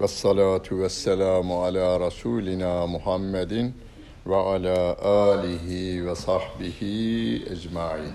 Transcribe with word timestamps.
ve 0.00 0.08
salatu 0.08 0.80
ve 0.80 0.88
selamu 0.88 1.64
ala 1.64 2.00
Resulina 2.00 2.86
Muhammedin 2.86 3.74
ve 4.26 4.36
ala 4.36 4.96
alihi 5.02 6.06
ve 6.06 6.14
sahbihi 6.14 7.46
ecmain. 7.50 8.12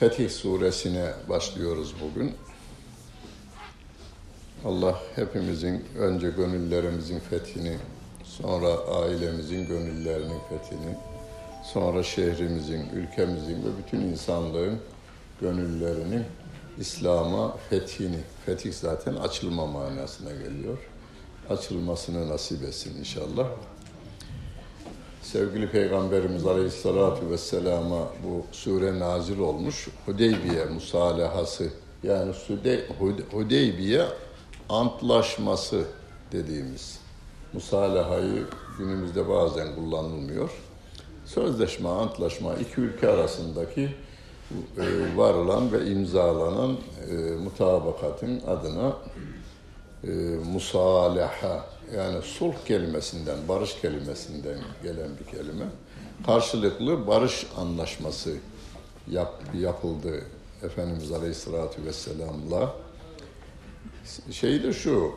Fetih 0.00 0.30
suresine 0.30 1.12
başlıyoruz 1.28 1.94
bugün. 2.00 2.34
Allah 4.64 5.00
hepimizin 5.14 5.84
önce 5.98 6.30
gönüllerimizin 6.30 7.18
fethini, 7.18 7.76
sonra 8.24 8.68
ailemizin 8.68 9.66
gönüllerinin 9.66 10.40
fethini, 10.48 10.96
sonra 11.64 12.02
şehrimizin, 12.02 12.88
ülkemizin 12.94 13.56
ve 13.56 13.68
bütün 13.78 14.00
insanlığın 14.00 14.80
gönüllerinin 15.40 16.24
İslam'a 16.80 17.56
fethini, 17.70 18.20
fetih 18.46 18.72
zaten 18.72 19.14
açılma 19.14 19.66
manasına 19.66 20.30
geliyor. 20.30 20.78
Açılmasını 21.50 22.28
nasip 22.28 22.62
etsin 22.62 22.98
inşallah. 22.98 23.46
Sevgili 25.22 25.70
Peygamberimiz 25.70 26.46
Aleyhisselatü 26.46 27.30
Vesselam'a 27.30 28.08
bu 28.24 28.44
sure 28.52 28.98
nazil 28.98 29.38
olmuş. 29.38 29.88
Hudeybiye 30.06 30.64
musalahası 30.64 31.68
yani 32.02 32.32
Hudeybiye 33.32 34.06
antlaşması 34.68 35.84
dediğimiz 36.32 37.00
musalahayı 37.52 38.46
günümüzde 38.78 39.28
bazen 39.28 39.74
kullanılmıyor. 39.74 40.50
Sözleşme, 41.24 41.88
antlaşma 41.88 42.54
iki 42.54 42.80
ülke 42.80 43.08
arasındaki 43.08 43.94
varılan 45.16 45.72
ve 45.72 45.86
imzalanan 45.86 46.76
e, 47.10 47.14
mutabakatın 47.14 48.40
adına 48.40 48.96
e, 50.04 50.08
musalaha 50.52 51.66
yani 51.96 52.22
sulh 52.22 52.54
kelimesinden, 52.66 53.38
barış 53.48 53.80
kelimesinden 53.80 54.58
gelen 54.82 55.10
bir 55.20 55.36
kelime. 55.38 55.64
Karşılıklı 56.26 57.06
barış 57.06 57.46
anlaşması 57.56 58.34
yap, 59.10 59.42
yapıldı 59.54 60.22
Efendimiz 60.62 61.12
Aleyhisselatü 61.12 61.84
Vesselam'la 61.84 62.74
şey 64.30 64.62
de 64.62 64.72
şu, 64.72 65.12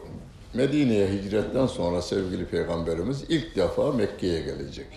Medine'ye 0.53 1.07
hicretten 1.07 1.67
sonra 1.67 2.01
sevgili 2.01 2.45
Peygamberimiz 2.45 3.23
ilk 3.29 3.55
defa 3.55 3.91
Mekke'ye 3.91 4.41
gelecek. 4.41 4.87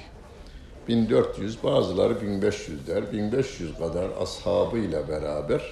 1400, 0.88 1.62
bazıları 1.64 2.22
1500 2.22 2.86
der, 2.86 3.12
1500 3.12 3.78
kadar 3.78 4.08
ashabıyla 4.20 5.08
beraber 5.08 5.62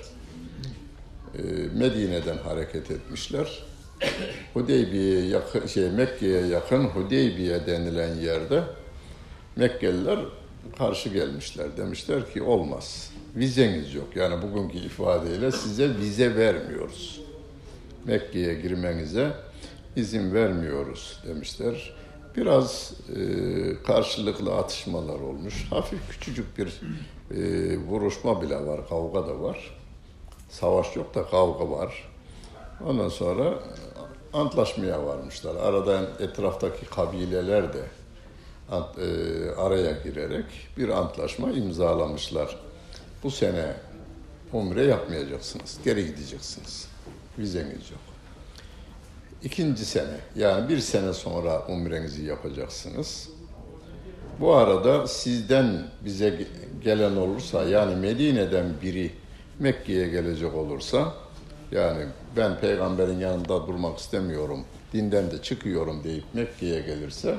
e, 1.39 1.43
Medine'den 1.75 2.37
hareket 2.37 2.91
etmişler. 2.91 3.63
Hudeybiye'ye 4.55 5.27
yakın, 5.27 5.67
şey 5.67 5.91
Mekke'ye 5.91 6.47
yakın 6.47 6.85
Hudeybiye 6.85 7.67
denilen 7.67 8.15
yerde 8.15 8.63
Mekkeliler 9.57 10.19
karşı 10.79 11.09
gelmişler. 11.09 11.77
Demişler 11.77 12.33
ki 12.33 12.43
olmaz. 12.43 13.13
Vizeniz 13.37 13.95
yok. 13.95 14.17
Yani 14.17 14.43
bugünkü 14.43 14.79
ifadeyle 14.79 15.53
size 15.53 15.97
vize 15.99 16.37
vermiyoruz. 16.37 17.21
Mekke'ye 18.05 18.55
girmenize 18.55 19.33
izin 19.97 20.35
vermiyoruz 20.35 21.21
demişler. 21.27 21.95
Biraz 22.37 22.93
e, 23.17 23.83
karşılıklı 23.87 24.57
atışmalar 24.57 25.21
olmuş. 25.21 25.67
Hafif 25.71 26.09
küçücük 26.11 26.59
bir 26.59 26.81
e, 27.31 27.77
vuruşma 27.79 28.43
bile 28.43 28.67
var, 28.67 28.89
kavga 28.89 29.27
da 29.27 29.41
var. 29.41 29.79
Savaş 30.49 30.97
yok 30.97 31.15
da 31.15 31.25
kavga 31.27 31.71
var. 31.71 32.11
Ondan 32.87 33.09
sonra 33.09 33.55
antlaşmaya 34.33 35.07
varmışlar. 35.07 35.57
Aradan 35.57 36.07
etraftaki 36.21 36.87
kabileler 36.87 37.73
de 37.73 37.85
e, 38.73 39.51
araya 39.51 39.93
girerek 40.05 40.47
bir 40.77 40.89
antlaşma 40.89 41.51
imzalamışlar. 41.51 42.57
Bu 43.23 43.31
sene 43.31 43.77
umre 44.53 44.85
yapmayacaksınız, 44.85 45.79
geri 45.85 46.07
gideceksiniz 46.07 46.89
vizeniz 47.39 47.91
yok. 47.91 48.10
İkinci 49.45 49.85
sene 49.85 50.17
yani 50.37 50.69
bir 50.69 50.79
sene 50.79 51.13
sonra 51.13 51.67
umrenizi 51.69 52.25
yapacaksınız. 52.25 53.29
Bu 54.41 54.55
arada 54.55 55.07
sizden 55.07 55.83
bize 56.05 56.47
gelen 56.85 57.17
olursa 57.17 57.65
yani 57.65 57.97
Medine'den 57.97 58.67
biri 58.83 59.11
Mekke'ye 59.59 60.09
gelecek 60.09 60.55
olursa 60.55 61.15
yani 61.73 62.05
ben 62.37 62.61
peygamberin 62.61 63.21
yanında 63.21 63.67
durmak 63.67 63.99
istemiyorum, 63.99 64.65
dinden 64.93 65.31
de 65.31 65.43
çıkıyorum 65.43 66.05
deyip 66.05 66.25
Mekke'ye 66.35 66.81
gelirse 66.81 67.35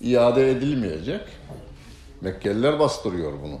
iade 0.00 0.50
edilmeyecek. 0.50 1.20
Mekkeliler 2.20 2.78
bastırıyor 2.78 3.32
bunu. 3.42 3.58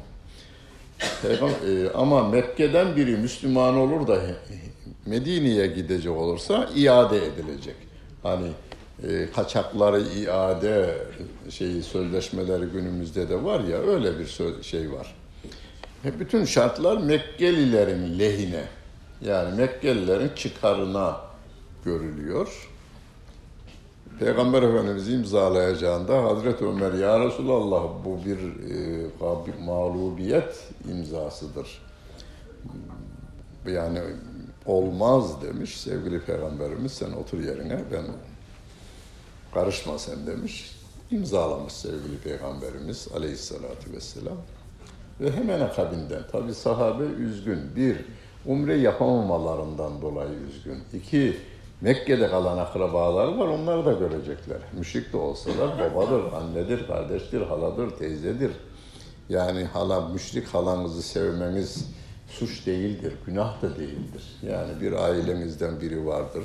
E, 1.24 1.90
ama 1.94 2.28
Mekke'den 2.28 2.96
biri 2.96 3.16
Müslüman 3.16 3.76
olur 3.76 4.06
da 4.06 4.22
Medine'ye 5.06 5.66
gidecek 5.66 6.12
olursa 6.12 6.70
iade 6.76 7.26
edilecek. 7.26 7.76
Hani 8.22 8.48
e, 9.08 9.30
kaçakları 9.34 10.00
iade 10.00 10.98
şeyi 11.50 11.82
sözleşmeleri 11.82 12.66
günümüzde 12.66 13.28
de 13.28 13.44
var 13.44 13.60
ya 13.60 13.78
öyle 13.78 14.18
bir 14.18 14.26
söz, 14.26 14.62
şey 14.62 14.92
var. 14.92 15.14
Ve 16.04 16.20
bütün 16.20 16.44
şartlar 16.44 16.96
Mekkelilerin 16.96 18.18
lehine 18.18 18.64
yani 19.20 19.56
Mekkelilerin 19.56 20.30
çıkarına 20.36 21.20
görülüyor. 21.84 22.68
Peygamber 24.18 24.62
Efendimiz 24.62 25.08
imzalayacağında 25.08 26.22
Hazreti 26.22 26.64
Ömer 26.64 26.92
ya 26.92 27.20
Resulallah 27.20 27.82
bu 28.04 28.18
bir 28.24 28.38
e, 28.38 29.64
mağlubiyet 29.64 30.68
imzasıdır. 30.90 31.82
Yani 33.66 33.98
olmaz 34.66 35.42
demiş 35.42 35.80
sevgili 35.80 36.20
peygamberimiz 36.20 36.92
sen 36.92 37.12
otur 37.12 37.38
yerine 37.38 37.78
ben 37.92 38.04
karışma 39.54 39.98
sen 39.98 40.26
demiş. 40.26 40.76
İmzalamış 41.10 41.72
sevgili 41.72 42.18
peygamberimiz 42.24 43.08
aleyhissalatü 43.16 43.92
vesselam. 43.92 44.36
Ve 45.20 45.32
hemen 45.32 45.60
akabinden 45.60 46.22
tabi 46.32 46.54
sahabe 46.54 47.04
üzgün. 47.04 47.76
Bir, 47.76 47.96
umre 48.46 48.76
yapamamalarından 48.76 50.02
dolayı 50.02 50.34
üzgün. 50.48 50.78
İki, 50.92 51.36
Mekke'de 51.80 52.28
kalan 52.30 52.58
akrabalar 52.58 53.28
var 53.28 53.48
onları 53.48 53.86
da 53.86 53.92
görecekler. 53.92 54.58
Müşrik 54.78 55.12
de 55.12 55.16
olsalar 55.16 55.78
babadır, 55.78 56.32
annedir, 56.32 56.86
kardeştir, 56.86 57.40
haladır, 57.40 57.90
teyzedir. 57.90 58.52
Yani 59.28 59.64
hala 59.64 60.08
müşrik 60.08 60.48
halanızı 60.48 61.02
sevmeniz 61.02 61.88
suç 62.38 62.66
değildir, 62.66 63.12
günah 63.26 63.62
da 63.62 63.76
değildir. 63.76 64.22
Yani 64.42 64.80
bir 64.80 64.92
ailenizden 64.92 65.80
biri 65.80 66.06
vardır, 66.06 66.44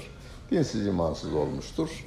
dinsiz 0.51 0.87
imansız 0.87 1.33
olmuştur. 1.33 2.05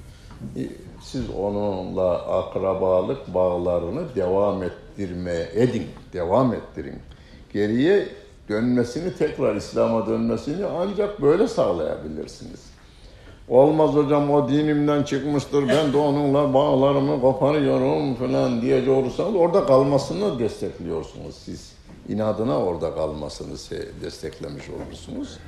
E, 0.56 0.62
siz 1.02 1.31
onunla 1.31 2.12
akrabalık 2.12 3.34
bağlarını 3.34 4.14
devam 4.14 4.62
ettirmeye 4.62 5.49
edin, 5.54 5.87
devam 6.12 6.54
ettirin. 6.54 6.99
Geriye 7.52 8.08
dönmesini, 8.49 9.14
tekrar 9.14 9.56
İslam'a 9.56 10.06
dönmesini 10.06 10.64
ancak 10.66 11.22
böyle 11.22 11.49
sağlayabilirsiniz. 11.49 12.70
Olmaz 13.49 13.90
hocam 13.90 14.31
o 14.31 14.49
dinimden 14.49 15.02
çıkmıştır, 15.02 15.69
ben 15.69 15.93
de 15.93 15.96
onunla 15.96 16.54
bağlarımı 16.54 17.20
koparıyorum 17.20 18.14
falan 18.14 18.62
diyecek 18.62 18.88
olursanız 18.88 19.34
orada 19.34 19.66
kalmasını 19.66 20.38
destekliyorsunuz 20.38 21.34
siz 21.34 21.72
inadına 22.10 22.58
orada 22.58 22.94
kalmasını 22.94 23.56
desteklemiş 24.02 24.64
olursunuz. 24.68 25.38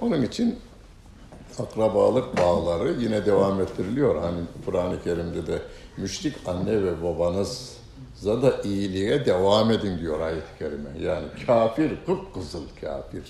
Onun 0.00 0.22
için 0.22 0.58
akrabalık 1.58 2.36
bağları 2.36 2.92
yine 3.00 3.26
devam 3.26 3.60
ettiriliyor. 3.60 4.22
Hani 4.22 4.40
Kur'an-ı 4.64 5.02
Kerim'de 5.04 5.46
de 5.46 5.62
müşrik 5.96 6.34
anne 6.46 6.82
ve 6.82 7.02
babanızza 7.02 8.42
da 8.42 8.62
iyiliğe 8.62 9.26
devam 9.26 9.70
edin 9.70 9.98
diyor 9.98 10.20
ayet-i 10.20 10.58
kerime. 10.58 10.90
Yani 11.00 11.26
kafir, 11.46 11.90
kıpkızıl 12.06 12.64
kafir 12.80 13.22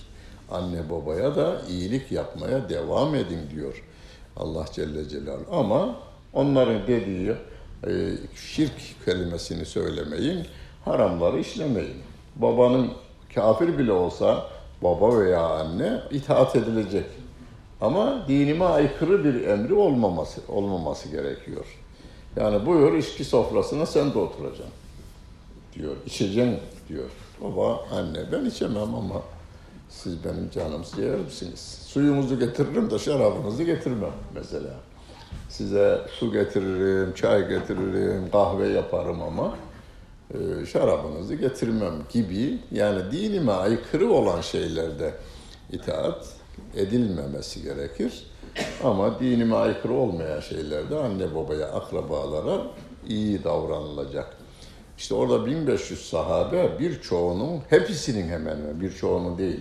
anne 0.51 0.91
babaya 0.91 1.37
da 1.37 1.63
iyilik 1.69 2.13
yapmaya 2.13 2.69
devam 2.69 3.15
edin 3.15 3.41
diyor. 3.55 3.83
Allah 4.37 4.67
Celle 4.73 5.09
Celaluhu. 5.09 5.57
Ama 5.57 5.97
onların 6.33 6.87
dediği 6.87 7.31
e, 7.87 7.93
şirk 8.37 9.05
kelimesini 9.05 9.67
söylemeyin, 9.67 10.47
haramları 10.85 11.41
işlemeyin. 11.41 11.97
Babanın 12.37 12.91
kafir 13.35 13.79
bile 13.79 13.93
olsa 13.93 14.47
baba 14.83 15.19
veya 15.19 15.41
anne 15.41 16.01
itaat 16.11 16.57
edilecek. 16.57 17.07
Ama 17.81 18.29
dinime 18.29 18.65
aykırı 18.65 19.25
bir 19.25 19.47
emri 19.47 19.75
olmaması 19.75 20.41
olmaması 20.49 21.09
gerekiyor. 21.09 21.65
Yani 22.37 22.67
buyur 22.67 22.93
içki 22.93 23.25
sofrasına 23.25 23.87
sen 23.87 24.15
de 24.15 24.19
oturacaksın 24.19 24.67
diyor. 25.75 25.97
İçeceksin 26.07 26.59
diyor. 26.89 27.11
Baba, 27.41 27.85
anne 27.93 28.33
ben 28.33 28.45
içemem 28.45 28.95
ama 28.95 29.23
siz 29.89 30.25
benim 30.25 30.51
canımsız 30.51 30.99
yer 30.99 31.19
misiniz? 31.19 31.79
Suyumuzu 31.87 32.39
getiririm 32.39 32.91
de 32.91 32.99
şarabınızı 32.99 33.63
getirmem 33.63 34.13
mesela. 34.35 34.75
Size 35.49 36.01
su 36.19 36.33
getiririm, 36.33 37.15
çay 37.15 37.49
getiririm, 37.49 38.31
kahve 38.33 38.69
yaparım 38.69 39.23
ama 39.23 39.55
şarabınızı 40.73 41.35
getirmem 41.35 41.95
gibi 42.13 42.59
yani 42.73 43.13
dinime 43.13 43.53
aykırı 43.53 44.11
olan 44.11 44.41
şeylerde 44.41 45.15
itaat 45.73 46.27
edilmemesi 46.77 47.63
gerekir. 47.63 48.27
Ama 48.85 49.21
dinime 49.21 49.57
aykırı 49.57 49.93
olmayan 49.93 50.41
şeylerde 50.41 50.97
anne 50.97 51.35
babaya, 51.35 51.67
akrabalara 51.67 52.63
iyi 53.09 53.45
davranılacak. 53.45 54.37
İşte 54.99 55.15
orada 55.15 55.47
1500 55.47 56.09
sahabe 56.09 56.79
birçoğunun, 56.79 57.61
hepsinin 57.71 58.29
hemen 58.29 58.57
hemen 58.57 58.81
birçoğunun 58.81 59.39
değil, 59.39 59.61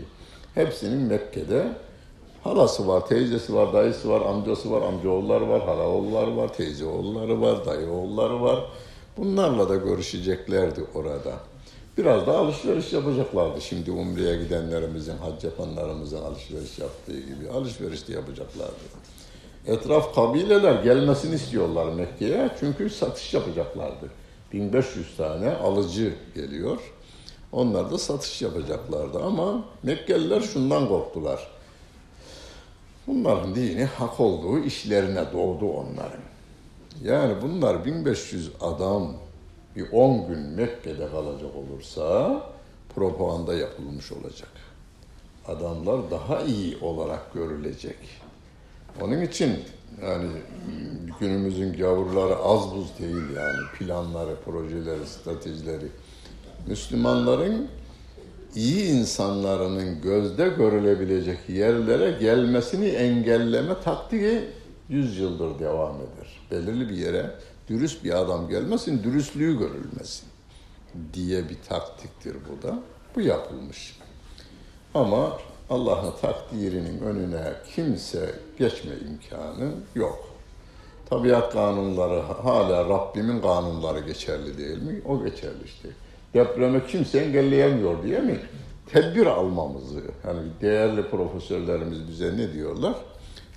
hepsinin 0.56 1.00
Mekke'de 1.00 1.68
halası 2.44 2.88
var, 2.88 3.08
teyzesi 3.08 3.56
var, 3.56 3.74
dayısı 3.74 4.10
var, 4.10 4.22
amcası 4.22 4.72
var, 4.72 4.82
amcaoğulları 4.82 5.50
var, 5.50 5.62
halaoğulları 5.62 6.38
var, 6.38 6.54
teyzeoğulları 6.54 7.42
var, 7.42 7.66
dayıoğulları 7.66 8.42
var. 8.42 8.60
Bunlarla 9.18 9.70
da 9.70 9.76
görüşeceklerdi 9.76 10.84
orada. 10.96 11.34
Biraz 11.98 12.28
da 12.28 12.38
alışveriş 12.38 12.94
yapacaklardı. 12.94 13.62
Şimdi 13.62 13.92
Umre'ye 13.92 14.44
gidenlerimizin, 14.44 15.18
hac 15.18 15.44
yapanlarımızın 15.44 16.24
alışveriş 16.24 16.80
yaptığı 16.80 17.20
gibi 17.20 17.50
alışveriş 17.54 18.08
de 18.08 18.14
yapacaklardı. 18.14 18.74
Etraf 19.68 20.16
kabileler 20.16 20.84
gelmesini 20.84 21.36
istiyorlar 21.36 21.94
Mekke'ye 21.94 22.50
çünkü 22.60 22.90
satış 22.90 23.34
yapacaklardı. 23.34 24.10
1500 24.54 25.18
tane 25.18 25.52
alıcı 25.52 26.14
geliyor. 26.36 26.78
Onlar 27.52 27.92
da 27.92 27.98
satış 27.98 28.42
yapacaklardı 28.42 29.20
ama 29.24 29.66
Mekkeliler 29.84 30.42
şundan 30.42 30.88
korktular. 30.88 31.48
Bunların 33.08 33.56
dini 33.56 33.86
hak 33.86 34.20
olduğu 34.20 34.60
işlerine 34.60 35.24
doğdu 35.34 35.70
onların. 35.70 36.33
Yani 37.04 37.34
bunlar 37.42 37.86
1500 37.86 38.52
adam 38.62 39.14
bir 39.76 39.92
10 39.92 40.28
gün 40.28 40.40
Mekke'de 40.40 41.10
kalacak 41.10 41.52
olursa 41.56 42.42
propaganda 42.96 43.54
yapılmış 43.54 44.12
olacak. 44.12 44.50
Adamlar 45.48 46.12
daha 46.12 46.42
iyi 46.42 46.78
olarak 46.78 47.34
görülecek. 47.34 47.98
Onun 49.02 49.22
için 49.22 49.60
yani 50.02 50.30
günümüzün 51.20 51.74
gavurları 51.74 52.36
az 52.36 52.76
buz 52.76 53.00
değil 53.00 53.36
yani 53.36 53.68
planları, 53.80 54.36
projeleri, 54.46 55.06
stratejileri. 55.08 55.88
Müslümanların 56.68 57.68
iyi 58.56 58.86
insanlarının 58.86 60.02
gözde 60.02 60.50
görülebilecek 60.50 61.50
yerlere 61.50 62.12
gelmesini 62.12 62.88
engelleme 62.88 63.74
taktiği 63.84 64.42
yüz 64.90 65.18
yıldır 65.20 65.60
devam 65.60 65.96
eder. 65.96 66.23
Belirli 66.52 66.90
bir 66.90 66.98
yere 66.98 67.32
dürüst 67.68 68.04
bir 68.04 68.20
adam 68.20 68.50
gelmesin, 68.50 69.04
dürüstlüğü 69.04 69.60
görülmesin 69.60 70.28
diye 71.14 71.50
bir 71.50 71.58
taktiktir 71.70 72.36
bu 72.50 72.68
da. 72.68 72.80
Bu 73.16 73.22
yapılmış. 73.22 74.00
Ama 74.94 75.38
Allah'ın 75.70 76.14
takdirinin 76.22 77.02
önüne 77.02 77.54
kimse 77.76 78.36
geçme 78.60 78.92
imkanı 79.12 79.72
yok. 79.96 80.30
Tabiat 81.10 81.54
kanunları 81.54 82.20
hala 82.20 82.90
Rabbimin 82.90 83.42
kanunları 83.42 84.00
geçerli 84.00 84.58
değil 84.58 84.82
mi? 84.82 85.02
O 85.06 85.24
geçerli 85.24 85.64
işte. 85.66 85.90
Depremi 86.34 86.88
kimse 86.88 87.20
engelleyemiyor 87.20 88.04
diye 88.04 88.20
mi? 88.20 88.40
Tedbir 88.92 89.26
almamızı, 89.26 90.02
yani 90.28 90.42
değerli 90.62 91.10
profesörlerimiz 91.10 92.08
bize 92.08 92.38
ne 92.38 92.54
diyorlar? 92.54 92.96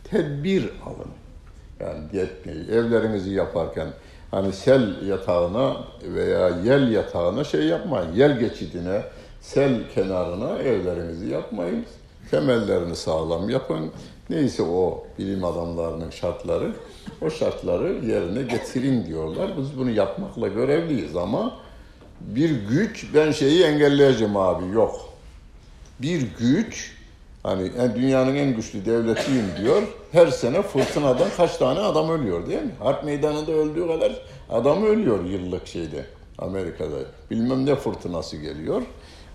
Tedbir 0.05 0.63
alın. 0.63 1.11
Yani 1.81 2.13
diyetmeyi, 2.13 2.65
evlerinizi 2.65 3.31
yaparken 3.31 3.89
hani 4.31 4.53
sel 4.53 5.07
yatağına 5.07 5.77
veya 6.03 6.49
yel 6.65 6.93
yatağına 6.93 7.45
şey 7.45 7.63
yapmayın. 7.63 8.13
Yel 8.13 8.39
geçidine, 8.39 9.03
sel 9.41 9.91
kenarına 9.95 10.59
evlerinizi 10.59 11.29
yapmayın. 11.29 11.85
Temellerini 12.31 12.97
sağlam 12.97 13.51
yapın. 13.51 13.91
Neyse 14.31 14.63
o 14.63 15.07
bilim 15.19 15.45
adamlarının 15.45 16.11
şartları, 16.11 16.73
o 17.23 17.31
şartları 17.31 18.07
yerine 18.07 18.43
getirin 18.43 19.07
diyorlar. 19.07 19.51
Biz 19.59 19.79
bunu 19.79 19.91
yapmakla 19.91 20.49
görevliyiz 20.49 21.17
ama 21.17 21.57
bir 22.21 22.51
güç 22.51 23.07
ben 23.15 23.31
şeyi 23.33 23.65
engelleyeceğim 23.65 24.37
abi 24.37 24.75
yok. 24.75 25.15
Bir 26.03 26.27
güç 26.39 26.96
hani 27.47 27.95
dünyanın 27.95 28.35
en 28.35 28.57
güçlü 28.57 28.85
devletiyim 28.85 29.45
diyor. 29.61 29.83
Her 30.13 30.27
sene 30.27 30.63
fırtınadan 30.63 31.29
kaç 31.37 31.57
tane 31.57 31.81
adam 31.81 32.11
ölüyor 32.11 32.47
değil 32.47 32.63
mi? 32.63 32.75
Harp 32.79 33.05
meydanında 33.05 33.53
öldüğü 33.53 33.87
kadar 33.87 34.13
adam 34.51 34.85
ölüyor 34.85 35.25
yıllık 35.25 35.67
şeyde 35.67 36.05
Amerika'da. 36.39 36.97
Bilmem 37.31 37.67
ne 37.67 37.75
fırtınası 37.75 38.37
geliyor. 38.37 38.83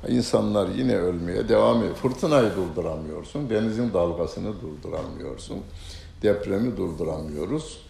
İnsanlar 0.08 0.70
yine 0.70 0.98
ölmeye 0.98 1.50
devam 1.50 1.78
ediyor. 1.78 1.96
Fırtınayı 1.96 2.50
durduramıyorsun, 2.56 3.50
denizin 3.50 3.94
dalgasını 3.94 4.54
durduramıyorsun, 4.62 5.58
depremi 6.24 6.78
durduramıyoruz. 6.78 7.82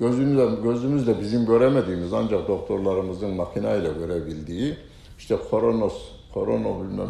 Gözümüzle, 0.00 0.62
gözümüzle 0.62 1.20
bizim 1.20 1.46
göremediğimiz 1.46 2.12
ancak 2.12 2.48
doktorlarımızın 2.48 3.30
makineyle 3.30 3.88
görebildiği 3.98 4.76
işte 5.18 5.36
koronos, 5.50 5.94
korona 6.34 6.80
bilmem 6.80 7.08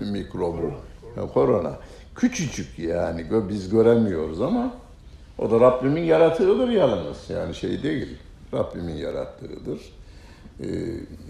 ne 0.00 0.10
mikrobu, 0.10 0.70
yani 1.16 1.32
korona. 1.32 1.76
Küçücük 2.16 2.78
yani 2.78 3.26
biz 3.48 3.68
göremiyoruz 3.68 4.40
ama 4.40 4.74
o 5.38 5.50
da 5.50 5.60
Rabbimin 5.60 6.04
yaratığıdır 6.04 6.68
yalnız 6.68 7.30
yani 7.30 7.54
şey 7.54 7.82
değil. 7.82 8.18
Rabbimin 8.52 8.96
yarattığıdır 8.96 9.80
e, 10.60 10.66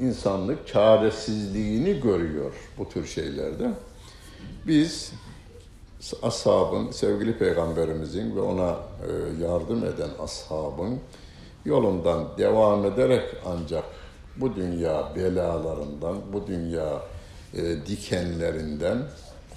insanlık 0.01 0.67
çaresizliğini 0.67 2.01
görüyor 2.01 2.53
bu 2.79 2.89
tür 2.89 3.07
şeylerde. 3.07 3.71
Biz 4.67 5.13
ashabın, 6.23 6.91
sevgili 6.91 7.39
peygamberimizin 7.39 8.37
ve 8.37 8.41
ona 8.41 8.71
e, 8.71 9.43
yardım 9.45 9.85
eden 9.85 10.11
ashabın 10.21 11.01
yolundan 11.65 12.25
devam 12.39 12.85
ederek 12.85 13.25
ancak 13.47 13.85
bu 14.37 14.57
dünya 14.57 15.13
belalarından, 15.17 16.17
bu 16.33 16.47
dünya 16.47 17.03
e, 17.55 17.87
dikenlerinden 17.87 18.99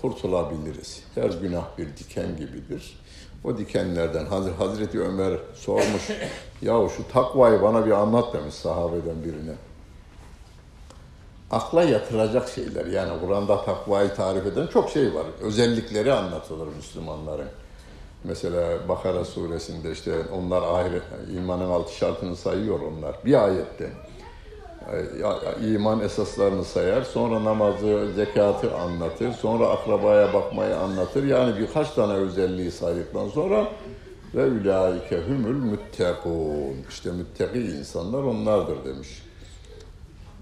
kurtulabiliriz. 0.02 1.04
Her 1.16 1.30
günah 1.30 1.78
bir 1.78 1.98
diken 1.98 2.38
gibidir. 2.38 3.00
O 3.44 3.58
dikenlerden 3.58 4.26
Hazreti 4.58 5.00
Ömer 5.00 5.40
sormuş, 5.56 6.10
ya 6.62 6.90
şu 6.98 7.08
takvayı 7.14 7.62
bana 7.62 7.86
bir 7.86 7.92
anlat 7.92 8.34
demiş 8.34 8.54
sahabeden 8.54 9.24
birine. 9.24 9.56
Akla 11.52 11.84
yatıracak 11.84 12.50
şeyler 12.50 12.86
yani 12.86 13.20
Kur'an'da 13.20 13.66
takvayı 13.66 14.14
tarif 14.16 14.46
eden 14.46 14.68
çok 14.68 14.90
şey 14.90 15.14
var. 15.16 15.26
Özellikleri 15.42 16.14
anlatılır 16.14 16.68
Müslümanların. 16.68 17.50
Mesela 18.24 18.90
Bakara 18.90 19.26
suresinde 19.26 19.92
işte 19.92 20.12
onlar 20.34 20.62
ahiret, 20.62 21.04
imanın 21.36 21.70
altı 21.70 21.96
şartını 21.96 22.36
sayıyor 22.36 22.80
onlar. 22.80 23.16
Bir 23.26 23.44
ayette 23.46 23.90
iman 25.62 26.00
esaslarını 26.00 26.66
sayar, 26.66 27.02
sonra 27.02 27.44
namazı, 27.44 28.12
zekatı 28.16 28.76
anlatır, 28.76 29.32
sonra 29.32 29.68
akrabaya 29.68 30.34
bakmayı 30.34 30.78
anlatır. 30.78 31.24
Yani 31.24 31.60
birkaç 31.60 31.92
tane 31.92 32.14
özelliği 32.14 32.72
saydıktan 32.72 33.30
sonra 33.30 33.68
ve 34.36 34.46
ulaike 34.46 35.22
humul 35.22 35.72
müttekun. 35.72 36.76
İşte 36.90 37.12
müttaki 37.12 37.60
insanlar 37.60 38.24
onlardır 38.24 38.86
demiş. 38.86 39.24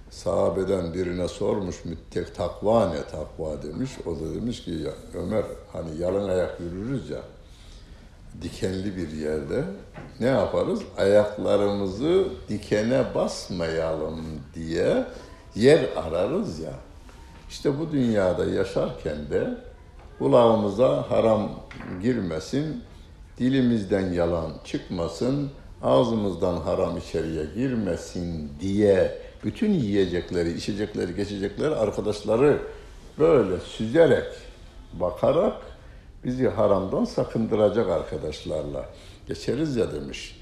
Sahabeden 0.10 0.94
birine 0.94 1.28
sormuş 1.28 1.86
müttek 1.86 2.36
takva 2.36 2.90
ne 2.90 3.04
takva 3.04 3.64
demiş. 3.64 3.92
O 4.06 4.16
da 4.16 4.36
demiş 4.36 4.64
ki 4.64 4.72
ya 4.72 4.92
Ömer 5.14 5.44
hani 5.74 6.02
yalın 6.02 6.30
ayak 6.30 6.60
yürürüz 6.60 7.10
ya 7.10 7.22
dikenli 8.42 8.98
bir 8.98 9.12
yerde 9.12 9.64
ne 10.20 10.28
yaparız? 10.28 10.80
Ayaklarımızı 10.98 12.26
dikene 12.50 13.06
basmayalım 13.16 14.22
diye 14.56 15.06
yer 15.56 15.80
ararız 15.96 16.60
ya. 16.60 16.74
İşte 17.50 17.80
bu 17.80 17.92
dünyada 17.92 18.46
yaşarken 18.46 19.18
de 19.30 19.58
kulağımıza 20.20 21.12
haram 21.12 21.52
girmesin, 22.02 22.84
dilimizden 23.40 24.14
yalan 24.14 24.52
çıkmasın, 24.66 25.50
ağzımızdan 25.84 26.58
haram 26.58 26.98
içeriye 26.98 27.46
girmesin 27.56 28.52
diye 28.60 29.22
bütün 29.44 29.74
yiyecekleri, 29.74 30.54
içecekleri, 30.54 31.16
geçecekleri 31.16 31.76
arkadaşları 31.76 32.58
böyle 33.20 33.60
süzerek, 33.60 34.28
bakarak 34.94 35.54
bizi 36.24 36.48
haramdan 36.48 37.06
sakındıracak 37.06 37.90
arkadaşlarla 37.90 38.86
geçeriz 39.28 39.76
ya 39.76 39.94
demiş. 39.94 40.38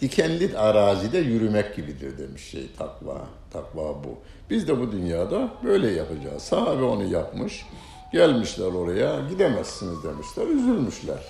Dikenli 0.00 0.58
arazide 0.58 1.18
yürümek 1.18 1.76
gibidir 1.76 2.18
demiş 2.18 2.42
şey 2.42 2.70
takva. 2.78 3.26
Takva 3.50 3.82
bu. 3.82 4.18
Biz 4.50 4.68
de 4.68 4.80
bu 4.80 4.92
dünyada 4.92 5.50
böyle 5.64 5.90
yapacağız. 5.90 6.42
Sahabe 6.42 6.82
onu 6.82 7.04
yapmış. 7.04 7.66
Gelmişler 8.12 8.66
oraya 8.66 9.20
gidemezsiniz 9.28 10.04
demişler. 10.04 10.46
Üzülmüşler. 10.46 11.24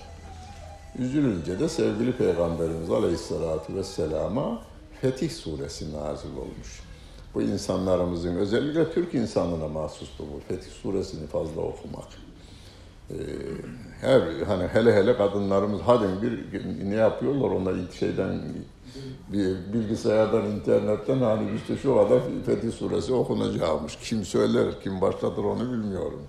Üzülünce 0.99 1.61
de 1.61 1.69
sevgili 1.69 2.13
Peygamberimiz 2.13 2.91
Aleyhisselatü 2.91 3.75
Vesselam'a 3.75 4.63
Fetih 5.01 5.31
Suresi 5.31 5.93
nazil 5.93 6.37
olmuş. 6.37 6.83
Bu 7.35 7.43
insanlarımızın 7.43 8.37
özellikle 8.37 8.93
Türk 8.93 9.15
insanına 9.15 9.69
mahsustur 9.69 10.25
bu 10.25 10.41
Fetih 10.49 10.71
Suresini 10.71 11.27
fazla 11.27 11.61
okumak. 11.61 12.09
Ee, 13.11 13.17
her 14.01 14.21
hani 14.47 14.67
hele 14.67 14.95
hele 14.95 15.17
kadınlarımız 15.17 15.81
hadi 15.87 16.05
bir 16.23 16.65
ne 16.91 16.95
yapıyorlar 16.95 17.51
onlar 17.51 17.75
ilk 17.75 17.93
şeyden 17.93 18.41
bir 19.33 19.57
bilgisayardan 19.73 20.47
internetten 20.47 21.19
hani 21.19 21.57
işte 21.57 21.77
şu 21.77 21.95
kadar 21.95 22.21
Fetih 22.47 22.73
Suresi 22.73 23.13
okunacakmış. 23.13 23.97
Kim 23.97 24.25
söyler, 24.25 24.81
kim 24.83 25.01
başlatır 25.01 25.45
onu 25.45 25.73
bilmiyorum. 25.73 26.23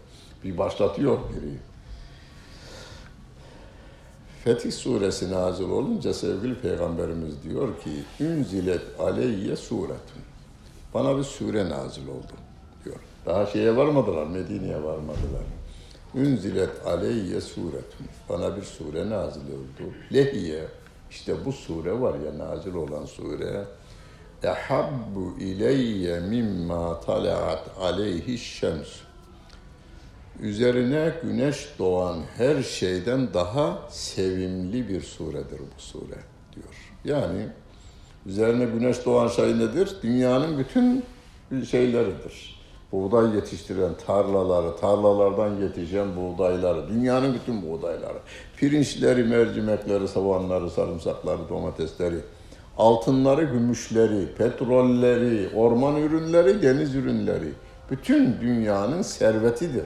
Bir 0.43 0.57
başlatıyor 0.57 1.17
biri. 1.17 1.53
Fetih 4.43 4.71
suresi 4.71 5.31
nazil 5.31 5.69
olunca 5.69 6.13
sevgili 6.13 6.55
peygamberimiz 6.55 7.43
diyor 7.43 7.67
ki 7.79 7.89
ünzilet 8.19 8.81
aleyye 8.99 9.55
suretun. 9.55 10.21
Bana 10.93 11.17
bir 11.17 11.23
sure 11.23 11.69
nazil 11.69 12.07
oldu 12.07 12.33
diyor. 12.85 12.95
Daha 13.25 13.45
şeye 13.45 13.77
varmadılar, 13.77 14.27
Medine'ye 14.27 14.83
varmadılar. 14.83 15.43
Ünzilet 16.15 16.85
aleyye 16.85 17.41
suretun. 17.41 18.07
Bana 18.29 18.57
bir 18.57 18.61
sure 18.61 19.09
nazil 19.09 19.41
oldu. 19.41 19.93
Lehiye. 20.13 20.65
İşte 21.09 21.45
bu 21.45 21.51
sure 21.51 22.01
var 22.01 22.15
ya 22.19 22.37
nazil 22.37 22.73
olan 22.73 23.05
sure. 23.05 23.65
Ehabbu 24.43 25.35
ileyye 25.39 26.19
mimma 26.19 26.99
talaat 26.99 27.69
aleyhi 27.79 28.37
şems. 28.37 28.87
Üzerine 30.39 31.13
güneş 31.23 31.69
doğan 31.79 32.19
her 32.37 32.63
şeyden 32.63 33.33
daha 33.33 33.79
sevimli 33.89 34.89
bir 34.89 35.01
suredir 35.01 35.59
bu 35.59 35.81
sure 35.81 36.19
diyor. 36.55 36.93
Yani 37.05 37.47
üzerine 38.25 38.65
güneş 38.65 39.05
doğan 39.05 39.27
şey 39.27 39.59
nedir? 39.59 39.95
Dünyanın 40.03 40.57
bütün 40.57 41.03
şeyleridir 41.65 42.60
buğday 42.91 43.35
yetiştiren 43.35 43.91
tarlaları, 44.07 44.75
tarlalardan 44.75 45.55
yetişen 45.61 46.07
buğdayları, 46.15 46.89
dünyanın 46.89 47.33
bütün 47.33 47.61
buğdayları, 47.69 48.17
pirinçleri, 48.57 49.23
mercimekleri, 49.23 50.07
savanları, 50.07 50.69
sarımsakları, 50.69 51.49
domatesleri, 51.49 52.17
altınları, 52.77 53.43
gümüşleri, 53.43 54.33
petrolleri, 54.37 55.55
orman 55.55 55.95
ürünleri, 55.95 56.61
deniz 56.61 56.95
ürünleri, 56.95 57.49
bütün 57.91 58.41
dünyanın 58.41 59.01
servetidir. 59.01 59.85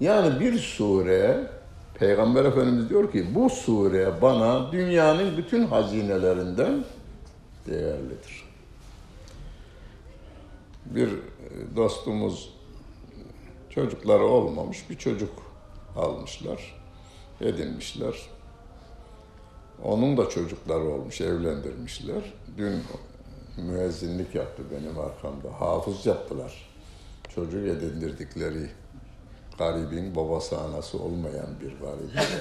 Yani 0.00 0.40
bir 0.40 0.58
sure, 0.58 1.46
Peygamber 1.94 2.44
Efendimiz 2.44 2.90
diyor 2.90 3.12
ki 3.12 3.26
bu 3.34 3.50
sure 3.50 4.12
bana 4.22 4.72
dünyanın 4.72 5.36
bütün 5.36 5.66
hazinelerinden 5.66 6.84
değerlidir. 7.66 8.44
Bir 10.86 11.10
dostumuz 11.76 12.54
çocukları 13.70 14.24
olmamış 14.24 14.90
bir 14.90 14.98
çocuk 14.98 15.32
almışlar, 15.96 16.82
edinmişler. 17.40 18.14
Onun 19.84 20.16
da 20.16 20.28
çocukları 20.28 20.84
olmuş, 20.84 21.20
evlendirmişler. 21.20 22.32
Dün 22.58 22.82
müezzinlik 23.56 24.34
yaptı 24.34 24.62
benim 24.70 24.98
arkamda. 24.98 25.60
Hafız 25.60 26.06
yaptılar. 26.06 26.70
Çocuk 27.34 27.66
edindirdikleri 27.66 28.70
garibin 29.58 30.16
babası 30.16 30.58
anası 30.58 30.98
olmayan 30.98 31.60
bir 31.60 31.72
garibin 31.78 32.40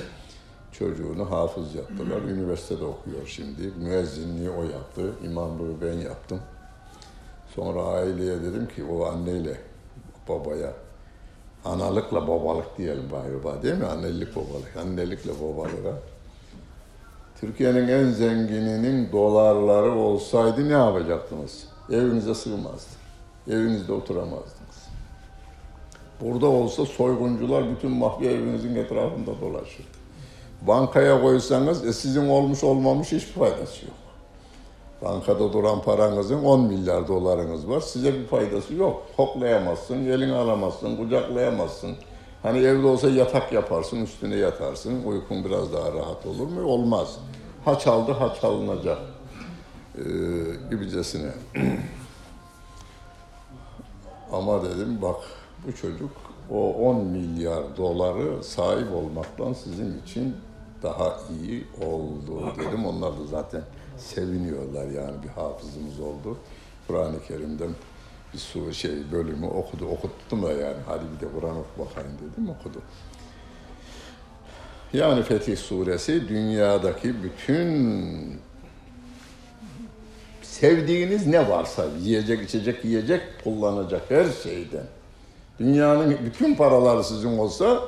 çocuğunu 0.72 1.32
hafız 1.32 1.76
yaptılar. 1.76 2.22
Üniversitede 2.22 2.84
okuyor 2.84 3.28
şimdi. 3.28 3.62
Müezzinliği 3.78 4.50
o 4.50 4.64
yaptı. 4.64 5.14
İmamlığı 5.26 5.82
ben 5.82 5.94
yaptım. 5.94 6.40
Sonra 7.56 7.84
aileye 7.84 8.42
dedim 8.42 8.68
ki 8.76 8.84
o 8.84 9.06
anneyle 9.06 9.58
babaya 10.30 10.74
analıkla 11.66 12.28
babalık 12.28 12.78
diyelim 12.78 13.10
galiba 13.12 13.64
değil 13.64 13.76
mi? 13.76 13.86
Annelik 13.86 14.36
babalık. 14.36 14.78
Annelikle 14.78 15.32
babalığa. 15.32 15.94
Türkiye'nin 17.40 17.88
en 17.88 18.10
zengininin 18.10 19.12
dolarları 19.12 19.92
olsaydı 19.92 20.70
ne 20.70 20.74
yapacaktınız? 20.74 21.64
Evinize 21.92 22.36
sığmazdı. 22.36 22.90
Evinizde 23.48 23.94
oturamazdınız. 23.94 24.88
Burada 26.22 26.48
olsa 26.48 26.86
soyguncular 26.86 27.70
bütün 27.70 27.92
mafya 27.92 28.32
evinizin 28.32 28.76
etrafında 28.76 29.42
dolaşır. 29.42 29.88
Bankaya 30.62 31.22
koysanız 31.22 31.86
e, 31.86 31.94
sizin 31.94 32.30
olmuş 32.30 32.64
olmamış 32.64 33.12
hiçbir 33.12 33.34
faydası 33.34 33.86
yok. 33.86 33.96
Bankada 35.02 35.54
duran 35.54 35.82
paranızın 35.82 36.44
10 36.44 36.62
milyar 36.62 37.08
dolarınız 37.08 37.70
var. 37.70 37.82
Size 37.82 38.14
bir 38.14 38.26
faydası 38.26 38.74
yok. 38.74 39.04
Koklayamazsın, 39.18 40.06
elini 40.06 40.34
alamazsın, 40.34 40.98
kucaklayamazsın. 40.98 41.96
Hani 42.44 42.60
evde 42.60 42.88
olsa 42.88 43.10
yatak 43.10 43.54
yaparsın, 43.54 44.04
üstüne 44.04 44.36
yatarsın. 44.36 45.04
Uykun 45.04 45.46
biraz 45.46 45.74
daha 45.74 45.94
rahat 45.94 46.26
olur 46.26 46.48
mu? 46.48 46.64
Olmaz. 46.64 47.20
Haç 47.66 47.88
aldı, 47.88 48.12
haç 48.12 48.44
alınacak. 48.44 48.98
Ee, 49.98 50.02
gibicesine. 50.70 51.32
Ama 54.32 54.64
dedim 54.64 55.02
bak 55.02 55.16
bu 55.68 55.76
çocuk 55.76 56.12
o 56.52 56.74
10 56.74 57.06
milyar 57.06 57.78
doları 57.78 58.44
sahip 58.44 58.88
olmaktan 58.96 59.54
sizin 59.54 60.02
için 60.02 60.36
daha 60.84 61.18
iyi 61.42 61.68
oldu 61.82 62.54
dedim. 62.60 62.86
Onlar 62.86 63.12
da 63.12 63.26
zaten 63.32 63.62
seviniyorlar 64.00 64.88
yani 64.88 65.24
bir 65.24 65.30
hafızımız 65.30 66.00
oldu. 66.00 66.38
Kur'an-ı 66.88 67.24
Kerim'den 67.28 67.70
bir 68.34 68.38
su 68.38 68.74
şey 68.74 68.92
bölümü 69.12 69.48
okudu, 69.48 69.86
okuttum 69.86 70.44
da 70.44 70.52
yani 70.52 70.78
hadi 70.86 71.04
bir 71.16 71.28
de 71.28 71.32
Kur'an 71.40 71.58
oku 71.58 71.70
bakayım 71.78 72.12
dedim 72.18 72.50
okudu. 72.50 72.82
Yani 74.94 75.24
Fetih 75.24 75.58
Suresi 75.58 76.28
dünyadaki 76.28 77.24
bütün 77.24 78.40
sevdiğiniz 80.42 81.28
ne 81.28 81.50
varsa 81.50 81.86
yiyecek, 82.02 82.42
içecek, 82.42 82.86
yiyecek, 82.86 83.22
kullanacak 83.44 84.12
her 84.12 84.26
şeyden. 84.44 84.86
Dünyanın 85.60 86.18
bütün 86.26 86.56
paraları 86.56 87.04
sizin 87.04 87.38
olsa 87.38 87.82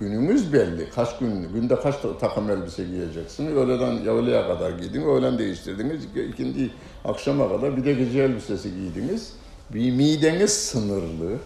Günümüz 0.00 0.52
belli. 0.52 0.90
Kaç 0.90 1.18
gün, 1.18 1.52
günde 1.54 1.76
kaç 1.80 1.94
takım 2.20 2.50
elbise 2.50 2.84
giyeceksin? 2.84 3.56
Öğleden 3.56 4.06
öğleye 4.06 4.42
kadar 4.42 4.70
giydin, 4.70 5.02
öğlen 5.02 5.38
değiştirdiniz. 5.38 6.04
ikindi 6.04 6.70
akşama 7.04 7.48
kadar 7.48 7.76
bir 7.76 7.84
de 7.84 7.92
gece 7.92 8.22
elbisesi 8.22 8.74
giydiniz. 8.74 9.32
Bir 9.74 9.92
mideniz 9.92 10.50
sınırlı. 10.52 11.36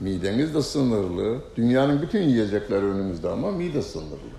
Mideniz 0.00 0.54
de 0.54 0.62
sınırlı. 0.62 1.38
Dünyanın 1.56 2.02
bütün 2.02 2.22
yiyecekleri 2.22 2.84
önümüzde 2.84 3.28
ama 3.28 3.50
mide 3.50 3.82
sınırlı. 3.82 4.36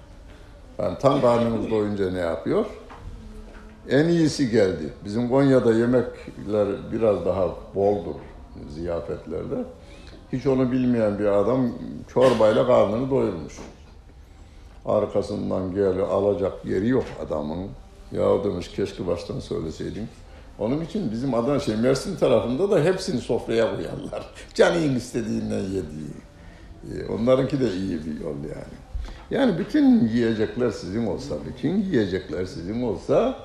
Yani 0.79 0.97
tam 0.99 1.21
karnınız 1.21 1.71
doyunca 1.71 2.11
ne 2.11 2.19
yapıyor? 2.19 2.65
En 3.89 4.07
iyisi 4.07 4.49
geldi. 4.49 4.93
Bizim 5.05 5.29
Konya'da 5.29 5.73
yemekler 5.73 6.67
biraz 6.91 7.25
daha 7.25 7.55
boldur 7.75 8.15
ziyafetlerde. 8.69 9.55
Hiç 10.33 10.47
onu 10.47 10.71
bilmeyen 10.71 11.19
bir 11.19 11.25
adam 11.25 11.71
çorbayla 12.13 12.67
karnını 12.67 13.09
doyurmuş. 13.09 13.53
Arkasından 14.85 15.75
gel 15.75 15.99
alacak 15.99 16.65
yeri 16.65 16.87
yok 16.87 17.05
adamın. 17.25 17.67
Ya 18.11 18.43
demiş 18.43 18.67
keşke 18.67 19.07
baştan 19.07 19.39
söyleseydin. 19.39 20.07
Onun 20.59 20.81
için 20.81 21.11
bizim 21.11 21.33
Adana 21.33 21.59
şey 21.59 21.75
Mersin 21.75 22.15
tarafında 22.15 22.71
da 22.71 22.83
hepsini 22.83 23.21
sofraya 23.21 23.75
koyarlar. 23.75 24.29
Canın 24.53 24.95
istediğinden 24.95 25.59
yediği. 25.59 26.13
Ee, 26.93 27.11
onlarınki 27.11 27.59
de 27.59 27.73
iyi 27.73 28.05
bir 28.05 28.21
yol 28.21 28.35
yani. 28.35 28.77
Yani 29.31 29.59
bütün 29.59 30.07
yiyecekler 30.07 30.71
sizin 30.71 31.07
olsa, 31.07 31.35
bütün 31.47 31.81
yiyecekler 31.81 32.45
sizin 32.45 32.83
olsa 32.83 33.35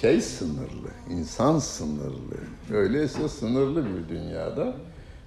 şey 0.00 0.20
sınırlı, 0.20 0.88
insan 1.10 1.58
sınırlı. 1.58 2.36
Öyleyse 2.72 3.28
sınırlı 3.28 3.84
bir 3.84 4.08
dünyada 4.08 4.74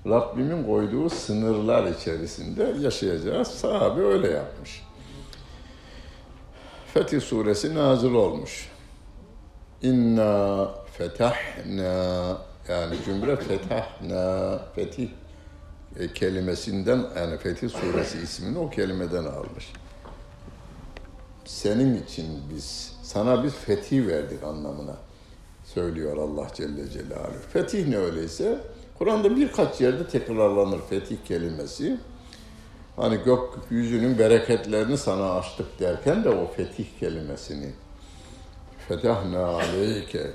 Rabbimin 0.09 0.63
koyduğu 0.63 1.09
sınırlar 1.09 1.87
içerisinde 1.87 2.75
yaşayacağız. 2.81 3.47
Sahabe 3.47 4.01
öyle 4.01 4.27
yapmış. 4.27 4.83
Fetih 6.93 7.21
suresi 7.21 7.75
nazil 7.75 8.13
olmuş. 8.13 8.69
İnna 9.81 10.69
fetahna 10.97 12.37
yani 12.69 12.95
cümle 13.05 13.35
fetahna 13.35 14.59
fetih 14.75 15.09
e, 15.99 16.13
kelimesinden 16.13 17.05
yani 17.17 17.37
Fetih 17.37 17.69
suresi 17.69 18.17
ismini 18.17 18.57
o 18.57 18.69
kelimeden 18.69 19.23
almış. 19.23 19.73
Senin 21.45 22.03
için 22.03 22.25
biz 22.53 22.93
sana 23.03 23.43
biz 23.43 23.53
fetih 23.53 24.07
verdik 24.07 24.43
anlamına 24.43 24.95
söylüyor 25.65 26.17
Allah 26.17 26.47
Celle 26.53 26.89
Celaluhu. 26.89 27.39
Fetih 27.53 27.87
ne 27.87 27.97
öyleyse 27.97 28.59
Kur'an'da 28.97 29.35
birkaç 29.35 29.81
yerde 29.81 30.07
tekrarlanır 30.07 30.79
fetih 30.89 31.17
kelimesi. 31.27 31.97
Hani 32.95 33.17
gökyüzünün 33.25 34.19
bereketlerini 34.19 34.97
sana 34.97 35.33
açtık 35.33 35.79
derken 35.79 36.23
de 36.23 36.29
o 36.29 36.47
fetih 36.47 36.85
kelimesini 36.99 37.73
fetahna 38.87 39.45
aleyke 39.45 40.31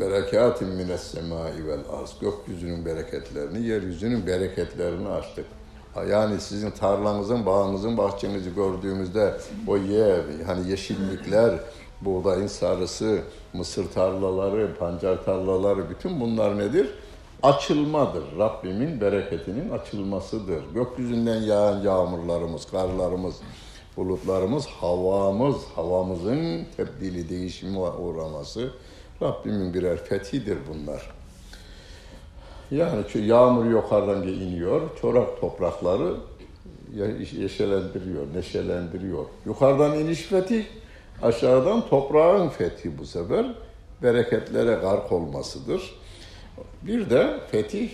berekatin 0.00 0.68
mines 0.68 1.02
semai 1.02 1.66
vel 1.66 1.80
arz 2.00 2.18
gökyüzünün 2.20 2.86
bereketlerini, 2.86 3.66
yeryüzünün 3.66 4.26
bereketlerini 4.26 5.08
açtık. 5.08 5.46
Yani 6.10 6.40
sizin 6.40 6.70
tarlanızın, 6.70 7.46
bağınızın, 7.46 7.98
bahçenizi 7.98 8.54
gördüğümüzde 8.54 9.34
o 9.66 9.76
yer, 9.76 10.20
hani 10.46 10.70
yeşillikler, 10.70 11.54
buğdayın 12.00 12.46
sarısı, 12.46 13.18
mısır 13.52 13.88
tarlaları, 13.88 14.74
pancar 14.78 15.24
tarlaları, 15.24 15.90
bütün 15.90 16.20
bunlar 16.20 16.58
nedir? 16.58 16.90
Açılmadır. 17.42 18.38
Rabbimin 18.38 19.00
bereketinin 19.00 19.70
açılmasıdır. 19.70 20.62
Gökyüzünden 20.74 21.42
yağan 21.42 21.82
yağmurlarımız, 21.82 22.66
karlarımız, 22.66 23.34
bulutlarımız, 23.96 24.66
havamız, 24.66 25.56
havamızın 25.74 26.64
tebdili, 26.76 27.28
değişimi 27.28 27.78
uğraması 27.78 28.70
Rabbimin 29.22 29.74
birer 29.74 29.96
fethidir 29.96 30.58
bunlar. 30.68 31.10
Yani 32.70 33.04
yağmur 33.14 33.64
yukarıdan 33.64 34.22
iniyor, 34.22 34.82
çorak 35.00 35.40
toprakları 35.40 36.14
yeşelendiriyor, 37.38 38.34
neşelendiriyor. 38.34 39.24
Yukarıdan 39.46 39.98
iniş 39.98 40.22
fetih, 40.22 40.64
aşağıdan 41.22 41.88
toprağın 41.88 42.48
fethi 42.48 42.98
bu 42.98 43.06
sefer 43.06 43.46
bereketlere 44.02 44.74
gark 44.74 45.12
olmasıdır. 45.12 45.94
Bir 46.82 47.10
de 47.10 47.40
fetih, 47.50 47.90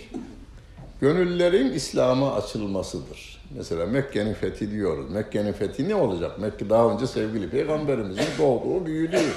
gönüllerin 1.01 1.73
İslam'a 1.73 2.33
açılmasıdır. 2.33 3.43
Mesela 3.57 3.85
Mekke'nin 3.85 4.33
fethi 4.33 4.71
diyoruz. 4.71 5.11
Mekke'nin 5.11 5.53
fethi 5.53 5.89
ne 5.89 5.95
olacak? 5.95 6.39
Mekke 6.39 6.69
daha 6.69 6.93
önce 6.93 7.07
sevgili 7.07 7.49
peygamberimizin 7.49 8.25
doğduğu, 8.39 8.85
büyüdüğü, 8.85 9.31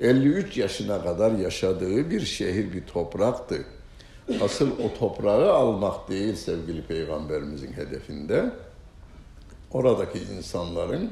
53 0.00 0.56
yaşına 0.56 1.02
kadar 1.02 1.32
yaşadığı 1.32 2.10
bir 2.10 2.20
şehir, 2.20 2.72
bir 2.72 2.86
topraktı. 2.86 3.64
Asıl 4.42 4.70
o 4.70 4.98
toprağı 4.98 5.52
almak 5.52 6.10
değil 6.10 6.34
sevgili 6.34 6.82
peygamberimizin 6.82 7.72
hedefinde. 7.72 8.50
Oradaki 9.72 10.18
insanların 10.18 11.10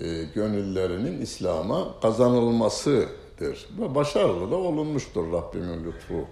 e, 0.00 0.22
gönüllerinin 0.34 1.20
İslam'a 1.20 2.00
kazanılmasıdır. 2.00 3.68
Ve 3.80 3.94
başarılı 3.94 4.50
da 4.50 4.56
olunmuştur 4.56 5.32
Rabbimin 5.32 5.84
lütfu 5.84 6.26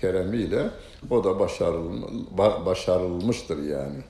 keremiyle. 0.00 0.70
O 1.10 1.24
da 1.24 1.40
başarıl, 1.40 2.02
başarılmıştır 2.66 3.62
yani. 3.62 4.02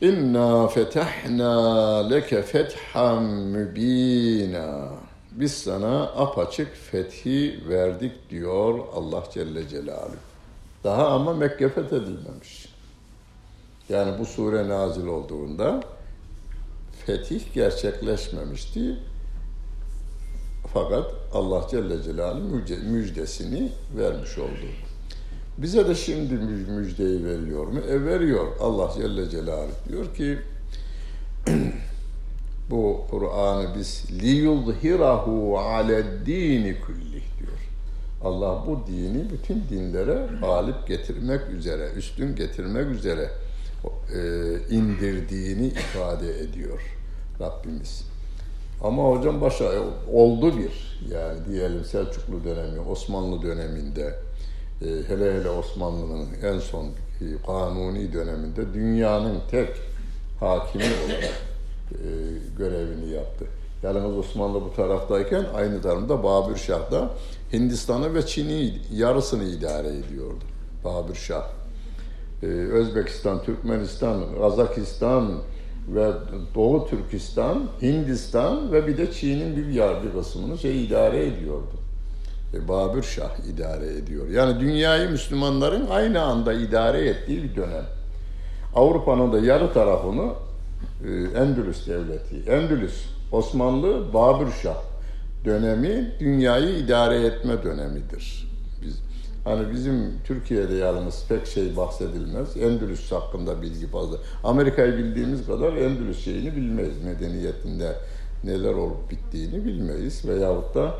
İnna 0.00 0.68
fetahna 0.68 2.08
leke 2.08 2.42
fethan 2.42 3.24
mübina. 3.24 4.88
Biz 5.32 5.52
sana 5.52 6.02
apaçık 6.02 6.76
fethi 6.76 7.68
verdik 7.68 8.30
diyor 8.30 8.78
Allah 8.94 9.24
Celle 9.34 9.68
Celaluhu. 9.68 10.16
Daha 10.84 11.08
ama 11.08 11.34
Mekke 11.34 11.68
fethedilmemiş. 11.68 12.68
Yani 13.88 14.18
bu 14.18 14.26
sure 14.26 14.68
nazil 14.68 15.06
olduğunda 15.06 15.80
fetih 17.06 17.54
gerçekleşmemişti. 17.54 18.98
Fakat 20.74 21.12
Allah 21.34 21.66
Celle 21.70 22.02
Celaluhu 22.02 22.62
müjdesini 22.84 23.72
vermiş 23.96 24.38
oldu. 24.38 24.66
Bize 25.58 25.88
de 25.88 25.94
şimdi 25.94 26.34
müjdeyi 26.34 27.24
veriyor 27.24 27.66
mu? 27.66 27.80
E 27.80 28.04
veriyor. 28.04 28.46
Allah 28.60 28.92
Celle 28.96 29.30
Celaluhu 29.30 29.72
diyor 29.88 30.14
ki 30.14 30.38
bu 32.70 33.00
Kur'an'ı 33.10 33.74
biz 33.78 34.04
liyuzhirahu 34.22 35.58
dini 36.26 36.80
kullih 36.80 37.22
diyor. 37.38 37.58
Allah 38.24 38.64
bu 38.66 38.86
dini 38.86 39.30
bütün 39.30 39.64
dinlere 39.70 40.26
galip 40.40 40.86
getirmek 40.88 41.50
üzere, 41.50 41.90
üstün 41.96 42.36
getirmek 42.36 42.90
üzere 42.90 43.30
e, 44.14 44.20
indirdiğini 44.70 45.66
ifade 45.66 46.40
ediyor 46.40 46.80
Rabbimiz. 47.40 48.13
Ama 48.82 49.02
hocam 49.10 49.40
başa 49.40 49.64
oldu 50.12 50.58
bir 50.58 50.98
yani 51.14 51.38
diyelim 51.48 51.84
Selçuklu 51.84 52.44
dönemi, 52.44 52.80
Osmanlı 52.80 53.42
döneminde 53.42 54.14
e, 54.82 54.86
hele 55.08 55.34
hele 55.34 55.50
Osmanlı'nın 55.50 56.28
en 56.42 56.58
son 56.58 56.86
kanuni 57.46 58.12
döneminde 58.12 58.74
dünyanın 58.74 59.40
tek 59.50 59.68
hakimi 60.40 60.84
olarak 60.84 61.32
e, 61.92 62.08
görevini 62.58 63.10
yaptı. 63.10 63.46
Yalnız 63.82 64.18
Osmanlı 64.18 64.60
bu 64.60 64.74
taraftayken 64.76 65.44
aynı 65.54 65.80
zamanda 65.80 66.22
Babür 66.22 66.56
Şah 66.56 66.90
da 66.90 67.10
Hindistan'ı 67.52 68.14
ve 68.14 68.26
Çin'i 68.26 68.74
yarısını 68.92 69.44
idare 69.44 69.88
ediyordu. 69.88 70.44
Babür 70.84 71.14
Şah. 71.14 71.44
Ee, 72.42 72.46
Özbekistan, 72.46 73.42
Türkmenistan, 73.42 74.22
Kazakistan 74.40 75.32
ve 75.88 76.12
Doğu 76.54 76.88
Türkistan, 76.88 77.62
Hindistan 77.82 78.72
ve 78.72 78.86
bir 78.86 78.96
de 78.96 79.12
Çin'in 79.12 79.56
bir 79.56 79.66
bir 80.02 80.12
kısmını 80.18 80.58
şey 80.58 80.84
idare 80.84 81.26
ediyordu. 81.26 81.74
E, 82.54 82.68
Babür 82.68 83.02
Şah 83.02 83.38
idare 83.54 83.86
ediyor. 83.86 84.28
Yani 84.28 84.60
dünyayı 84.60 85.10
Müslümanların 85.10 85.86
aynı 85.90 86.22
anda 86.22 86.52
idare 86.52 87.08
ettiği 87.08 87.42
bir 87.42 87.56
dönem. 87.56 87.84
Avrupa'nın 88.74 89.32
da 89.32 89.38
yarı 89.38 89.72
tarafını 89.72 90.32
e, 91.04 91.38
Endülüs 91.38 91.86
devleti, 91.86 92.50
Endülüs, 92.50 93.04
Osmanlı, 93.32 94.14
Babür 94.14 94.52
Şah 94.62 94.82
dönemi 95.44 96.12
dünyayı 96.20 96.78
idare 96.78 97.26
etme 97.26 97.62
dönemidir. 97.62 98.53
Hani 99.44 99.72
bizim 99.72 100.12
Türkiye'de 100.24 100.74
yalnız 100.74 101.24
pek 101.28 101.46
şey 101.46 101.76
bahsedilmez. 101.76 102.56
Endülüs 102.56 103.12
hakkında 103.12 103.62
bilgi 103.62 103.86
fazla. 103.86 104.16
Amerika'yı 104.44 104.96
bildiğimiz 104.98 105.46
kadar 105.46 105.72
Endülüs 105.72 106.24
şeyini 106.24 106.56
bilmeyiz. 106.56 107.04
Medeniyetinde 107.04 107.96
neler 108.44 108.74
olup 108.74 109.10
bittiğini 109.10 109.64
bilmeyiz 109.64 110.24
veyahut 110.24 110.74
da 110.74 110.94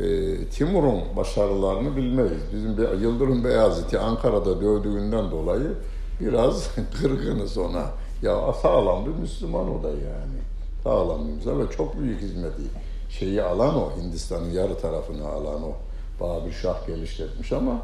e, 0.00 0.36
Timur'un 0.44 1.00
başarılarını 1.16 1.96
bilmeyiz. 1.96 2.42
Bizim 2.52 3.02
Yıldırım 3.02 3.44
Beyazıt'ı 3.44 4.00
Ankara'da 4.00 4.60
dövdüğünden 4.60 5.30
dolayı 5.30 5.72
biraz 6.20 6.70
kırgınız 7.00 7.58
ona. 7.58 7.84
Ya 8.22 8.52
sağlam 8.62 9.06
bir 9.06 9.20
Müslüman 9.20 9.78
o 9.78 9.82
da 9.82 9.88
yani. 9.88 10.38
Sağlam 10.84 11.28
bir 11.28 11.32
Müslüman 11.32 11.66
ve 11.66 11.70
çok 11.70 12.00
büyük 12.00 12.20
hizmeti. 12.20 12.62
Şeyi 13.10 13.42
alan 13.42 13.76
o, 13.76 13.92
Hindistan'ın 14.00 14.50
yarı 14.50 14.78
tarafını 14.78 15.28
alan 15.28 15.62
o. 15.62 15.72
Babür 16.20 16.52
Şah 16.52 16.86
geliştirmiş 16.86 17.52
ama 17.52 17.82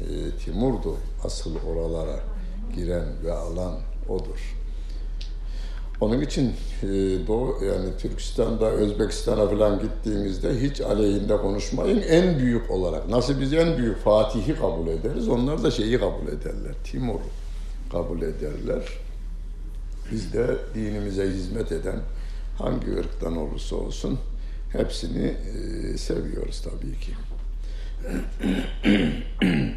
e, 0.00 0.04
Timur'du 0.44 0.96
asıl 1.24 1.56
oralara 1.66 2.20
giren 2.74 3.06
ve 3.24 3.32
alan 3.32 3.78
odur. 4.08 4.56
Onun 6.00 6.20
için 6.20 6.54
e, 6.82 6.86
Doğu, 7.26 7.64
yani 7.64 7.88
Türkistan'da, 7.98 8.70
Özbekistan'a 8.70 9.48
falan 9.48 9.80
gittiğimizde 9.80 10.60
hiç 10.60 10.80
aleyhinde 10.80 11.36
konuşmayın. 11.36 12.02
En 12.02 12.38
büyük 12.38 12.70
olarak, 12.70 13.08
nasıl 13.08 13.40
biz 13.40 13.52
en 13.52 13.78
büyük 13.78 13.98
Fatih'i 13.98 14.54
kabul 14.54 14.88
ederiz, 14.88 15.28
onlar 15.28 15.62
da 15.62 15.70
şeyi 15.70 15.98
kabul 15.98 16.28
ederler, 16.28 16.74
Timur'u 16.84 17.20
kabul 17.92 18.22
ederler. 18.22 18.82
Biz 20.12 20.32
de 20.32 20.56
dinimize 20.74 21.30
hizmet 21.30 21.72
eden 21.72 22.00
hangi 22.58 22.98
ırktan 22.98 23.36
olursa 23.36 23.76
olsun 23.76 24.18
hepsini 24.72 25.26
e, 25.26 25.98
seviyoruz 25.98 26.62
tabii 26.62 27.00
ki. 27.00 27.12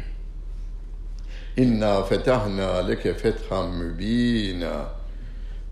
İnna 1.56 2.02
fetahna 2.02 2.76
leke 2.76 3.14
fethan 3.14 3.70
mübina 3.70 4.84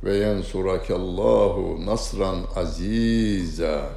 ve 0.05 0.17
yensurakallahu 0.17 1.87
nasran 1.87 2.39
aziza 2.57 3.91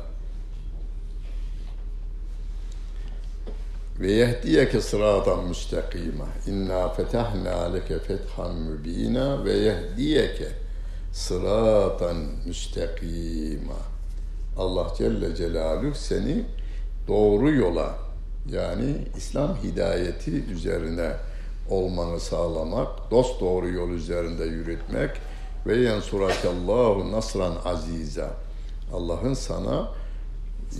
ve 3.99 4.11
yehdiyeke 4.11 4.81
sıratan 4.81 5.47
müstakima. 5.47 6.25
İnna 6.47 6.89
fetahna 6.89 7.73
leke 7.73 7.99
fethan 7.99 8.55
mübina 8.55 9.45
ve 9.45 9.53
yehdiyeke 9.53 10.47
Sıratan 11.11 12.17
müstakima. 12.45 13.77
Allah 14.57 14.93
Celle 14.97 15.35
Celaluhu 15.35 15.95
seni 15.95 16.45
doğru 17.07 17.51
yola 17.51 18.06
yani 18.51 18.95
İslam 19.17 19.55
hidayeti 19.63 20.31
üzerine 20.31 21.11
olmanı 21.69 22.19
sağlamak, 22.19 23.11
dost 23.11 23.41
doğru 23.41 23.69
yol 23.69 23.89
üzerinde 23.89 24.45
yürütmek 24.45 25.11
ve 25.65 25.75
yensurakallahu 25.75 27.11
nasran 27.11 27.53
aziza. 27.65 28.29
Allah'ın 28.93 29.33
sana 29.33 29.91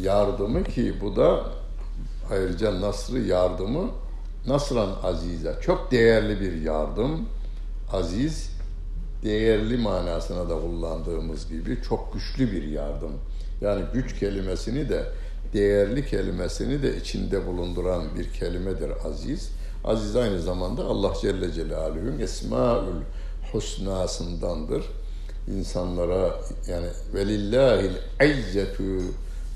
yardımı 0.01 0.63
ki 0.63 0.93
bu 1.01 1.15
da 1.15 1.43
ayrıca 2.31 2.81
nasrı 2.81 3.19
yardımı 3.19 3.89
nasran 4.47 4.89
aziza 5.03 5.61
çok 5.61 5.91
değerli 5.91 6.41
bir 6.41 6.61
yardım 6.61 7.29
aziz 7.91 8.49
değerli 9.23 9.77
manasına 9.77 10.49
da 10.49 10.61
kullandığımız 10.61 11.49
gibi 11.49 11.81
çok 11.89 12.13
güçlü 12.13 12.51
bir 12.51 12.63
yardım 12.63 13.11
yani 13.61 13.81
güç 13.93 14.19
kelimesini 14.19 14.89
de 14.89 15.03
değerli 15.53 16.05
kelimesini 16.05 16.83
de 16.83 16.97
içinde 16.97 17.47
bulunduran 17.47 18.03
bir 18.15 18.33
kelimedir 18.33 18.91
aziz 19.05 19.49
aziz 19.83 20.15
aynı 20.15 20.41
zamanda 20.41 20.83
Allah 20.83 21.13
Celle 21.21 21.51
Celaluhu'nun 21.51 22.19
Esmaül 22.19 23.01
Husnasındandır 23.51 24.83
insanlara 25.47 26.39
yani 26.67 26.87
velillahil 27.13 27.91
izzetu 28.21 28.83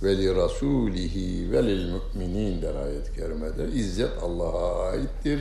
ve 0.03 0.17
li 0.17 0.35
rasulihi 0.35 1.51
ve 1.51 1.63
lil 1.63 1.91
müminin 2.13 2.61
der 2.61 2.75
ayet-i 2.75 3.13
kerimede. 3.15 3.75
İzzet 3.75 4.11
Allah'a 4.21 4.89
aittir. 4.89 5.39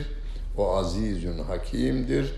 O 0.57 0.75
azizün 0.75 1.39
hakimdir. 1.39 2.33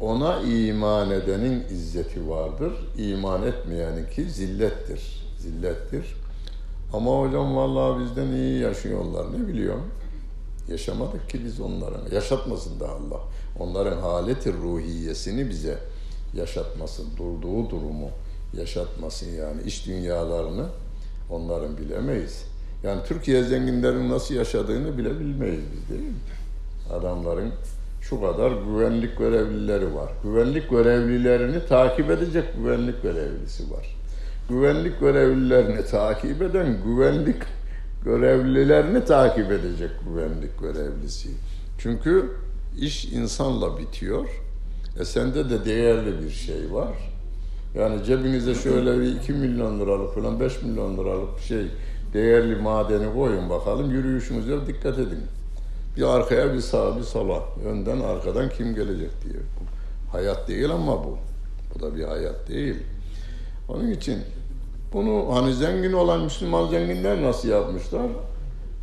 Ona 0.00 0.40
iman 0.40 1.10
edenin 1.10 1.64
izzeti 1.70 2.28
vardır. 2.28 2.72
İman 2.98 3.42
etmeyenin 3.42 4.06
ki 4.10 4.30
zillettir. 4.30 5.26
Zillettir. 5.38 6.16
Ama 6.96 7.20
hocam 7.20 7.56
vallahi 7.56 8.04
bizden 8.04 8.32
iyi 8.32 8.60
yaşıyorlar. 8.60 9.26
Ne 9.32 9.48
biliyorum? 9.48 9.90
Yaşamadık 10.68 11.30
ki 11.30 11.44
biz 11.44 11.60
onların. 11.60 12.14
Yaşatmasın 12.14 12.80
da 12.80 12.88
Allah. 12.88 13.20
Onların 13.58 14.00
haleti 14.00 14.52
ruhiyesini 14.52 15.50
bize 15.50 15.78
yaşatmasın. 16.34 17.06
Durduğu 17.16 17.70
durumu 17.70 18.08
yaşatmasın 18.58 19.30
yani. 19.30 19.62
iş 19.62 19.86
dünyalarını 19.86 20.66
onların 21.30 21.76
bilemeyiz. 21.76 22.44
Yani 22.82 23.00
Türkiye 23.08 23.44
zenginlerin 23.44 24.10
nasıl 24.10 24.34
yaşadığını 24.34 24.98
bile 24.98 25.20
bilmeyiz 25.20 25.64
biz 25.72 25.90
değil 25.90 26.10
mi? 26.10 26.16
Adamların 26.92 27.52
şu 28.00 28.20
kadar 28.20 28.50
güvenlik 28.50 29.18
görevlileri 29.18 29.94
var. 29.94 30.10
Güvenlik 30.22 30.70
görevlilerini 30.70 31.66
takip 31.66 32.10
edecek 32.10 32.44
güvenlik 32.56 33.02
görevlisi 33.02 33.72
var. 33.72 33.95
Güvenlik 34.48 35.00
görevlilerini 35.00 35.86
takip 35.86 36.42
eden 36.42 36.76
güvenlik 36.84 37.42
görevlilerini 38.04 39.04
takip 39.04 39.52
edecek 39.52 39.90
güvenlik 40.08 40.60
görevlisi. 40.60 41.28
Çünkü 41.78 42.30
iş 42.80 43.04
insanla 43.04 43.78
bitiyor. 43.78 44.42
E 45.00 45.04
sende 45.04 45.50
de 45.50 45.64
değerli 45.64 46.24
bir 46.24 46.30
şey 46.30 46.72
var 46.72 47.16
yani 47.76 48.04
cebinize 48.04 48.54
şöyle 48.54 49.00
bir 49.00 49.16
2 49.16 49.32
milyon 49.32 49.80
liralık 49.80 50.14
falan 50.14 50.40
5 50.40 50.62
milyon 50.62 50.98
liralık 50.98 51.36
bir 51.36 51.42
şey 51.42 51.66
değerli 52.12 52.56
madeni 52.56 53.14
koyun 53.14 53.50
bakalım 53.50 53.90
yürüyüşünüze 53.90 54.66
dikkat 54.66 54.98
edin. 54.98 55.20
Bir 55.96 56.02
arkaya 56.02 56.54
bir 56.54 56.60
sağa 56.60 56.98
bir 56.98 57.02
sola 57.02 57.42
önden 57.66 58.00
arkadan 58.00 58.48
kim 58.48 58.74
gelecek 58.74 59.10
diye. 59.24 59.42
Hayat 60.12 60.48
değil 60.48 60.70
ama 60.70 61.04
bu. 61.04 61.18
Bu 61.74 61.80
da 61.80 61.96
bir 61.96 62.04
hayat 62.04 62.48
değil. 62.48 62.76
Onun 63.68 63.90
için 63.90 64.18
bunu 64.92 65.36
hani 65.36 65.54
zengin 65.54 65.92
olan 65.92 66.20
Müslüman 66.20 66.68
zenginler 66.68 67.22
nasıl 67.22 67.48
yapmışlar? 67.48 68.06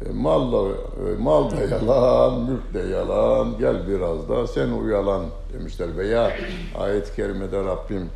E, 0.06 0.14
mal 0.14 0.52
da, 0.52 0.70
e, 0.70 1.16
mal 1.20 1.52
da 1.52 1.56
yalan, 1.56 2.42
mülk 2.50 2.74
de 2.74 2.80
yalan, 2.80 3.58
gel 3.60 3.88
biraz 3.88 4.30
da 4.30 4.48
sen 4.48 4.70
uyalan 4.70 5.26
demişler. 5.54 5.98
Veya 5.98 6.32
ayet-i 6.78 7.16
kerimede 7.16 7.64
Rabbim 7.64 8.10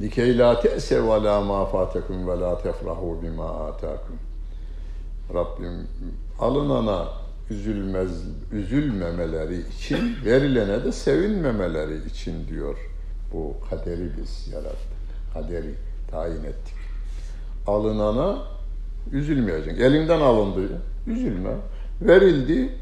Likey 0.00 0.38
la 0.38 0.60
te'sev 0.60 1.08
ala 1.08 1.40
ma 1.40 1.66
fatekum 1.66 2.28
ve 2.28 2.40
la 2.40 2.62
tefrahu 2.62 3.22
bima 3.22 3.66
atakum. 3.66 4.16
Rabbim 5.34 5.88
alınana 6.38 7.08
üzülmez, 7.50 8.10
üzülmemeleri 8.52 9.60
için, 9.76 10.16
verilene 10.24 10.84
de 10.84 10.92
sevinmemeleri 10.92 12.06
için 12.06 12.48
diyor. 12.48 12.87
Bu 13.32 13.56
kaderi 13.70 14.10
biz 14.20 14.48
yarattık. 14.52 14.98
Kaderi 15.34 15.74
tayin 16.10 16.44
ettik. 16.44 16.74
Alınana 17.66 18.38
üzülmeyeceksin. 19.12 19.82
Elinden 19.82 20.20
alındı, 20.20 20.60
üzülme. 21.06 21.50
Verildi, 22.02 22.72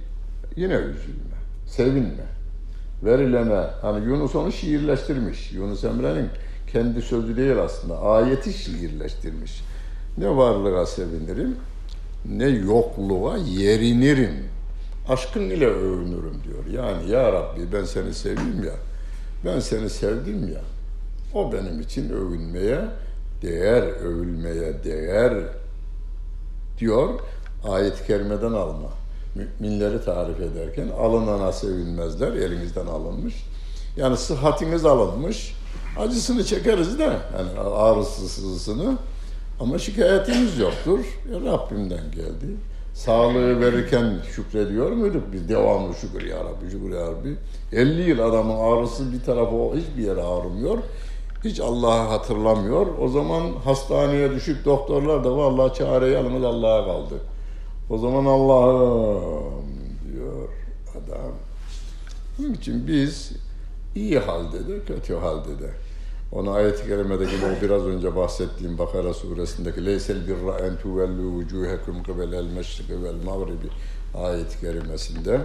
yine 0.57 0.75
üzülme. 0.75 1.37
Sevinme. 1.67 2.27
Verilene, 3.05 3.67
hani 3.83 4.05
Yunus 4.05 4.35
onu 4.35 4.53
şiirleştirmiş. 4.53 5.53
Yunus 5.53 5.85
Emre'nin 5.85 6.29
kendi 6.73 7.03
sözü 7.03 7.37
değil 7.37 7.59
aslında. 7.59 8.01
Ayeti 8.01 8.53
şiirleştirmiş. 8.53 9.63
Ne 10.19 10.37
varlığa 10.37 10.87
sevinirim, 10.87 11.57
ne 12.29 12.47
yokluğa 12.47 13.37
yerinirim. 13.37 14.35
Aşkın 15.09 15.41
ile 15.41 15.67
övünürüm 15.67 16.35
diyor. 16.45 16.83
Yani 16.83 17.11
ya 17.11 17.33
Rabbi 17.33 17.73
ben 17.73 17.85
seni 17.85 18.15
sevdim 18.15 18.65
ya, 18.65 18.73
ben 19.47 19.61
seni 19.61 19.91
sevdim 19.91 20.49
ya. 20.55 20.61
O 21.35 21.53
benim 21.53 21.81
için 21.81 22.11
övünmeye 22.11 22.81
değer, 23.43 23.83
övülmeye 23.83 24.85
değer 24.85 25.35
diyor. 26.79 27.21
Ayet-i 27.69 28.07
kerimeden 28.07 28.53
alma. 28.53 28.89
Müminleri 29.35 30.05
tarif 30.05 30.41
ederken 30.41 30.89
alınana 30.89 31.53
sevinmezler, 31.53 32.33
elinizden 32.33 32.87
alınmış. 32.87 33.35
Yani 33.97 34.17
sıhhatiniz 34.17 34.85
alınmış, 34.85 35.55
Acısını 35.99 36.45
çekeriz 36.45 36.99
de 36.99 37.03
yani 37.39 37.61
ağrısızını 37.61 38.99
ama 39.61 39.79
şikayetimiz 39.79 40.59
yoktur. 40.59 40.99
Ya 41.33 41.53
Rabbimden 41.53 42.11
geldi. 42.11 42.57
Sağlığı 42.97 43.61
verirken 43.61 44.19
şükrediyor 44.35 44.93
muyduk 44.93 45.23
biz? 45.33 45.49
Devamlı 45.49 45.95
şükür 45.95 46.27
ya 46.27 46.37
Rabbi, 46.37 46.71
şükür 46.71 46.91
ya 46.91 47.07
Rabbi. 47.07 47.37
50 47.73 48.11
yıl 48.11 48.19
adamın 48.19 48.57
ağrısı 48.59 49.13
bir 49.13 49.23
tarafı 49.23 49.57
hiçbir 49.77 50.03
yere 50.03 50.23
ağrımıyor. 50.23 50.79
Hiç 51.45 51.61
Allah'ı 51.61 52.09
hatırlamıyor. 52.09 52.87
O 53.01 53.09
zaman 53.09 53.43
hastaneye 53.65 54.31
düşüp 54.31 54.65
doktorlar 54.65 55.25
da 55.25 55.37
vallahi 55.37 55.75
çare 55.75 56.09
yalnız 56.09 56.45
Allah'a 56.45 56.85
kaldı. 56.85 57.15
O 57.91 57.99
zaman 57.99 58.25
Allah'ım 58.25 59.67
diyor 60.13 60.49
adam. 60.91 61.33
Bunun 62.39 62.55
için 62.55 62.89
biz 62.89 63.33
iyi 63.95 64.19
halde 64.19 64.69
de 64.69 64.85
kötü 64.87 65.15
halde 65.15 65.59
de 65.59 65.71
ona 66.33 66.53
ayet-i 66.53 66.87
kerimedeki 66.87 67.33
o 67.37 67.63
biraz 67.63 67.83
önce 67.83 68.17
bahsettiğim 68.17 68.79
Bakara 68.79 69.15
suresindeki 69.15 69.87
leysel 69.87 70.29
birra 70.29 70.59
en 70.67 70.77
tuvellu 70.77 71.23
vucuhekum 71.23 72.03
kıbelel 72.03 72.45
meşriki 72.45 73.03
vel 73.03 73.25
mağribi 73.25 73.69
ayet-i 74.15 74.61
kerimesinde 74.61 75.41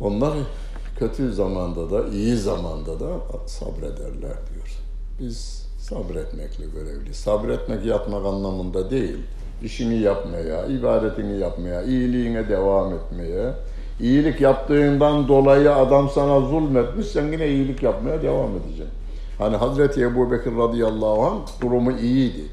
onlar 0.00 0.32
kötü 0.98 1.32
zamanda 1.32 1.90
da 1.90 2.08
iyi 2.08 2.36
zamanda 2.36 3.00
da 3.00 3.08
sabrederler 3.46 4.36
diyor. 4.54 4.78
Biz 5.20 5.66
sabretmekle 5.78 6.64
görevli. 6.74 7.14
Sabretmek 7.14 7.84
yatmak 7.84 8.26
anlamında 8.26 8.90
değil. 8.90 9.16
İşini 9.62 9.98
yapmaya, 9.98 10.66
ibadetini 10.66 11.38
yapmaya, 11.38 11.82
iyiliğine 11.82 12.48
devam 12.48 12.94
etmeye, 12.94 13.52
iyilik 14.00 14.40
yaptığından 14.40 15.28
dolayı 15.28 15.74
adam 15.74 16.10
sana 16.14 16.40
zulmetmiş, 16.40 17.06
sen 17.06 17.32
yine 17.32 17.48
iyilik 17.48 17.82
yapmaya 17.82 18.22
devam 18.22 18.50
edeceksin. 18.50 18.97
Hani 19.38 19.56
Hazreti 19.56 20.02
Ebu 20.02 20.30
Bekir 20.30 20.56
radıyallahu 20.56 21.26
anh 21.26 21.62
durumu 21.62 21.92
iyiydi. 21.92 22.44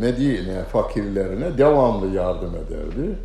Medine 0.00 0.64
fakirlerine 0.72 1.58
devamlı 1.58 2.06
yardım 2.06 2.54
ederdi. 2.54 3.18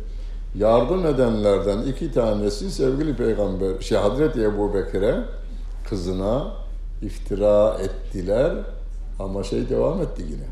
Yardım 0.54 1.06
edenlerden 1.06 1.78
iki 1.82 2.12
tanesi 2.12 2.70
sevgili 2.70 3.16
peygamber, 3.16 3.80
şey 3.80 3.98
Hazreti 3.98 4.42
Ebu 4.42 4.74
Bekir'e 4.74 5.14
kızına 5.88 6.46
iftira 7.02 7.76
ettiler 7.82 8.52
ama 9.18 9.42
şey 9.42 9.68
devam 9.68 10.02
etti 10.02 10.22
yine. 10.22 10.46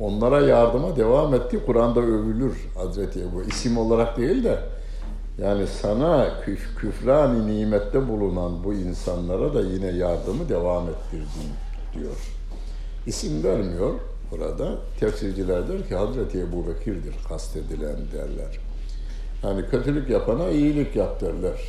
Onlara 0.00 0.40
yardıma 0.40 0.96
devam 0.96 1.34
etti. 1.34 1.60
Kur'an'da 1.66 2.00
övülür 2.00 2.68
Hazreti 2.74 3.20
Ebu. 3.20 3.42
isim 3.42 3.78
olarak 3.78 4.16
değil 4.16 4.44
de 4.44 4.58
yani 5.38 5.66
sana 5.66 6.40
küf, 6.44 6.76
küfran 6.78 7.46
nimette 7.46 8.08
bulunan 8.08 8.64
bu 8.64 8.74
insanlara 8.74 9.54
da 9.54 9.60
yine 9.60 9.86
yardımı 9.86 10.48
devam 10.48 10.88
ettirdin 10.88 11.50
diyor. 11.94 12.16
İsim 13.06 13.44
vermiyor 13.44 13.94
burada. 14.30 14.78
Tefsirciler 15.00 15.68
der 15.68 15.88
ki 15.88 15.96
Hazreti 15.96 16.40
Ebu 16.40 16.66
Bekir'dir 16.66 17.14
kastedilen 17.28 17.96
derler. 18.12 18.58
Yani 19.42 19.66
kötülük 19.70 20.10
yapana 20.10 20.48
iyilik 20.48 20.96
yap 20.96 21.20
derler. 21.20 21.60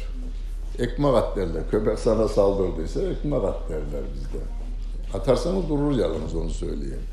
Ekmek 0.79 1.15
at 1.15 1.35
derler. 1.35 1.69
Köpek 1.71 1.99
sana 1.99 2.27
saldırdıysa 2.27 3.01
ekmek 3.01 3.43
at 3.43 3.69
derler 3.69 4.03
bizde. 4.15 4.37
Atarsanız 5.13 5.69
durur 5.69 5.99
yalnız 5.99 6.35
onu 6.35 6.49
söyleyeyim. 6.49 7.03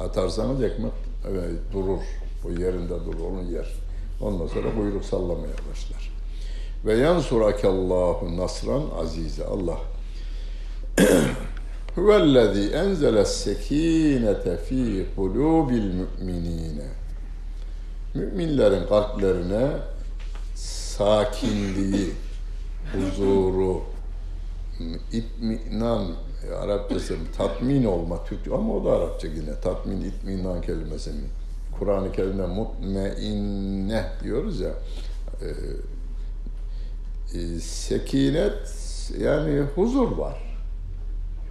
Atarsanız 0.00 0.62
ekmek 0.62 0.92
evet, 1.30 1.58
durur. 1.72 2.00
O 2.46 2.50
yerinde 2.50 3.04
durur, 3.04 3.20
onu 3.20 3.42
yer. 3.52 3.89
Ondan 4.20 4.46
sonra 4.46 4.74
kuyruk 4.74 5.04
sallamaya 5.04 5.54
başlar. 5.70 6.12
Ve 6.84 6.94
yansurakallahu 6.94 8.36
nasran 8.36 8.82
azize. 8.98 9.44
Allah 9.44 9.78
Huvellezî 11.94 12.70
enzeles 12.70 13.28
sekînete 13.28 14.56
fî 14.56 15.06
kulûbil 15.16 15.92
mü'minîne. 15.94 16.88
Müminlerin 18.14 18.86
kalplerine 18.86 19.68
sakinliği, 20.54 22.10
huzuru, 22.92 23.82
itminan, 25.12 26.06
Arapçası 26.62 27.16
tatmin 27.36 27.84
olma, 27.84 28.24
Türkçe 28.24 28.54
ama 28.54 28.74
o 28.74 28.84
da 28.84 28.92
Arapça 28.92 29.28
yine 29.28 29.60
tatmin, 29.62 30.00
itminan 30.00 30.60
kelimesini. 30.60 31.24
Kur'an-ı 31.80 32.12
Kerim'de 32.12 32.46
mutmeinne 32.46 34.04
diyoruz 34.22 34.60
ya. 34.60 34.70
E, 35.40 35.48
e, 37.38 37.60
sekinet 37.60 38.72
yani 39.20 39.60
huzur 39.74 40.18
var. 40.18 40.42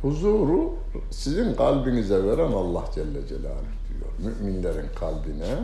Huzuru 0.01 0.73
sizin 1.11 1.53
kalbinize 1.53 2.23
veren 2.23 2.51
Allah 2.51 2.85
Celle 2.95 3.27
Celaluhu 3.27 3.79
diyor. 3.89 4.33
Müminlerin 4.39 4.87
kalbine 4.99 5.55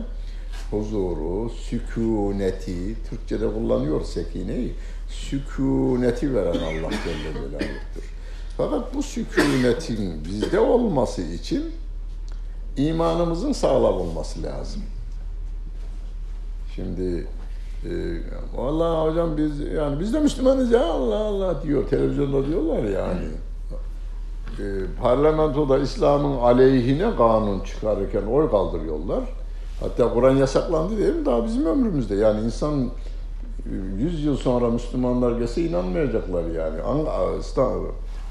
huzuru, 0.70 1.50
sükuneti, 1.50 2.96
Türkçe'de 3.10 3.52
kullanıyor 3.52 4.04
sekineyi, 4.04 4.74
sükuneti 5.08 6.34
veren 6.34 6.48
Allah 6.48 6.90
Celle 7.04 7.32
Celaluhu'dur. 7.32 8.12
Fakat 8.56 8.94
bu 8.94 9.02
sükunetin 9.02 10.24
bizde 10.24 10.60
olması 10.60 11.22
için 11.22 11.64
imanımızın 12.76 13.52
sağlam 13.52 13.94
olması 13.94 14.42
lazım. 14.42 14.82
Şimdi 16.74 17.26
e, 17.84 17.90
vallahi 18.56 19.10
hocam 19.10 19.36
biz 19.36 19.60
yani 19.60 20.00
biz 20.00 20.14
de 20.14 20.20
Müslümanız 20.20 20.70
ya 20.70 20.84
Allah 20.84 21.18
Allah 21.18 21.62
diyor 21.62 21.88
televizyonda 21.88 22.46
diyorlar 22.46 22.82
yani. 22.82 23.26
E, 24.58 24.64
parlamentoda 25.02 25.78
İslam'ın 25.78 26.38
aleyhine 26.38 27.16
kanun 27.16 27.60
çıkarırken 27.60 28.22
oy 28.22 28.50
kaldırıyorlar. 28.50 29.24
Hatta 29.80 30.14
Kur'an 30.14 30.36
yasaklandı 30.36 30.98
değil 30.98 31.14
mi? 31.14 31.26
Daha 31.26 31.44
bizim 31.44 31.66
ömrümüzde. 31.66 32.14
Yani 32.14 32.44
insan 32.44 32.90
100 33.98 34.24
yıl 34.24 34.36
sonra 34.36 34.70
Müslümanlar 34.70 35.38
gelse 35.38 35.62
inanmayacaklar 35.62 36.44
yani. 36.44 36.82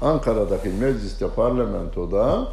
Ankara'daki 0.00 0.68
mecliste, 0.68 1.28
parlamentoda 1.28 2.48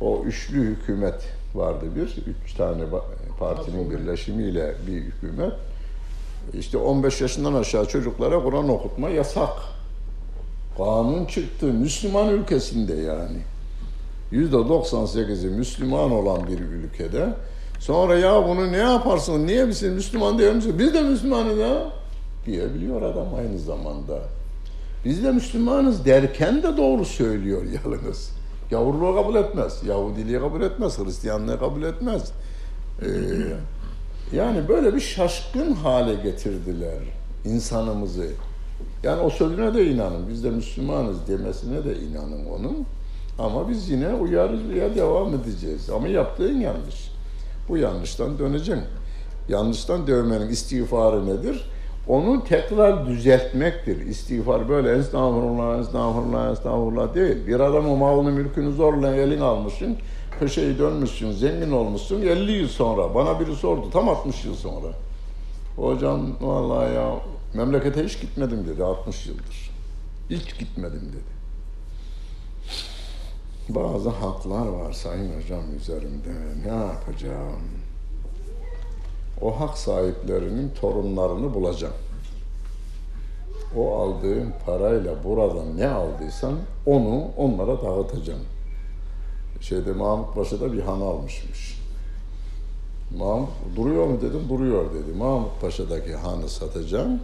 o 0.00 0.22
üçlü 0.24 0.60
hükümet 0.60 1.22
vardı 1.54 1.86
bir. 1.96 2.32
Üç 2.44 2.54
tane 2.54 2.82
partinin 3.38 3.90
birleşimiyle 3.90 4.74
bir 4.86 4.92
hükümet. 4.92 5.52
İşte 6.54 6.78
15 6.78 7.20
yaşından 7.20 7.54
aşağı 7.54 7.86
çocuklara 7.86 8.42
Kur'an 8.42 8.68
okutma 8.68 9.08
yasak. 9.08 9.52
Kanun 10.76 11.24
çıktı 11.24 11.66
Müslüman 11.66 12.28
ülkesinde 12.28 12.94
yani. 12.94 13.38
Yüzde 14.30 14.56
98'i 14.56 15.50
Müslüman 15.50 16.10
olan 16.10 16.46
bir 16.46 16.58
ülkede 16.58 17.28
Sonra 17.80 18.18
ya 18.18 18.48
bunu 18.48 18.72
ne 18.72 18.76
yaparsın, 18.76 19.46
niye 19.46 19.68
biz 19.68 19.82
Müslüman 19.82 20.38
diyor 20.38 20.54
musun? 20.54 20.74
Biz 20.78 20.94
de 20.94 21.02
Müslümanız 21.02 21.58
ya 21.58 21.82
diyebiliyor 22.46 23.02
adam 23.02 23.34
aynı 23.38 23.58
zamanda. 23.58 24.18
Biz 25.04 25.24
de 25.24 25.32
Müslümanız 25.32 26.04
derken 26.04 26.62
de 26.62 26.76
doğru 26.76 27.04
söylüyor 27.04 27.62
yalnız. 27.62 28.35
Yavruluğu 28.70 29.14
kabul 29.14 29.34
etmez, 29.34 29.82
Yahudiliği 29.86 30.38
kabul 30.38 30.60
etmez, 30.60 30.98
Hristiyanlığı 30.98 31.58
kabul 31.58 31.82
etmez. 31.82 32.32
Ee, 33.02 33.06
yani 34.36 34.68
böyle 34.68 34.94
bir 34.94 35.00
şaşkın 35.00 35.72
hale 35.72 36.14
getirdiler 36.14 36.98
insanımızı. 37.44 38.26
Yani 39.02 39.20
o 39.20 39.30
sözüne 39.30 39.74
de 39.74 39.86
inanın, 39.86 40.28
biz 40.28 40.44
de 40.44 40.50
Müslümanız 40.50 41.28
demesine 41.28 41.84
de 41.84 41.96
inanın 42.00 42.46
onun. 42.46 42.86
Ama 43.38 43.68
biz 43.68 43.90
yine 43.90 44.14
uyarıcıya 44.14 44.94
devam 44.94 45.34
edeceğiz. 45.34 45.90
Ama 45.90 46.08
yaptığın 46.08 46.60
yanlış. 46.60 47.12
Bu 47.68 47.76
yanlıştan 47.76 48.38
döneceksin. 48.38 48.84
Yanlıştan 49.48 50.06
dövmenin 50.06 50.48
istiğfarı 50.48 51.26
nedir? 51.26 51.70
Onu 52.08 52.44
tekrar 52.44 53.06
düzeltmektir. 53.06 54.06
İstiğfar 54.06 54.68
böyle 54.68 54.98
estağfurullah, 54.98 55.80
estağfurullah, 55.80 56.52
estağfurullah 56.52 57.14
değil. 57.14 57.46
Bir 57.46 57.60
adamın 57.60 57.98
malını, 57.98 58.32
mülkünü 58.32 58.72
zorla 58.72 59.16
elin 59.16 59.40
almışsın, 59.40 59.96
köşeyi 60.40 60.78
dönmüşsün, 60.78 61.32
zengin 61.32 61.72
olmuşsun 61.72 62.22
50 62.22 62.52
yıl 62.52 62.68
sonra. 62.68 63.14
Bana 63.14 63.40
biri 63.40 63.54
sordu, 63.54 63.90
tam 63.92 64.08
60 64.08 64.44
yıl 64.44 64.54
sonra. 64.54 64.88
Hocam 65.76 66.20
vallahi 66.40 66.94
ya 66.94 67.14
memlekete 67.54 68.04
hiç 68.04 68.20
gitmedim 68.20 68.66
dedi 68.66 68.84
60 68.84 69.26
yıldır. 69.26 69.70
Hiç 70.30 70.58
gitmedim 70.58 71.12
dedi 71.12 71.36
bazı 73.68 74.08
haklar 74.10 74.66
var 74.66 74.92
Sayın 74.92 75.40
Hocam 75.40 75.76
üzerimde. 75.76 76.32
Ne 76.66 76.74
yapacağım? 76.74 77.62
O 79.42 79.60
hak 79.60 79.78
sahiplerinin 79.78 80.72
torunlarını 80.80 81.54
bulacağım. 81.54 81.94
O 83.76 83.96
aldığım 83.96 84.52
parayla 84.66 85.24
buradan 85.24 85.76
ne 85.76 85.88
aldıysan 85.88 86.54
onu 86.86 87.24
onlara 87.36 87.82
dağıtacağım. 87.82 88.40
Şeyde 89.60 89.92
Mahmut 89.92 90.34
Paşa'da 90.34 90.72
bir 90.72 90.80
han 90.80 91.00
almışmış. 91.00 91.80
Mahmut 93.16 93.48
duruyor 93.76 94.06
mu 94.06 94.20
dedim, 94.20 94.48
duruyor 94.48 94.84
dedi. 94.84 95.18
Mahmut 95.18 95.60
Paşa'daki 95.60 96.14
hanı 96.14 96.48
satacağım 96.48 97.20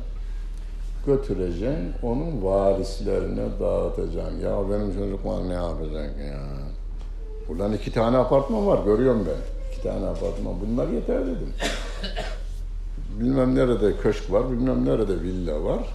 götüreceksin, 1.06 1.92
onun 2.02 2.44
varislerine 2.44 3.44
dağıtacaksın. 3.60 4.40
Ya 4.40 4.70
benim 4.70 4.94
çocuklar 4.94 5.48
ne 5.48 5.52
yapacak 5.52 6.18
ya? 6.18 6.40
Buradan 7.48 7.72
iki 7.72 7.92
tane 7.92 8.16
apartman 8.16 8.66
var, 8.66 8.84
görüyorum 8.84 9.26
ben. 9.26 9.72
İki 9.72 9.82
tane 9.82 10.06
apartman, 10.06 10.54
bunlar 10.66 10.88
yeter 10.88 11.26
dedim. 11.26 11.52
Bilmem 13.20 13.54
nerede 13.54 13.96
köşk 13.96 14.32
var, 14.32 14.50
bilmem 14.52 14.84
nerede 14.84 15.22
villa 15.22 15.64
var. 15.64 15.86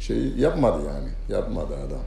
Şey 0.00 0.28
yapmadı 0.36 0.82
yani, 0.86 1.08
yapmadı 1.28 1.74
adam. 1.86 2.02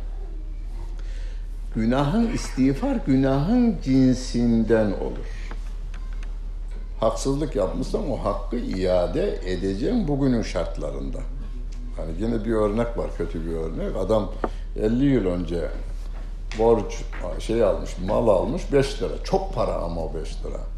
Günahın 1.76 2.34
istiğfar, 2.34 2.96
günahın 2.96 3.76
cinsinden 3.84 4.86
olur. 4.86 5.52
Haksızlık 7.00 7.56
yapmışsan 7.56 8.12
o 8.12 8.18
hakkı 8.18 8.56
iade 8.58 9.40
edeceğim 9.46 10.08
bugünün 10.08 10.42
şartlarında. 10.42 11.20
Hani 11.98 12.12
yine 12.20 12.46
bir 12.46 12.54
örnek 12.54 12.98
var, 12.98 13.10
kötü 13.18 13.46
bir 13.46 13.56
örnek. 13.56 13.96
Adam 13.96 14.32
50 14.80 15.06
yıl 15.06 15.26
önce 15.26 15.70
borç 16.60 17.04
şey 17.40 17.64
almış, 17.64 17.92
mal 18.08 18.28
almış 18.28 18.74
5 18.74 19.02
lira. 19.02 19.24
Çok 19.24 19.54
para 19.54 19.74
ama 19.74 20.02
o 20.02 20.14
5 20.14 20.46
lira. 20.46 20.75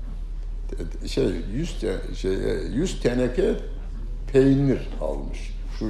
Şey 1.08 1.32
100 1.54 1.80
te, 1.80 1.96
şey 2.16 2.34
100 2.74 3.02
teneke 3.02 3.56
peynir 4.34 4.80
almış. 5.02 5.54
Şu 5.80 5.86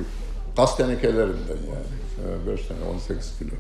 gaz 0.58 0.78
tenekelerinden 0.78 1.58
yani. 1.68 2.48
5 2.48 2.68
tane 2.68 2.80
18 2.96 3.40
kilo. 3.40 3.56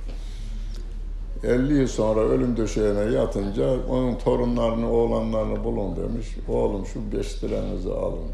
50 1.44 1.74
yıl 1.74 1.88
sonra 1.88 2.20
ölüm 2.20 2.58
döşeğine 2.58 3.00
yatınca 3.00 3.86
onun 3.90 4.16
torunlarını, 4.16 4.92
oğlanlarını 4.92 5.64
bulun 5.64 5.96
demiş. 5.96 6.28
Oğlum 6.48 6.86
şu 6.86 7.18
5 7.18 7.44
liranızı 7.44 7.94
alın. 7.96 8.26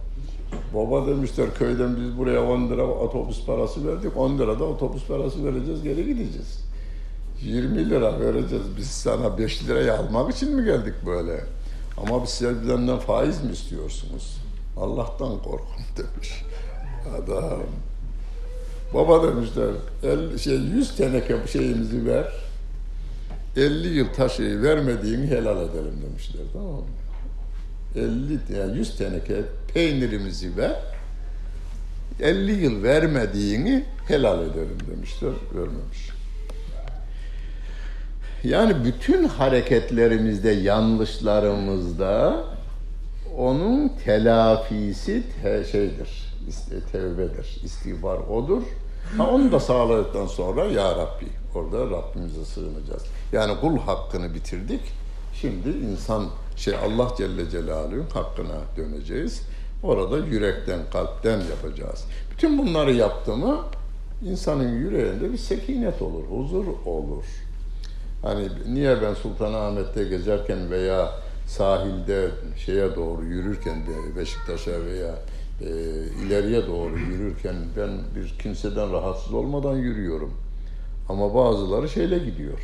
Baba 0.73 1.07
demişler 1.07 1.53
köyden 1.53 1.95
biz 1.95 2.17
buraya 2.17 2.43
10 2.43 2.69
lira 2.69 2.87
otobüs 2.87 3.45
parası 3.45 3.87
verdik. 3.87 4.17
10 4.17 4.37
lira 4.37 4.59
da 4.59 4.63
otobüs 4.63 5.07
parası 5.07 5.45
vereceğiz 5.45 5.83
geri 5.83 6.05
gideceğiz. 6.05 6.63
20 7.41 7.89
lira 7.89 8.19
vereceğiz. 8.19 8.63
Biz 8.77 8.87
sana 8.87 9.37
5 9.37 9.67
lirayı 9.67 9.93
almak 9.93 10.35
için 10.35 10.55
mi 10.55 10.65
geldik 10.65 10.93
böyle? 11.05 11.43
Ama 11.97 12.23
biz 12.23 12.29
sizden 12.29 12.99
faiz 12.99 13.43
mi 13.43 13.51
istiyorsunuz? 13.51 14.37
Allah'tan 14.77 15.41
korkun 15.43 15.83
demiş 15.97 16.43
adam. 17.17 17.59
Baba 18.93 19.27
demişler, 19.27 19.69
el, 20.03 20.37
şey 20.37 20.55
100 20.55 20.95
teneke 20.95 21.47
şeyimizi 21.47 22.05
ver, 22.05 22.33
50 23.57 23.87
yıl 23.87 24.13
taşıyı 24.13 24.61
vermediğini 24.61 25.27
helal 25.27 25.57
edelim 25.57 26.01
demişler 26.09 26.41
tamam 26.53 26.71
mı? 26.71 26.85
50 27.95 28.59
yani 28.59 28.77
100 28.77 28.97
teneke 28.97 29.41
peynirimizi 29.73 30.57
ver. 30.57 30.79
50 32.19 32.51
yıl 32.51 32.83
vermediğini 32.83 33.85
helal 34.07 34.41
edelim 34.41 34.77
demişler. 34.91 35.31
Vermemiş. 35.55 36.09
Yani 38.43 38.85
bütün 38.85 39.23
hareketlerimizde, 39.23 40.51
yanlışlarımızda 40.51 42.43
onun 43.37 43.91
telafisi 44.05 45.23
te 45.41 45.65
şeydir, 45.71 46.33
tevbedir, 46.91 47.61
istiğfar 47.63 48.17
odur. 48.17 48.61
Ha, 49.17 49.29
onu 49.29 49.51
da 49.51 49.59
sağladıktan 49.59 50.27
sonra 50.27 50.65
ya 50.65 50.91
Rabbi 50.91 51.25
orada 51.55 51.89
Rabbimize 51.89 52.45
sığınacağız. 52.45 53.03
Yani 53.33 53.59
kul 53.61 53.77
hakkını 53.77 54.33
bitirdik. 54.33 54.81
Şimdi 55.41 55.69
insan 55.69 56.25
şey 56.55 56.73
Allah 56.75 57.11
Celle 57.17 57.49
Celaluhu'nun 57.49 58.09
hakkına 58.13 58.59
döneceğiz. 58.77 59.41
Orada 59.83 60.17
yürekten, 60.17 60.79
kalpten 60.93 61.39
yapacağız. 61.39 62.05
Bütün 62.31 62.57
bunları 62.57 62.93
yaptığımı 62.93 63.57
insanın 64.25 64.77
yüreğinde 64.79 65.31
bir 65.31 65.37
sekinet 65.37 66.01
olur, 66.01 66.23
huzur 66.29 66.65
olur. 66.85 67.23
Hani 68.23 68.47
niye 68.73 69.01
ben 69.01 69.13
Sultanahmet'te 69.13 70.03
gezerken 70.03 70.71
veya 70.71 71.11
sahilde 71.47 72.29
şeye 72.65 72.95
doğru 72.95 73.25
yürürken 73.25 73.75
Beşiktaş'a 74.17 74.85
veya 74.85 75.15
e, 75.61 75.67
ileriye 76.25 76.67
doğru 76.67 76.99
yürürken 76.99 77.55
ben 77.77 77.89
bir 78.15 78.35
kimseden 78.39 78.91
rahatsız 78.91 79.33
olmadan 79.33 79.75
yürüyorum. 79.75 80.33
Ama 81.09 81.35
bazıları 81.35 81.89
şeyle 81.89 82.17
gidiyor. 82.17 82.59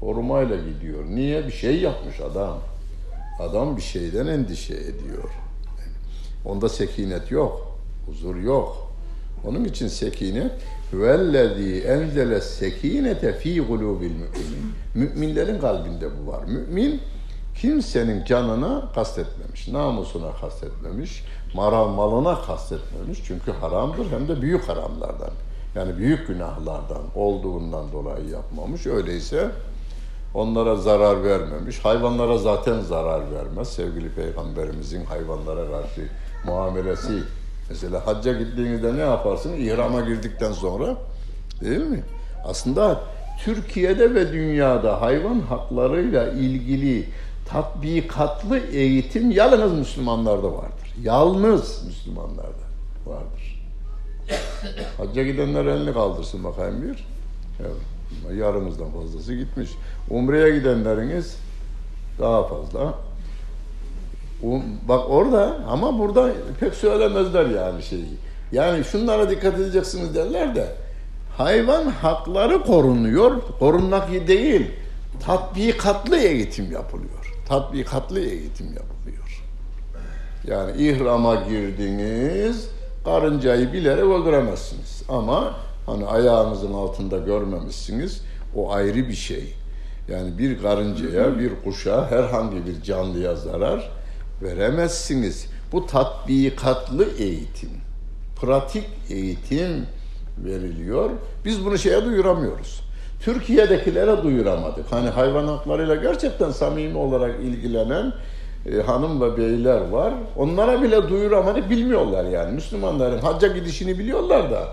Korumayla 0.00 0.56
gidiyor. 0.56 1.04
Niye? 1.04 1.46
Bir 1.46 1.52
şey 1.52 1.80
yapmış 1.80 2.20
adam. 2.20 2.58
Adam 3.40 3.76
bir 3.76 3.82
şeyden 3.82 4.26
endişe 4.26 4.74
ediyor. 4.74 5.30
Onda 6.44 6.68
sekinet 6.68 7.30
yok. 7.30 7.78
Huzur 8.06 8.36
yok. 8.36 8.92
Onun 9.46 9.64
için 9.64 9.88
sekinet 9.88 10.52
vellezî 10.92 11.80
enzele 11.80 12.40
sekinete 12.40 13.32
fî 13.32 13.60
gulûbil 13.60 14.10
müminin. 14.10 14.74
Müminlerin 14.94 15.60
kalbinde 15.60 16.08
bu 16.18 16.32
var. 16.32 16.44
Mümin 16.44 17.00
kimsenin 17.60 18.24
canına 18.24 18.92
kastetmemiş, 18.94 19.68
namusuna 19.68 20.32
kastetmemiş, 20.40 21.24
maral 21.54 21.88
malına 21.88 22.42
kastetmemiş. 22.42 23.22
Çünkü 23.26 23.52
haramdır 23.52 24.10
hem 24.10 24.28
de 24.28 24.42
büyük 24.42 24.68
haramlardan. 24.68 25.30
Yani 25.74 25.96
büyük 25.96 26.26
günahlardan 26.26 27.02
olduğundan 27.14 27.92
dolayı 27.92 28.28
yapmamış. 28.28 28.86
Öyleyse 28.86 29.50
onlara 30.34 30.76
zarar 30.76 31.24
vermemiş. 31.24 31.78
Hayvanlara 31.78 32.38
zaten 32.38 32.80
zarar 32.80 33.22
vermez. 33.34 33.68
Sevgili 33.68 34.10
Peygamberimizin 34.10 35.04
hayvanlara 35.04 35.70
karşı 35.70 36.08
muamelesi. 36.44 37.22
Mesela 37.68 38.06
hacca 38.06 38.32
gittiğinizde 38.32 38.96
ne 38.96 39.00
yaparsın? 39.00 39.56
İhrama 39.56 40.00
girdikten 40.00 40.52
sonra 40.52 40.96
değil 41.60 41.80
mi? 41.80 42.02
Aslında 42.44 43.00
Türkiye'de 43.44 44.14
ve 44.14 44.32
dünyada 44.32 45.00
hayvan 45.00 45.40
haklarıyla 45.40 46.30
ilgili 46.30 47.08
tatbikatlı 47.48 48.58
eğitim 48.58 49.30
yalnız 49.30 49.72
Müslümanlarda 49.72 50.52
vardır. 50.52 50.94
Yalnız 51.02 51.86
Müslümanlarda 51.86 52.68
vardır. 53.06 53.64
Hacca 54.98 55.22
gidenler 55.22 55.64
elini 55.64 55.92
kaldırsın 55.92 56.44
bakayım 56.44 56.82
bir. 56.82 57.06
Evet. 57.60 58.38
Yarımızdan 58.38 58.90
fazlası 58.90 59.34
gitmiş. 59.34 59.70
Umre'ye 60.10 60.58
gidenleriniz 60.58 61.36
daha 62.18 62.46
fazla. 62.46 62.94
Bak 64.88 65.10
orada 65.10 65.56
ama 65.68 65.98
burada 65.98 66.30
pek 66.60 66.74
söylemezler 66.74 67.46
yani 67.46 67.82
şeyi. 67.82 68.18
Yani 68.52 68.84
şunlara 68.84 69.30
dikkat 69.30 69.54
edeceksiniz 69.54 70.14
derler 70.14 70.54
de 70.54 70.66
hayvan 71.36 71.84
hakları 71.84 72.62
korunuyor. 72.62 73.32
Korunmak 73.58 74.28
değil. 74.28 74.66
Tatbikatlı 75.26 76.18
eğitim 76.18 76.72
yapılıyor. 76.72 77.34
Tatbikatlı 77.48 78.20
eğitim 78.20 78.66
yapılıyor. 78.66 79.44
Yani 80.46 80.82
ihrama 80.82 81.34
girdiniz, 81.34 82.68
karıncayı 83.04 83.72
bilerek 83.72 84.04
öldüremezsiniz. 84.04 85.02
Ama 85.08 85.54
hani 85.86 86.06
ayağınızın 86.06 86.74
altında 86.74 87.18
görmemişsiniz, 87.18 88.22
o 88.56 88.72
ayrı 88.72 89.08
bir 89.08 89.14
şey. 89.14 89.54
Yani 90.08 90.38
bir 90.38 90.62
karıncaya, 90.62 91.38
bir 91.38 91.52
kuşa, 91.64 92.10
herhangi 92.10 92.66
bir 92.66 92.82
canlıya 92.82 93.36
zarar 93.36 93.90
veremezsiniz. 94.42 95.46
Bu 95.72 95.86
tatbikatlı 95.86 97.06
eğitim, 97.18 97.70
pratik 98.40 98.84
eğitim 99.10 99.86
veriliyor. 100.44 101.10
Biz 101.44 101.64
bunu 101.64 101.78
şeye 101.78 102.04
duyuramıyoruz. 102.04 102.80
Türkiye'dekilere 103.20 104.22
duyuramadık. 104.22 104.92
Hani 104.92 105.08
hayvan 105.08 105.46
haklarıyla 105.46 105.94
gerçekten 105.96 106.50
samimi 106.50 106.98
olarak 106.98 107.40
ilgilenen 107.40 108.12
e, 108.72 108.82
hanım 108.82 109.20
ve 109.20 109.36
beyler 109.36 109.80
var. 109.80 110.14
Onlara 110.36 110.82
bile 110.82 111.08
duyuramadık, 111.08 111.70
bilmiyorlar 111.70 112.24
yani. 112.24 112.52
Müslümanların 112.52 113.18
hacca 113.18 113.48
gidişini 113.48 113.98
biliyorlar 113.98 114.50
da. 114.50 114.68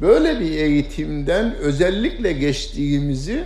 Böyle 0.00 0.40
bir 0.40 0.50
eğitimden 0.50 1.54
özellikle 1.54 2.32
geçtiğimizi 2.32 3.44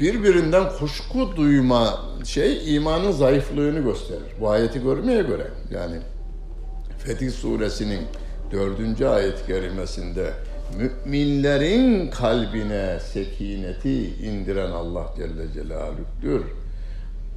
birbirinden 0.00 0.64
kuşku 0.78 1.36
duyma 1.36 2.00
şey 2.24 2.76
imanın 2.76 3.12
zayıflığını 3.12 3.80
gösterir. 3.80 4.32
Bu 4.40 4.50
ayeti 4.50 4.82
görmeye 4.82 5.22
göre 5.22 5.46
yani 5.70 5.96
Fetih 6.98 7.30
suresinin 7.30 8.00
dördüncü 8.52 9.06
ayet 9.06 9.46
kerimesinde 9.46 10.32
müminlerin 10.78 12.10
kalbine 12.10 13.00
sekineti 13.12 14.06
indiren 14.06 14.70
Allah 14.70 15.06
Celle 15.16 15.52
Celaluh'tür. 15.54 16.42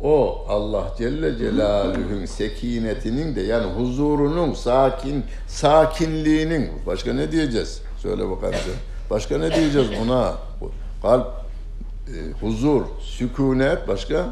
O 0.03 0.45
Allah 0.47 0.93
Celle 0.97 1.37
Celaluhu'nun 1.37 2.25
sekinetinin 2.25 3.35
de 3.35 3.41
yani 3.41 3.65
huzurunun, 3.71 4.53
sakin 4.53 5.23
sakinliğinin 5.47 6.69
başka 6.85 7.13
ne 7.13 7.31
diyeceğiz? 7.31 7.81
Söyle 7.97 8.29
bakalım. 8.29 8.55
Başka 9.09 9.37
ne 9.37 9.55
diyeceğiz 9.55 9.87
ona? 10.03 10.33
Kalp, 11.01 11.27
huzur, 12.41 12.81
sükunet 13.01 13.87
başka? 13.87 14.25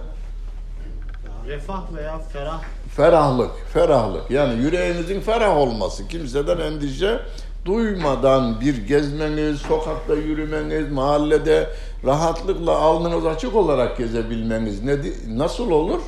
Refah 1.48 1.82
veya 1.96 2.20
ferah. 2.20 2.62
Ferahlık, 2.96 3.52
ferahlık. 3.74 4.32
Yani 4.32 4.62
yüreğinizin 4.62 5.22
ferah 5.22 5.58
olması, 5.58 6.08
kimseden 6.08 6.58
endişe 6.58 7.20
duymadan 7.66 8.62
bir 8.62 8.88
gezmeniz, 8.88 9.60
sokakta 9.60 10.14
yürümeniz, 10.14 10.92
mahallede 10.92 11.70
rahatlıkla 12.06 12.78
alnınız 12.78 13.26
açık 13.26 13.56
olarak 13.56 13.98
gezebilmeniz 13.98 14.84
ne, 14.84 14.98
nasıl 15.28 15.72
olur? 15.72 16.02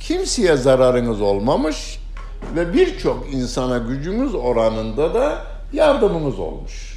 Kimseye 0.00 0.56
zararınız 0.56 1.20
olmamış 1.20 2.00
ve 2.56 2.72
birçok 2.72 3.32
insana 3.32 3.78
gücünüz 3.78 4.34
oranında 4.34 5.14
da 5.14 5.38
yardımınız 5.72 6.38
olmuş. 6.38 6.93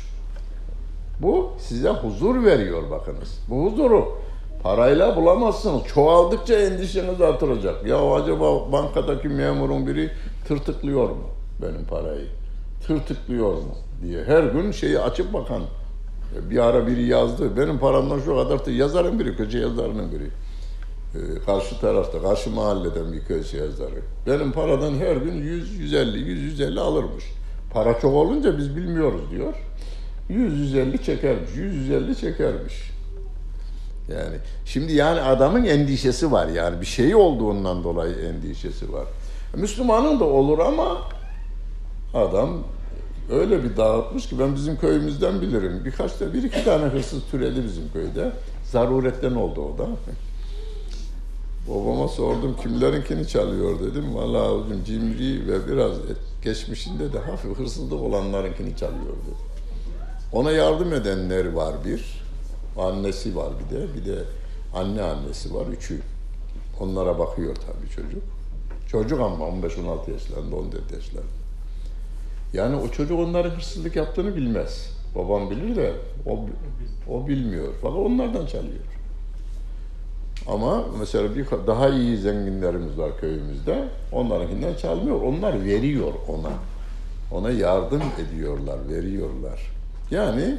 Bu 1.21 1.49
size 1.57 1.89
huzur 1.89 2.43
veriyor 2.43 2.91
bakınız. 2.91 3.39
Bu 3.49 3.65
huzuru 3.65 4.17
parayla 4.63 5.15
bulamazsınız. 5.15 5.81
Çoğaldıkça 5.83 6.55
endişeniz 6.55 7.21
artıracak. 7.21 7.85
Ya 7.87 8.11
acaba 8.11 8.71
bankadaki 8.71 9.27
memurun 9.27 9.87
biri 9.87 10.11
tırtıklıyor 10.47 11.09
mu 11.09 11.23
benim 11.61 11.85
parayı? 11.85 12.25
Tırtıklıyor 12.87 13.53
mu 13.53 13.75
diye 14.01 14.23
her 14.23 14.43
gün 14.43 14.71
şeyi 14.71 14.99
açıp 14.99 15.33
bakan 15.33 15.61
bir 16.49 16.57
ara 16.57 16.87
biri 16.87 17.05
yazdı. 17.05 17.57
Benim 17.57 17.79
paramdan 17.79 18.19
şu 18.19 18.35
kadar 18.35 18.65
da 18.65 18.71
yazarın 18.71 19.19
biri, 19.19 19.35
köşe 19.35 19.59
yazarının 19.59 20.11
biri. 20.11 20.29
Ee, 21.15 21.39
karşı 21.45 21.79
tarafta, 21.79 22.21
karşı 22.21 22.49
mahalleden 22.49 23.13
bir 23.13 23.19
köşe 23.19 23.57
yazarı. 23.57 24.01
Benim 24.27 24.51
paradan 24.51 24.93
her 24.93 25.15
gün 25.15 25.33
100, 25.33 25.79
150, 25.79 26.17
100, 26.17 26.43
150 26.43 26.79
alırmış. 26.79 27.23
Para 27.73 27.99
çok 27.99 28.13
olunca 28.13 28.57
biz 28.57 28.75
bilmiyoruz 28.75 29.21
diyor. 29.31 29.53
100-150 30.29 31.03
çekermiş, 31.03 31.51
100-150 31.51 32.15
çekermiş. 32.15 32.91
Yani 34.11 34.37
şimdi 34.65 34.93
yani 34.93 35.21
adamın 35.21 35.65
endişesi 35.65 36.31
var 36.31 36.47
yani 36.47 36.81
bir 36.81 36.85
şey 36.85 37.15
olduğundan 37.15 37.83
dolayı 37.83 38.15
endişesi 38.15 38.93
var. 38.93 39.05
Müslümanın 39.55 40.19
da 40.19 40.25
olur 40.25 40.59
ama 40.59 40.97
adam 42.13 42.49
öyle 43.31 43.63
bir 43.63 43.77
dağıtmış 43.77 44.29
ki 44.29 44.39
ben 44.39 44.55
bizim 44.55 44.77
köyümüzden 44.77 45.41
bilirim. 45.41 45.81
Birkaç 45.85 46.19
da 46.19 46.33
bir 46.33 46.43
iki 46.43 46.63
tane 46.63 46.85
hırsız 46.85 47.23
türedi 47.31 47.63
bizim 47.63 47.91
köyde. 47.93 48.31
Zaruretten 48.71 49.35
oldu 49.35 49.61
o 49.61 49.77
da. 49.77 49.87
Babama 51.69 52.07
sordum 52.07 52.55
kimlerinkini 52.63 53.27
çalıyor 53.27 53.79
dedim. 53.79 54.15
Vallahi 54.15 54.47
hocam 54.47 54.83
cimri 54.85 55.47
ve 55.47 55.67
biraz 55.67 55.91
geçmişinde 56.43 57.13
de 57.13 57.19
hafif 57.19 57.57
hırsızlık 57.59 58.01
olanlarınkini 58.01 58.77
çalıyor 58.77 59.15
dedi. 59.27 59.46
Ona 60.31 60.51
yardım 60.51 60.93
edenler 60.93 61.53
var 61.53 61.75
bir. 61.85 62.23
Annesi 62.77 63.35
var 63.35 63.49
bir 63.59 63.75
de. 63.75 63.95
Bir 63.95 64.05
de 64.05 64.23
anne 64.73 65.01
annesi 65.01 65.53
var. 65.53 65.67
Üçü. 65.67 66.01
Onlara 66.79 67.19
bakıyor 67.19 67.55
tabii 67.55 67.89
çocuk. 67.95 68.23
Çocuk 68.87 69.21
ama 69.21 69.45
15-16 69.45 70.11
yaşlarında, 70.11 70.55
14 70.55 70.91
yaşlarında. 70.93 71.31
Yani 72.53 72.75
o 72.75 72.89
çocuk 72.91 73.19
onların 73.19 73.49
hırsızlık 73.49 73.95
yaptığını 73.95 74.35
bilmez. 74.35 74.89
Babam 75.15 75.49
bilir 75.49 75.75
de 75.75 75.93
o, 76.25 76.45
o 77.13 77.27
bilmiyor. 77.27 77.73
Fakat 77.81 77.97
onlardan 77.97 78.45
çalıyor. 78.45 78.79
Ama 80.47 80.85
mesela 80.99 81.35
bir 81.35 81.45
daha 81.67 81.89
iyi 81.89 82.17
zenginlerimiz 82.17 82.97
var 82.97 83.17
köyümüzde. 83.19 83.87
Onlarınkinden 84.11 84.75
çalmıyor. 84.75 85.21
Onlar 85.21 85.65
veriyor 85.65 86.13
ona. 86.27 86.51
ona 87.31 87.51
yardım 87.51 88.01
ediyorlar, 88.27 88.77
veriyorlar. 88.89 89.76
Yani 90.11 90.57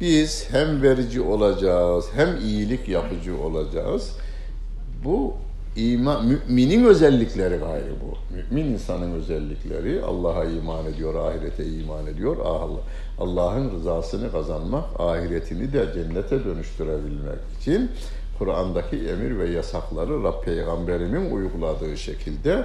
biz 0.00 0.48
hem 0.50 0.82
verici 0.82 1.20
olacağız, 1.20 2.04
hem 2.14 2.36
iyilik 2.36 2.88
yapıcı 2.88 3.40
olacağız. 3.40 4.16
Bu 5.04 5.34
iman, 5.76 6.26
müminin 6.26 6.84
özellikleri 6.84 7.56
gayrı 7.56 7.92
bu. 8.02 8.34
Mümin 8.34 8.72
insanın 8.72 9.12
özellikleri 9.12 10.02
Allah'a 10.02 10.44
iman 10.44 10.86
ediyor, 10.86 11.14
ahirete 11.14 11.66
iman 11.66 12.06
ediyor. 12.06 12.36
Allah, 12.44 12.80
Allah'ın 13.18 13.70
rızasını 13.70 14.32
kazanmak, 14.32 14.84
ahiretini 14.98 15.72
de 15.72 15.86
cennete 15.94 16.44
dönüştürebilmek 16.44 17.38
için 17.60 17.90
Kur'an'daki 18.38 18.96
emir 18.96 19.38
ve 19.38 19.50
yasakları 19.50 20.22
Rab 20.22 20.44
Peygamberimin 20.44 21.30
uyguladığı 21.30 21.96
şekilde 21.96 22.64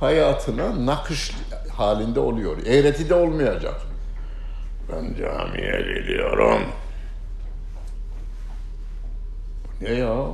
hayatına 0.00 0.86
nakış 0.86 1.32
halinde 1.70 2.20
oluyor. 2.20 2.56
Eğreti 2.66 3.08
de 3.08 3.14
olmayacak. 3.14 3.93
Ben 4.92 5.14
camiye 5.14 6.00
gidiyorum. 6.00 6.62
Bu 9.80 9.84
ne 9.84 9.90
ya? 9.90 10.26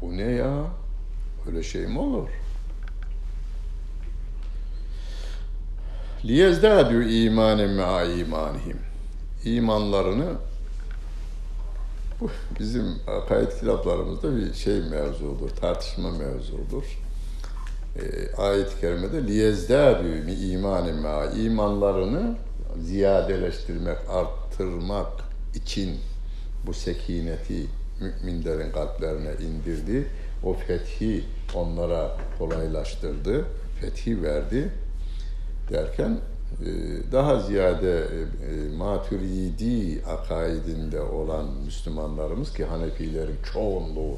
Bu 0.00 0.16
ne 0.16 0.32
ya? 0.32 0.64
Öyle 1.46 1.62
şey 1.62 1.86
mi 1.86 1.98
olur? 1.98 2.28
liyezdâdû 6.24 7.08
imanen 7.08 7.70
me'a 7.70 8.04
imanihim. 8.04 8.78
İmanlarını 9.44 10.32
bu 12.20 12.30
bizim 12.60 12.84
akaid 13.06 13.50
kitaplarımızda 13.60 14.36
bir 14.36 14.54
şey 14.54 14.80
mevzudur, 14.80 15.50
tartışma 15.60 16.10
mevzudur. 16.10 16.98
E, 17.96 18.34
ayet-i 18.36 18.80
kerimede 18.80 19.18
liyezdâdû 19.18 20.30
imanen 20.30 20.96
me'a 20.96 21.26
imanlarını 21.26 22.36
ziyadeleştirmek, 22.82 23.98
arttırmak 24.10 25.12
için 25.54 25.96
bu 26.66 26.74
sekineti 26.74 27.66
müminlerin 28.00 28.72
kalplerine 28.72 29.32
indirdi. 29.32 30.08
O 30.44 30.54
fethi 30.54 31.24
onlara 31.54 32.16
kolaylaştırdı, 32.38 33.44
fethi 33.80 34.22
verdi 34.22 34.72
derken 35.70 36.18
e, 36.60 36.66
daha 37.12 37.40
ziyade 37.40 38.00
e, 38.00 38.76
maturidi 38.76 40.02
akaidinde 40.06 41.00
olan 41.00 41.46
Müslümanlarımız 41.64 42.52
ki 42.52 42.64
Hanefilerin 42.64 43.36
çoğunluğu 43.52 44.16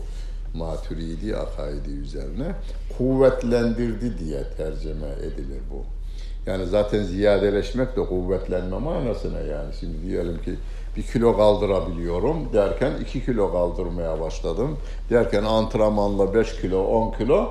maturidi 0.54 1.36
akaidi 1.36 1.90
üzerine 1.90 2.54
kuvvetlendirdi 2.98 4.18
diye 4.18 4.44
tercüme 4.56 5.08
edilir 5.22 5.60
bu. 5.70 5.99
Yani 6.46 6.66
zaten 6.66 7.02
ziyadeleşmek 7.02 7.96
de 7.96 8.04
kuvvetlenme 8.06 8.78
manasına 8.78 9.40
yani. 9.40 9.74
Şimdi 9.80 10.02
diyelim 10.02 10.42
ki 10.42 10.54
bir 10.96 11.02
kilo 11.02 11.36
kaldırabiliyorum 11.36 12.52
derken 12.52 12.92
iki 13.02 13.24
kilo 13.24 13.52
kaldırmaya 13.52 14.20
başladım. 14.20 14.76
Derken 15.10 15.44
antrenmanla 15.44 16.34
beş 16.34 16.60
kilo, 16.60 16.84
on 16.84 17.12
kilo 17.12 17.48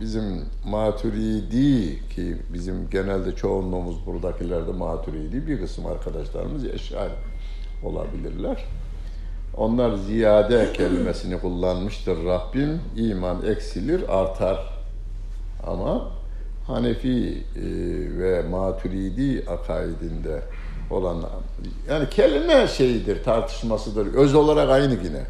bizim 0.00 0.44
maturidi 0.64 2.08
ki 2.08 2.36
bizim 2.52 2.90
genelde 2.90 3.36
çoğunluğumuz 3.36 4.06
buradakilerde 4.06 4.72
maturidi 4.72 5.46
bir 5.46 5.60
kısım 5.60 5.86
arkadaşlarımız 5.86 6.64
eşari 6.64 7.12
olabilirler. 7.84 8.64
Onlar 9.56 9.94
ziyade 9.94 10.72
kelimesini 10.72 11.40
kullanmıştır 11.40 12.24
Rabbim. 12.24 12.80
iman 12.96 13.46
eksilir, 13.46 14.18
artar. 14.18 14.80
Ama 15.66 16.19
Hanefi 16.70 17.44
e, 17.56 17.62
ve 18.18 18.42
Maturidi 18.42 19.44
akaidinde 19.50 20.42
olan 20.90 21.16
yani 21.88 22.10
kelime 22.10 22.68
şeyidir, 22.68 23.24
tartışmasıdır. 23.24 24.14
Öz 24.14 24.34
olarak 24.34 24.70
aynı 24.70 24.94
yine. 24.94 25.22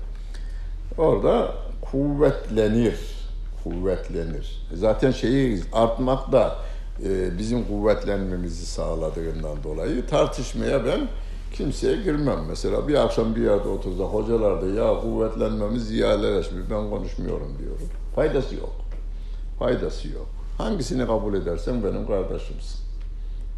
Orada 0.98 1.54
kuvvetlenir 1.80 3.20
kuvvetlenir. 3.64 4.66
Zaten 4.74 5.10
şeyi 5.10 5.62
artmak 5.72 6.32
da 6.32 6.56
e, 7.04 7.38
bizim 7.38 7.64
kuvvetlenmemizi 7.64 8.66
sağladığından 8.66 9.64
dolayı 9.64 10.06
tartışmaya 10.06 10.86
ben 10.86 11.08
kimseye 11.52 11.96
girmem. 11.96 12.38
Mesela 12.48 12.88
bir 12.88 12.94
akşam 12.94 13.36
bir 13.36 13.42
yerde 13.42 13.68
otursa 13.68 14.04
hocalar 14.04 14.62
da 14.62 14.66
ya 14.66 15.00
kuvvetlenmemiz 15.00 15.86
ziyadeleşmiş 15.86 16.62
ben 16.70 16.90
konuşmuyorum 16.90 17.58
diyorum. 17.58 17.88
Faydası 18.14 18.54
yok. 18.54 18.72
Faydası 19.58 20.08
yok. 20.08 20.39
Hangisini 20.60 21.06
kabul 21.06 21.34
edersen 21.34 21.84
benim 21.84 22.06
kardeşimsin. 22.06 22.80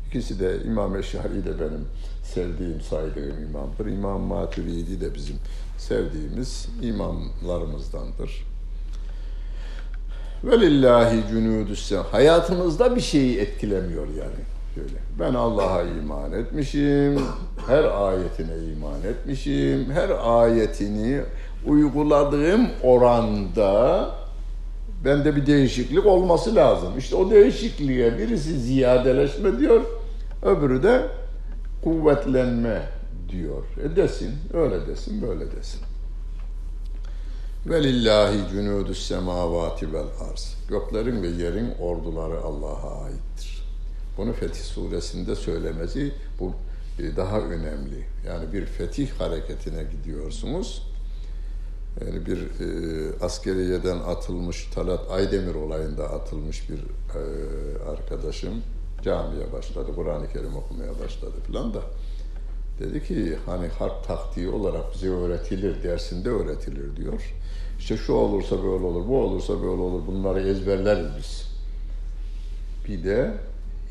İkisi 0.08 0.40
de 0.40 0.62
İmam 0.64 0.96
Eşari 0.96 1.44
de 1.44 1.60
benim 1.60 1.86
sevdiğim, 2.22 2.80
saydığım 2.80 3.42
imamdır. 3.48 3.86
İmam 3.86 4.20
Maturidi 4.20 5.00
de 5.00 5.14
bizim 5.14 5.36
sevdiğimiz 5.78 6.68
imamlarımızdandır. 6.82 8.46
Velillahi 10.44 11.22
cunudüs 11.30 11.92
Hayatımızda 11.92 12.96
bir 12.96 13.00
şeyi 13.00 13.38
etkilemiyor 13.38 14.08
yani. 14.08 14.42
Şöyle. 14.74 14.98
Ben 15.20 15.34
Allah'a 15.34 15.82
iman 15.82 16.32
etmişim, 16.32 17.20
her 17.66 17.84
ayetine 17.84 18.72
iman 18.72 19.02
etmişim, 19.02 19.90
her 19.90 20.10
ayetini 20.24 21.20
uyguladığım 21.66 22.68
oranda 22.82 24.10
bende 25.04 25.36
bir 25.36 25.46
değişiklik 25.46 26.06
olması 26.06 26.54
lazım. 26.54 26.98
İşte 26.98 27.16
o 27.16 27.30
değişikliğe 27.30 28.18
birisi 28.18 28.60
ziyadeleşme 28.60 29.58
diyor, 29.58 29.80
öbürü 30.42 30.82
de 30.82 31.08
kuvvetlenme 31.84 32.82
diyor. 33.28 33.64
E 33.84 33.96
desin, 33.96 34.32
öyle 34.54 34.86
desin, 34.86 35.22
böyle 35.22 35.52
desin. 35.52 35.80
Ve 37.66 37.82
lillahi 37.82 38.38
cunudus 38.52 39.08
semavati 39.08 39.92
vel 39.92 40.06
arz. 40.30 40.56
Göklerin 40.68 41.22
ve 41.22 41.28
yerin 41.28 41.70
orduları 41.80 42.40
Allah'a 42.40 43.04
aittir. 43.04 43.62
Bunu 44.16 44.32
Fetih 44.32 44.62
suresinde 44.62 45.36
söylemesi 45.36 46.12
bu 46.40 46.52
e, 46.98 47.16
daha 47.16 47.40
önemli. 47.40 48.06
Yani 48.26 48.52
bir 48.52 48.66
fetih 48.66 49.10
hareketine 49.10 49.84
gidiyorsunuz. 49.84 50.91
Yani 52.00 52.26
bir 52.26 52.38
e, 52.38 53.24
askeriyeden 53.24 53.98
atılmış, 53.98 54.66
Talat 54.74 55.10
Aydemir 55.10 55.54
olayında 55.54 56.10
atılmış 56.10 56.70
bir 56.70 56.78
e, 56.78 57.22
arkadaşım 57.90 58.62
camiye 59.02 59.52
başladı, 59.52 59.90
Kur'an-ı 59.94 60.28
Kerim 60.32 60.56
okumaya 60.56 60.90
başladı 61.04 61.34
filan 61.46 61.74
da. 61.74 61.80
Dedi 62.80 63.04
ki 63.04 63.36
hani 63.46 63.68
harp 63.68 64.04
taktiği 64.06 64.48
olarak 64.48 64.94
bize 64.94 65.08
öğretilir, 65.08 65.82
dersinde 65.82 66.30
öğretilir 66.30 66.96
diyor. 66.96 67.34
İşte 67.78 67.96
şu 67.96 68.12
olursa 68.12 68.56
böyle 68.56 68.84
olur, 68.84 69.08
bu 69.08 69.22
olursa 69.22 69.54
böyle 69.54 69.82
olur. 69.82 70.06
Bunları 70.06 70.48
ezberleriz 70.48 71.06
biz. 71.18 71.46
Bir 72.88 73.04
de 73.04 73.34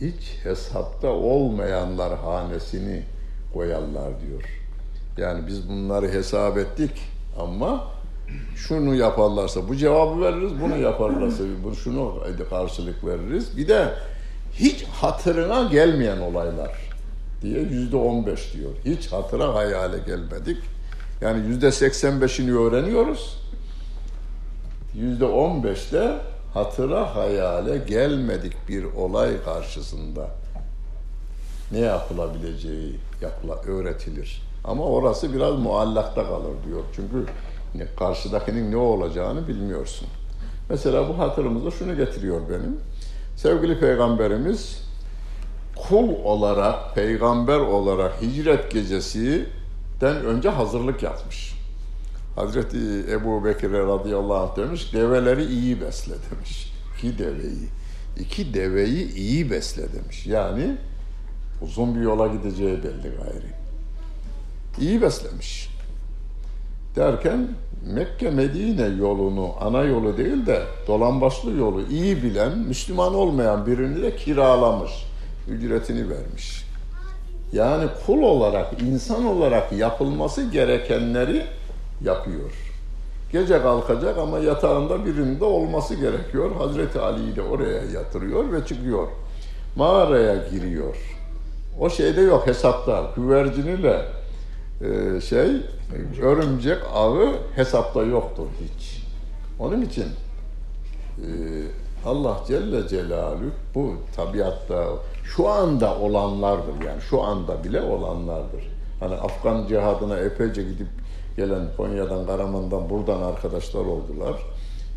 hiç 0.01 0.39
hesapta 0.43 1.07
olmayanlar 1.07 2.17
hanesini 2.17 3.03
koyarlar 3.53 4.21
diyor. 4.21 4.43
Yani 5.17 5.47
biz 5.47 5.69
bunları 5.69 6.09
hesap 6.09 6.57
ettik 6.57 6.91
ama 7.39 7.83
şunu 8.55 8.95
yaparlarsa 8.95 9.67
bu 9.67 9.75
cevabı 9.75 10.21
veririz, 10.21 10.51
bunu 10.61 10.77
yaparlarsa 10.77 11.43
bunu 11.63 11.75
şunu 11.75 12.23
karşılık 12.49 13.05
veririz. 13.05 13.57
Bir 13.57 13.67
de 13.67 13.93
hiç 14.53 14.83
hatırına 14.83 15.63
gelmeyen 15.63 16.17
olaylar 16.17 16.71
diye 17.41 17.59
yüzde 17.59 17.95
on 17.95 18.25
beş 18.25 18.53
diyor. 18.53 18.71
Hiç 18.85 19.11
hatıra 19.11 19.53
hayale 19.53 19.97
gelmedik. 19.97 20.57
Yani 21.21 21.47
yüzde 21.47 21.71
seksen 21.71 22.21
beşini 22.21 22.57
öğreniyoruz 22.57 23.41
yüzde 24.95 25.25
on 25.25 25.63
beşte 25.63 26.17
hatıra 26.53 27.15
hayale 27.15 27.77
gelmedik 27.77 28.53
bir 28.69 28.83
olay 28.83 29.43
karşısında 29.43 30.27
ne 31.71 31.79
yapılabileceği 31.79 32.95
yapıla, 33.21 33.55
öğretilir. 33.55 34.41
Ama 34.63 34.83
orası 34.83 35.33
biraz 35.33 35.59
muallakta 35.59 36.23
kalır 36.27 36.53
diyor. 36.67 36.81
Çünkü 36.95 37.25
karşıdakinin 37.97 38.71
ne 38.71 38.77
olacağını 38.77 39.47
bilmiyorsun. 39.47 40.07
Mesela 40.69 41.09
bu 41.09 41.19
hatırımızda 41.19 41.71
şunu 41.71 41.95
getiriyor 41.95 42.41
benim. 42.49 42.77
Sevgili 43.35 43.79
Peygamberimiz 43.79 44.83
kul 45.75 46.09
olarak, 46.23 46.95
peygamber 46.95 47.59
olarak 47.59 48.21
hicret 48.21 48.71
gecesinden 48.71 50.15
önce 50.25 50.49
hazırlık 50.49 51.03
yapmış. 51.03 51.53
Hazreti 52.35 53.05
Ebu 53.11 53.45
Bekir 53.45 53.71
radıyallahu 53.71 54.37
anh 54.37 54.55
demiş, 54.55 54.93
develeri 54.93 55.45
iyi 55.45 55.81
besle 55.81 56.13
demiş. 56.31 56.73
İki 56.97 57.17
deveyi. 57.17 57.69
İki 58.19 58.53
deveyi 58.53 59.13
iyi 59.13 59.51
besle 59.51 59.93
demiş. 59.93 60.27
Yani 60.27 60.77
uzun 61.61 61.95
bir 61.95 62.01
yola 62.01 62.27
gideceği 62.27 62.83
belli 62.83 63.09
gayri. 63.17 63.60
İyi 64.79 65.01
beslemiş. 65.01 65.69
Derken 66.95 67.47
Mekke 67.93 68.29
Medine 68.29 68.87
yolunu 68.99 69.51
ana 69.59 69.83
yolu 69.83 70.17
değil 70.17 70.45
de 70.45 70.61
dolambaçlı 70.87 71.51
yolu 71.51 71.81
iyi 71.89 72.23
bilen 72.23 72.57
Müslüman 72.57 73.15
olmayan 73.15 73.65
birini 73.65 74.01
de 74.01 74.15
kiralamış. 74.15 74.91
Ücretini 75.49 76.09
vermiş. 76.09 76.65
Yani 77.53 77.85
kul 78.05 78.21
olarak, 78.21 78.81
insan 78.81 79.25
olarak 79.25 79.71
yapılması 79.71 80.49
gerekenleri 80.49 81.45
yapıyor. 82.03 82.51
Gece 83.31 83.61
kalkacak 83.61 84.17
ama 84.17 84.39
yatağında 84.39 85.05
birinde 85.05 85.45
olması 85.45 85.95
gerekiyor. 85.95 86.55
Hazreti 86.55 86.99
Ali'yi 86.99 87.35
de 87.35 87.41
oraya 87.41 87.83
yatırıyor 87.93 88.51
ve 88.51 88.65
çıkıyor. 88.65 89.07
Mağaraya 89.75 90.35
giriyor. 90.51 90.95
O 91.79 91.89
şeyde 91.89 92.21
yok 92.21 92.47
hesapta. 92.47 93.11
Güverciniyle 93.15 94.05
e, 94.83 95.21
şey 95.21 95.49
örümcek 96.21 96.77
ağı 96.93 97.33
hesapta 97.55 98.03
yoktur 98.03 98.47
hiç. 98.61 99.03
Onun 99.59 99.81
için 99.81 100.05
e, 101.17 101.27
Allah 102.05 102.43
Celle 102.47 102.87
Celaluhu 102.87 103.51
bu 103.75 103.93
tabiatta 104.15 104.85
şu 105.23 105.49
anda 105.49 105.99
olanlardır 105.99 106.85
yani 106.85 107.01
şu 107.01 107.21
anda 107.21 107.63
bile 107.63 107.81
olanlardır. 107.81 108.63
Hani 108.99 109.15
Afgan 109.15 109.67
cihadına 109.67 110.17
epeyce 110.17 110.63
gidip 110.63 110.87
gelen 111.37 111.67
Konya'dan, 111.77 112.25
Karaman'dan, 112.25 112.89
buradan 112.89 113.21
arkadaşlar 113.21 113.79
oldular. 113.79 114.35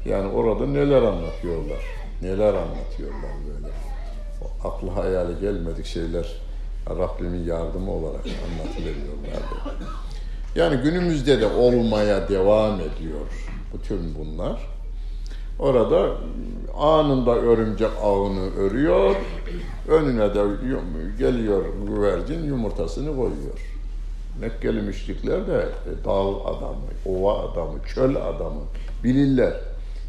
Yani 0.05 0.33
orada 0.33 0.67
neler 0.67 1.03
anlatıyorlar, 1.03 1.85
neler 2.23 2.55
anlatıyorlar 2.55 3.31
böyle. 3.47 3.75
O 4.43 4.69
aklı 4.69 4.89
hayali 4.89 5.41
gelmedik 5.41 5.87
şeyler 5.87 6.44
Rabbimin 6.91 7.45
yardımı 7.45 7.91
olarak 7.91 8.21
anlatıveriyorlar. 8.27 9.43
Yani 10.57 10.77
günümüzde 10.77 11.41
de 11.41 11.47
olmaya 11.47 12.29
devam 12.29 12.75
ediyor 12.75 13.27
bütün 13.75 14.15
bunlar. 14.19 14.61
Orada 15.59 16.11
anında 16.79 17.37
örümcek 17.37 17.91
ağını 18.03 18.57
örüyor, 18.57 19.17
önüne 19.89 20.35
de 20.35 20.45
geliyor 21.19 21.65
güvercin 21.87 22.45
yumurtasını 22.45 23.17
koyuyor. 23.17 23.75
Mekkeli 24.41 24.83
müşrikler 24.83 25.47
de 25.47 25.59
e, 25.61 26.05
dağ 26.05 26.45
adamı, 26.45 26.77
ova 27.07 27.39
adamı, 27.39 27.79
çöl 27.95 28.17
adamı 28.17 28.61
bilirler. 29.05 29.53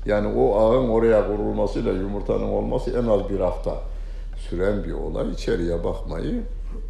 Yani 0.05 0.27
o 0.27 0.55
ağın 0.55 0.89
oraya 0.89 1.27
kurulmasıyla 1.27 1.91
yumurtanın 1.91 2.49
olması 2.49 2.91
en 2.91 3.07
az 3.07 3.29
bir 3.29 3.39
hafta 3.39 3.75
süren 4.49 4.83
bir 4.83 4.91
olay. 4.91 5.31
İçeriye 5.31 5.83
bakmayı 5.83 6.41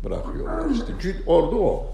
bırakıyorlar. 0.05 0.69
İşte 0.69 0.93
ordu 1.27 1.55
o. 1.55 1.85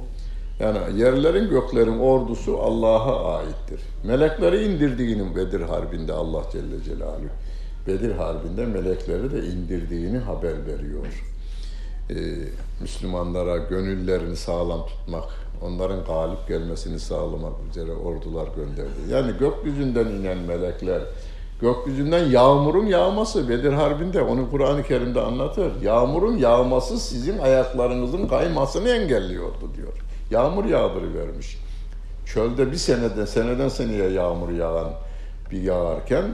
Yani 0.59 0.99
yerlerin 0.99 1.49
göklerin 1.49 1.99
ordusu 1.99 2.59
Allah'a 2.59 3.37
aittir. 3.37 3.81
Melekleri 4.03 4.63
indirdiğini 4.63 5.35
Bedir 5.35 5.61
Harbi'nde 5.61 6.13
Allah 6.13 6.43
Celle 6.51 6.83
Celaluhu 6.83 7.29
Bedir 7.87 8.11
Harbi'nde 8.11 8.65
melekleri 8.65 9.31
de 9.31 9.43
indirdiğini 9.45 10.17
haber 10.17 10.65
veriyor. 10.65 11.23
Ee, 12.09 12.15
Müslümanlara 12.81 13.57
gönüllerini 13.57 14.35
sağlam 14.35 14.85
tutmak, 14.85 15.23
onların 15.61 16.05
galip 16.05 16.47
gelmesini 16.47 16.99
sağlamak 16.99 17.53
üzere 17.69 17.91
ordular 17.91 18.47
gönderdi. 18.55 19.11
Yani 19.11 19.31
gökyüzünden 19.39 20.05
inen 20.05 20.37
melekler, 20.37 21.01
gökyüzünden 21.61 22.25
yağmurun 22.25 22.85
yağması 22.85 23.49
Bedir 23.49 23.73
Harbi'nde 23.73 24.21
onu 24.21 24.51
Kur'an-ı 24.51 24.83
Kerim'de 24.83 25.21
anlatır. 25.21 25.81
Yağmurun 25.81 26.37
yağması 26.37 26.99
sizin 26.99 27.37
ayaklarınızın 27.37 28.27
kaymasını 28.27 28.89
engelliyordu 28.89 29.73
diyor. 29.75 29.93
Yağmur 30.31 30.65
yağdırıvermiş. 30.65 31.57
Çölde 32.25 32.71
bir 32.71 32.77
seneden 32.77 33.25
seneden 33.25 33.69
seneye 33.69 34.09
yağmur 34.09 34.49
yağan 34.49 34.91
bir 35.51 35.61
yağarken 35.61 36.25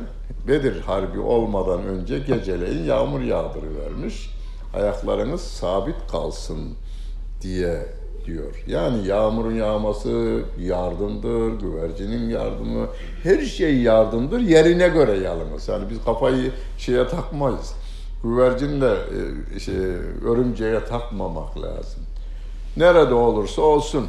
Bedir 0.48 0.82
Harbi 0.82 1.20
olmadan 1.20 1.84
önce 1.84 2.20
geceleyin 2.20 2.84
yağmur 2.84 3.22
yağdırıvermiş. 3.22 4.30
Ayaklarınız 4.76 5.42
sabit 5.42 5.96
kalsın 6.12 6.74
diye 7.42 7.86
diyor. 8.28 8.64
Yani 8.68 9.08
yağmurun 9.08 9.56
yağması 9.56 10.42
yardımdır, 10.60 11.60
güvercinin 11.60 12.30
yardımı, 12.30 12.88
her 13.24 13.42
şey 13.42 13.78
yardımdır. 13.78 14.40
Yerine 14.40 14.88
göre 14.88 15.18
yalnız. 15.18 15.68
Yani 15.68 15.90
biz 15.90 16.04
kafayı 16.06 16.52
şeye 16.78 17.08
takmayız. 17.08 17.74
Güvercinle 18.24 18.94
e, 19.56 19.60
şey, 19.60 19.76
örümceğe 20.26 20.86
takmamak 20.86 21.62
lazım. 21.62 22.02
Nerede 22.78 23.14
olursa 23.14 23.62
olsun 23.62 24.08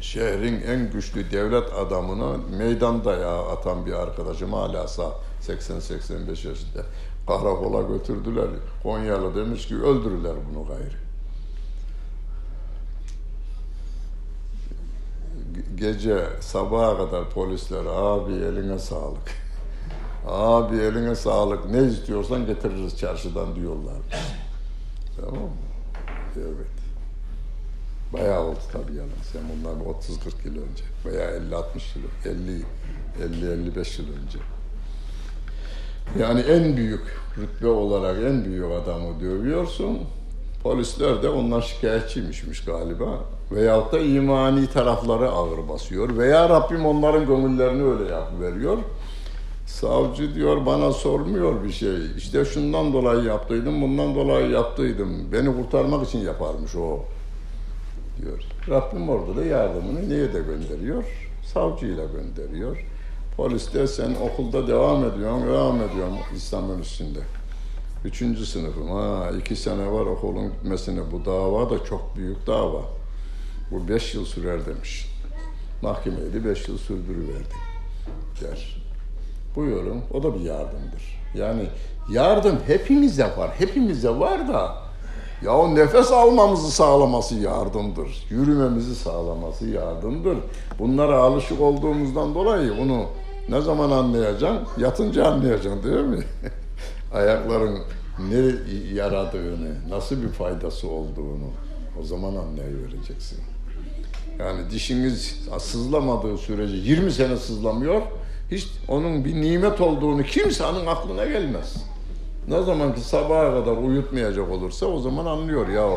şehrin 0.00 0.60
en 0.60 0.90
güçlü 0.90 1.30
devlet 1.30 1.72
adamına 1.72 2.36
meydan 2.58 3.04
dayağı 3.04 3.48
atan 3.48 3.86
bir 3.86 3.92
arkadaşım 3.92 4.52
hala 4.52 4.88
sağ 4.88 5.12
80-85 5.42 6.48
yaşında 6.48 6.82
karakola 7.26 7.82
götürdüler. 7.82 8.46
Konyalı 8.82 9.34
demiş 9.34 9.68
ki 9.68 9.74
öldürürler 9.74 10.34
bunu 10.50 10.66
gayrı. 10.66 11.03
Gece 15.76 16.26
sabaha 16.40 16.96
kadar 16.96 17.30
polisler 17.30 17.84
abi 17.86 18.32
eline 18.32 18.78
sağlık. 18.78 19.30
Abi 20.28 20.76
eline 20.76 21.14
sağlık 21.14 21.70
ne 21.70 21.82
istiyorsan 21.82 22.46
getiririz 22.46 22.98
çarşıdan 22.98 23.56
diyorlar. 23.56 23.96
Tamam 25.20 25.42
mı? 25.42 25.50
Evet. 26.36 26.74
Bayağı 28.12 28.42
oldu 28.42 28.58
tabii 28.72 28.94
yani. 28.94 29.10
Sen 29.32 29.42
bundan 29.48 29.80
30-40 29.80 29.94
yıl 30.44 30.62
önce. 30.62 30.84
Veya 31.04 31.30
50-60 31.30 31.42
yıl, 31.98 32.34
50 32.34 32.62
50-55 33.80 34.02
yıl 34.02 34.08
önce. 34.22 34.38
Yani 36.18 36.40
en 36.40 36.76
büyük 36.76 37.16
rütbe 37.38 37.66
olarak 37.66 38.16
en 38.22 38.44
büyük 38.44 38.64
adamı 38.64 39.20
dövüyorsun. 39.20 39.98
Polisler 40.62 41.22
de 41.22 41.28
ondan 41.28 41.60
şikayetçiymişmiş 41.60 42.64
galiba. 42.64 43.24
Veyahut 43.54 43.92
da 43.92 43.98
imani 43.98 44.66
tarafları 44.66 45.30
ağır 45.30 45.68
basıyor. 45.68 46.18
Veya 46.18 46.48
Rabbim 46.48 46.86
onların 46.86 47.26
gönüllerini 47.26 47.82
öyle 47.82 48.12
yapıveriyor. 48.12 48.78
Savcı 49.66 50.34
diyor 50.34 50.66
bana 50.66 50.92
sormuyor 50.92 51.64
bir 51.64 51.72
şey. 51.72 51.96
İşte 52.16 52.44
şundan 52.44 52.92
dolayı 52.92 53.24
yaptıydım, 53.24 53.82
bundan 53.82 54.14
dolayı 54.14 54.50
yaptıydım. 54.50 55.32
Beni 55.32 55.56
kurtarmak 55.56 56.08
için 56.08 56.18
yaparmış 56.18 56.76
o 56.76 56.98
diyor. 58.22 58.42
Rabbim 58.68 59.08
orada 59.08 59.36
da 59.36 59.44
yardımını 59.44 60.08
niye 60.08 60.32
de 60.34 60.40
gönderiyor? 60.40 61.04
Savcıyla 61.52 62.04
gönderiyor. 62.04 62.84
Polis 63.36 63.74
de 63.74 63.86
sen 63.86 64.10
okulda 64.30 64.66
devam 64.66 65.04
ediyorsun, 65.04 65.48
devam 65.48 65.76
ediyorsun 65.76 66.18
İslam'ın 66.36 66.80
üstünde. 66.80 67.18
Üçüncü 68.04 68.46
sınıfım. 68.46 68.90
Ha, 68.90 69.30
iki 69.40 69.56
sene 69.56 69.92
var 69.92 70.06
okulun 70.06 70.52
bitmesine. 70.52 71.00
Bu 71.12 71.24
dava 71.24 71.70
da 71.70 71.84
çok 71.84 72.16
büyük 72.16 72.46
dava. 72.46 72.80
Bu 73.70 73.88
beş 73.88 74.14
yıl 74.14 74.24
sürer 74.24 74.66
demiş. 74.66 75.10
Mahkemeyi 75.82 76.32
de 76.34 76.44
beş 76.44 76.68
yıl 76.68 76.78
sürdürüverdi 76.78 77.54
der. 78.40 78.76
Buyurun. 79.56 80.02
O 80.12 80.22
da 80.22 80.34
bir 80.34 80.40
yardımdır. 80.40 81.20
Yani 81.34 81.66
yardım 82.10 82.58
hepimize 82.66 83.24
var. 83.24 83.50
Hepimize 83.58 84.10
var 84.10 84.48
da 84.48 84.84
ya 85.42 85.56
o 85.56 85.74
nefes 85.74 86.12
almamızı 86.12 86.70
sağlaması 86.70 87.34
yardımdır. 87.34 88.26
Yürümemizi 88.30 88.94
sağlaması 88.94 89.66
yardımdır. 89.66 90.38
Bunlara 90.78 91.18
alışık 91.18 91.60
olduğumuzdan 91.60 92.34
dolayı 92.34 92.72
onu 92.82 93.06
ne 93.48 93.60
zaman 93.60 93.90
anlayacaksın? 93.90 94.68
Yatınca 94.78 95.26
anlayacaksın 95.26 95.82
değil 95.82 96.04
mi? 96.04 96.24
Ayakların 97.14 97.78
ne 98.30 98.54
yaradığını, 98.94 99.90
nasıl 99.90 100.22
bir 100.22 100.28
faydası 100.28 100.88
olduğunu 100.88 101.50
o 102.00 102.04
zaman 102.04 102.36
anlayıvereceksin. 102.36 103.53
Yani 104.38 104.70
dişiniz 104.70 105.38
sızlamadığı 105.58 106.38
sürece 106.38 106.76
20 106.76 107.12
sene 107.12 107.36
sızlamıyor, 107.36 108.02
hiç 108.50 108.68
onun 108.88 109.24
bir 109.24 109.34
nimet 109.34 109.80
olduğunu 109.80 110.22
kimsenin 110.22 110.86
aklına 110.86 111.24
gelmez. 111.24 111.76
Ne 112.48 112.62
zaman 112.62 112.94
ki 112.94 113.00
sabaha 113.00 113.50
kadar 113.50 113.76
uyutmayacak 113.76 114.50
olursa 114.50 114.86
o 114.86 115.00
zaman 115.00 115.26
anlıyor 115.26 115.68
ya 115.68 115.88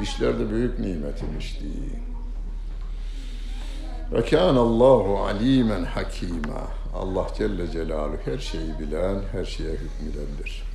dişler 0.00 0.38
de 0.38 0.50
büyük 0.50 0.78
nimetimmiş 0.78 1.60
diye. 1.60 2.02
Ve 4.12 4.24
kâne 4.24 4.58
Allahu 4.58 5.18
alimen 5.18 5.84
hakîmâ. 5.84 6.62
Allah 6.94 7.26
Celle 7.38 7.70
Celaluhu 7.70 8.16
her 8.24 8.38
şeyi 8.38 8.78
bilen, 8.80 9.16
her 9.32 9.44
şeye 9.44 9.72
hükmüdendir. 9.72 10.71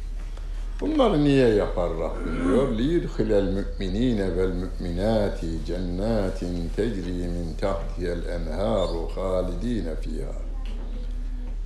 Bunları 0.81 1.25
niye 1.25 1.49
yapar 1.49 1.91
Rabbim 1.91 2.45
diyor? 2.45 2.69
لِيُدْخِلَ 2.79 3.31
الْمُؤْمِنِينَ 3.43 4.21
وَالْمُؤْمِنَاتِ 4.37 5.41
جَنَّاتٍ 5.69 6.41
تَجْرِي 6.77 7.23
مِنْ 7.37 7.47
تَحْتِهَا 7.63 8.13
الْاَنْهَارُ 8.19 8.91
خَالِد۪ينَ 9.15 9.87
فِيهَا 10.03 10.37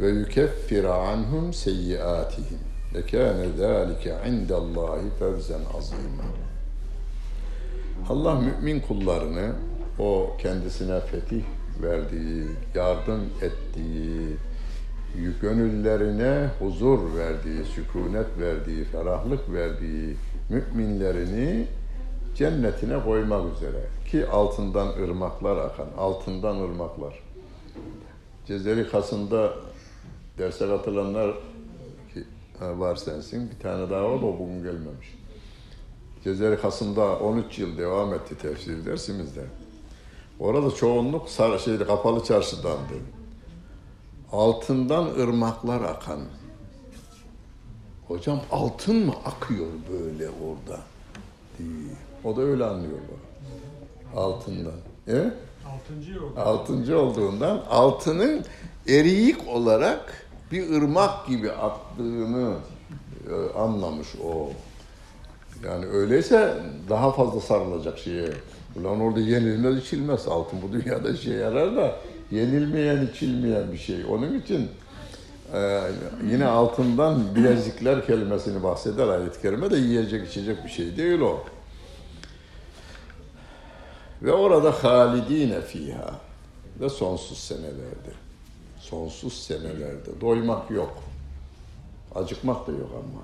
وَيُكَفِّرَ 0.00 0.86
عَنْهُمْ 1.06 1.44
سَيِّئَاتِهِمْ 1.64 2.60
لَكَانَ 2.96 3.38
ذَٰلِكَ 3.62 4.04
عِنْدَ 4.24 4.50
اللّٰهِ 4.62 5.00
فَوْزًا 5.20 5.58
عَظ۪يمًا 5.74 6.28
Allah 8.08 8.34
mümin 8.34 8.80
kullarını 8.80 9.52
o 9.98 10.36
kendisine 10.38 11.00
fetih 11.00 11.42
verdiği, 11.82 12.46
yardım 12.74 13.20
ettiği, 13.42 14.36
gönüllerine 15.41 16.49
huzur 16.59 17.15
verdiği, 17.17 17.65
sükunet 17.65 18.27
verdiği, 18.39 18.83
ferahlık 18.83 19.53
verdiği 19.53 20.15
müminlerini 20.49 21.67
cennetine 22.35 23.03
koymak 23.03 23.55
üzere. 23.55 23.81
Ki 24.11 24.27
altından 24.27 24.87
ırmaklar 24.87 25.57
akan, 25.57 25.87
altından 25.97 26.61
ırmaklar. 26.61 27.23
Cezeri 28.45 28.89
Kasım'da 28.89 29.53
derse 30.37 30.67
katılanlar 30.67 31.31
ki 32.13 32.23
var 32.59 32.95
sensin, 32.95 33.51
bir 33.51 33.59
tane 33.59 33.89
daha 33.89 34.03
var 34.03 34.15
o 34.15 34.39
bugün 34.39 34.63
gelmemiş. 34.63 35.17
Cezeri 36.23 36.61
Kasım'da 36.61 37.19
13 37.19 37.59
yıl 37.59 37.77
devam 37.77 38.13
etti 38.13 38.37
tefsir 38.37 38.85
dersimizde. 38.85 39.45
Orada 40.39 40.71
çoğunluk 40.71 41.29
sar, 41.29 41.59
şeyde, 41.59 41.85
kapalı 41.85 42.23
çarşıdandı. 42.23 42.93
Altından 44.31 45.05
ırmaklar 45.19 45.81
akan. 45.81 46.19
Hocam 48.07 48.41
altın 48.51 49.05
mı 49.05 49.13
akıyor 49.25 49.67
böyle 49.91 50.29
orada? 50.29 50.79
Değil. 51.59 51.95
O 52.23 52.35
da 52.35 52.41
öyle 52.41 52.65
anlıyor 52.65 52.91
bak. 52.93 53.19
Altından. 54.15 54.73
E? 55.07 55.31
Altıncı 55.73 56.25
oldu. 56.25 56.39
Altıncı 56.39 56.99
olduğundan 56.99 57.63
altının 57.69 58.45
eriyik 58.87 59.47
olarak 59.47 60.27
bir 60.51 60.73
ırmak 60.73 61.27
gibi 61.27 61.51
aktığını 61.51 62.55
e, 63.29 63.59
anlamış 63.59 64.07
o. 64.25 64.49
Yani 65.65 65.85
öyleyse 65.85 66.53
daha 66.89 67.11
fazla 67.11 67.41
sarılacak 67.41 67.99
şeye. 67.99 68.29
Ulan 68.75 69.01
orada 69.01 69.19
yenilmez 69.19 69.77
içilmez 69.77 70.27
altın 70.27 70.59
bu 70.61 70.73
dünyada 70.73 71.09
işe 71.09 71.33
yarar 71.33 71.75
da 71.75 71.95
yenilmeyen 72.31 73.07
içilmeyen 73.07 73.71
bir 73.71 73.77
şey. 73.77 74.05
Onun 74.05 74.39
için 74.39 74.69
e, 75.53 75.81
yine 76.31 76.45
altından 76.45 77.35
bilezikler 77.35 78.05
kelimesini 78.05 78.63
bahseder 78.63 79.07
ayet-i 79.07 79.41
kerime 79.41 79.71
de 79.71 79.77
yiyecek 79.77 80.29
içecek 80.29 80.63
bir 80.65 80.69
şey 80.69 80.97
değil 80.97 81.19
o. 81.19 81.43
Ve 84.21 84.33
orada 84.33 84.71
halidine 84.71 85.61
fiha 85.61 86.19
ve 86.79 86.89
sonsuz 86.89 87.37
senelerde. 87.37 88.11
Sonsuz 88.79 89.33
senelerde. 89.33 90.21
Doymak 90.21 90.71
yok. 90.71 90.93
Acıkmak 92.15 92.67
da 92.67 92.71
yok 92.71 92.89
ama. 92.93 93.23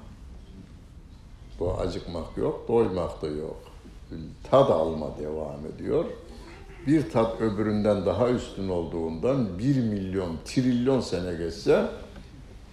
Bu 1.60 1.74
acıkmak 1.74 2.38
yok, 2.38 2.68
doymak 2.68 3.22
da 3.22 3.28
yok. 3.28 3.58
Tad 4.51 4.70
alma 4.70 5.08
devam 5.20 5.66
ediyor. 5.76 6.05
Bir 6.88 7.10
tat 7.10 7.42
öbüründen 7.42 8.06
daha 8.06 8.30
üstün 8.30 8.70
olduğundan 8.70 9.60
bir 9.60 9.84
milyon, 9.84 10.38
trilyon 10.46 11.00
sene 11.00 11.34
geçse 11.36 11.86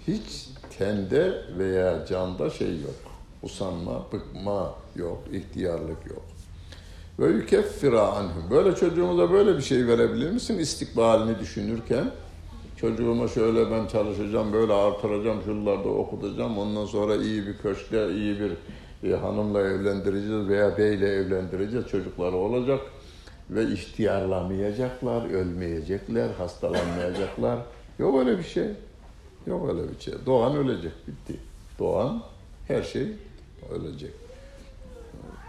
hiç 0.09 0.49
tende 0.79 1.43
veya 1.59 2.07
canda 2.07 2.51
şey 2.51 2.81
yok. 2.81 2.95
Usanma, 3.43 4.07
bıkma 4.13 4.75
yok, 4.97 5.19
ihtiyarlık 5.33 6.07
yok. 6.11 6.23
Ve 7.19 7.27
yukeffira 7.27 8.03
anhum. 8.03 8.51
Böyle 8.51 8.75
çocuğumuza 8.75 9.33
böyle 9.33 9.57
bir 9.57 9.63
şey 9.63 9.87
verebilir 9.87 10.31
misin 10.31 10.59
istikbalini 10.59 11.39
düşünürken? 11.39 12.11
Çocuğuma 12.77 13.29
şöyle 13.29 13.71
ben 13.71 13.87
çalışacağım, 13.87 14.53
böyle 14.53 14.73
artıracağım, 14.73 15.43
şuralarda 15.45 15.89
okutacağım. 15.89 16.59
Ondan 16.59 16.87
sonra 16.87 17.17
iyi 17.17 17.47
bir 17.47 17.59
köşkle, 17.59 18.13
iyi 18.13 18.37
bir 18.41 18.53
e, 19.11 19.17
hanımla 19.17 19.61
evlendireceğiz 19.61 20.49
veya 20.49 20.79
beyle 20.79 21.09
evlendireceğiz. 21.09 21.87
Çocukları 21.87 22.37
olacak 22.37 22.81
ve 23.51 23.73
ihtiyarlamayacaklar, 23.73 25.31
ölmeyecekler, 25.31 26.31
hastalanmayacaklar. 26.31 27.59
Yok 27.99 28.19
öyle 28.19 28.39
bir 28.39 28.45
şey. 28.45 28.69
Yok 29.47 29.69
öyle 29.69 29.91
bir 29.91 30.01
şey. 30.01 30.15
Doğan 30.27 30.57
ölecek, 30.57 30.93
bitti. 31.07 31.41
Doğan 31.79 32.23
her 32.69 32.83
şey 32.83 33.09
ölecek. 33.71 34.13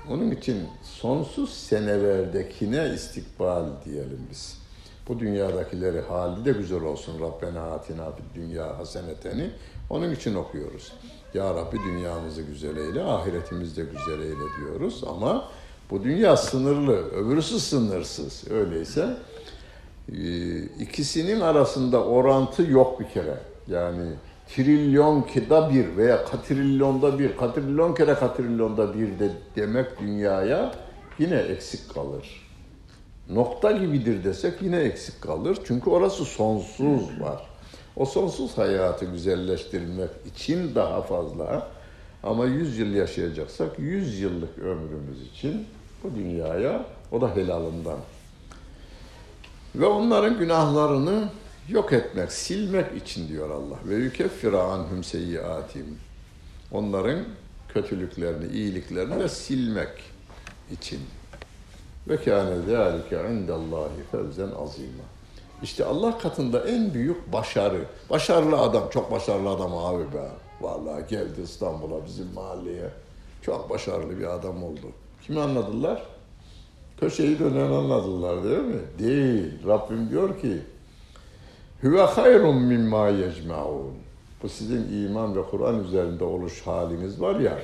Onun 0.09 0.31
için 0.31 0.57
sonsuz 0.83 1.53
senelerdekine 1.53 2.93
istikbal 2.95 3.65
diyelim 3.85 4.27
biz. 4.31 4.57
Bu 5.07 5.19
dünyadakileri 5.19 6.01
hali 6.01 6.45
de 6.45 6.51
güzel 6.51 6.81
olsun. 6.81 7.21
Rabbena 7.21 7.61
atina 7.61 8.11
fid 8.11 8.23
dünya 8.35 8.77
haseneteni. 8.77 9.51
Onun 9.89 10.11
için 10.11 10.35
okuyoruz. 10.35 10.93
Ya 11.33 11.53
Rabbi 11.53 11.77
dünyamızı 11.77 12.41
güzel 12.41 12.77
eyle, 12.77 13.03
ahiretimizi 13.03 13.77
de 13.77 13.91
güzel 13.91 14.21
eyle 14.21 14.45
diyoruz. 14.59 15.03
Ama 15.07 15.49
bu 15.91 16.03
dünya 16.03 16.37
sınırlı, 16.37 17.11
öbürüsü 17.11 17.59
sınırsız. 17.59 18.51
Öyleyse 18.51 19.17
ikisinin 20.79 21.41
arasında 21.41 22.03
orantı 22.03 22.63
yok 22.63 22.99
bir 22.99 23.09
kere. 23.09 23.37
Yani 23.67 24.11
trilyon 24.47 25.21
kida 25.21 25.69
bir 25.73 25.97
veya 25.97 26.25
katrilyonda 26.25 27.19
bir, 27.19 27.37
katrilyon 27.37 27.95
kere 27.95 28.13
katrilyonda 28.13 28.93
bir 28.93 29.19
de 29.19 29.31
demek 29.55 29.99
dünyaya 29.99 30.71
yine 31.19 31.35
eksik 31.35 31.93
kalır. 31.93 32.45
Nokta 33.29 33.71
gibidir 33.71 34.23
desek 34.23 34.61
yine 34.61 34.77
eksik 34.77 35.21
kalır. 35.21 35.57
Çünkü 35.67 35.89
orası 35.89 36.25
sonsuz 36.25 37.21
var. 37.21 37.41
O 37.95 38.05
sonsuz 38.05 38.57
hayatı 38.57 39.05
güzelleştirmek 39.05 40.09
için 40.35 40.75
daha 40.75 41.01
fazla 41.01 41.67
ama 42.23 42.45
100 42.45 42.79
yıl 42.79 42.93
yaşayacaksak 42.93 43.79
100 43.79 44.19
yıllık 44.19 44.57
ömrümüz 44.57 45.21
için 45.33 45.65
bu 46.05 46.15
dünyaya 46.15 46.85
o 47.11 47.21
da 47.21 47.35
helalından. 47.35 47.97
Ve 49.75 49.85
onların 49.85 50.39
günahlarını 50.39 51.29
yok 51.69 51.93
etmek, 51.93 52.31
silmek 52.31 53.01
için 53.01 53.27
diyor 53.27 53.49
Allah. 53.49 53.77
Ve 53.85 53.95
yukeffira 53.95 54.63
anhum 54.63 55.03
seyyiatim. 55.03 55.99
Onların 56.71 57.19
kötülüklerini, 57.69 58.53
iyiliklerini 58.53 59.19
de 59.19 59.29
silmek 59.29 59.89
için. 60.71 60.99
Ve 62.09 62.17
kâne 62.17 62.55
zâlike 62.61 63.31
indallahi 63.31 64.03
fevzen 64.11 64.49
azîmâ. 64.63 65.03
İşte 65.63 65.85
Allah 65.85 66.17
katında 66.17 66.67
en 66.67 66.93
büyük 66.93 67.33
başarı. 67.33 67.85
Başarılı 68.09 68.57
adam, 68.57 68.89
çok 68.89 69.11
başarılı 69.11 69.49
adam 69.49 69.77
abi 69.77 70.03
be. 70.13 70.29
Vallahi 70.61 71.07
geldi 71.09 71.41
İstanbul'a 71.43 72.05
bizim 72.05 72.33
mahalleye. 72.33 72.89
Çok 73.41 73.69
başarılı 73.69 74.19
bir 74.19 74.33
adam 74.33 74.63
oldu. 74.63 74.87
Kimi 75.25 75.41
anladılar? 75.41 76.03
Köşeyi 76.99 77.39
dönen 77.39 77.71
anladılar 77.71 78.43
değil 78.43 78.59
mi? 78.59 78.81
Değil. 78.99 79.53
Rabbim 79.67 80.09
diyor 80.09 80.41
ki 80.41 80.61
Hüve 81.83 82.01
hayrun 82.01 82.61
mimma 82.61 83.09
yecmaun. 83.09 83.93
Bu 84.43 84.49
sizin 84.49 85.03
iman 85.03 85.35
ve 85.35 85.41
Kur'an 85.43 85.83
üzerinde 85.83 86.23
oluş 86.23 86.61
haliniz 86.61 87.21
var 87.21 87.39
ya, 87.39 87.59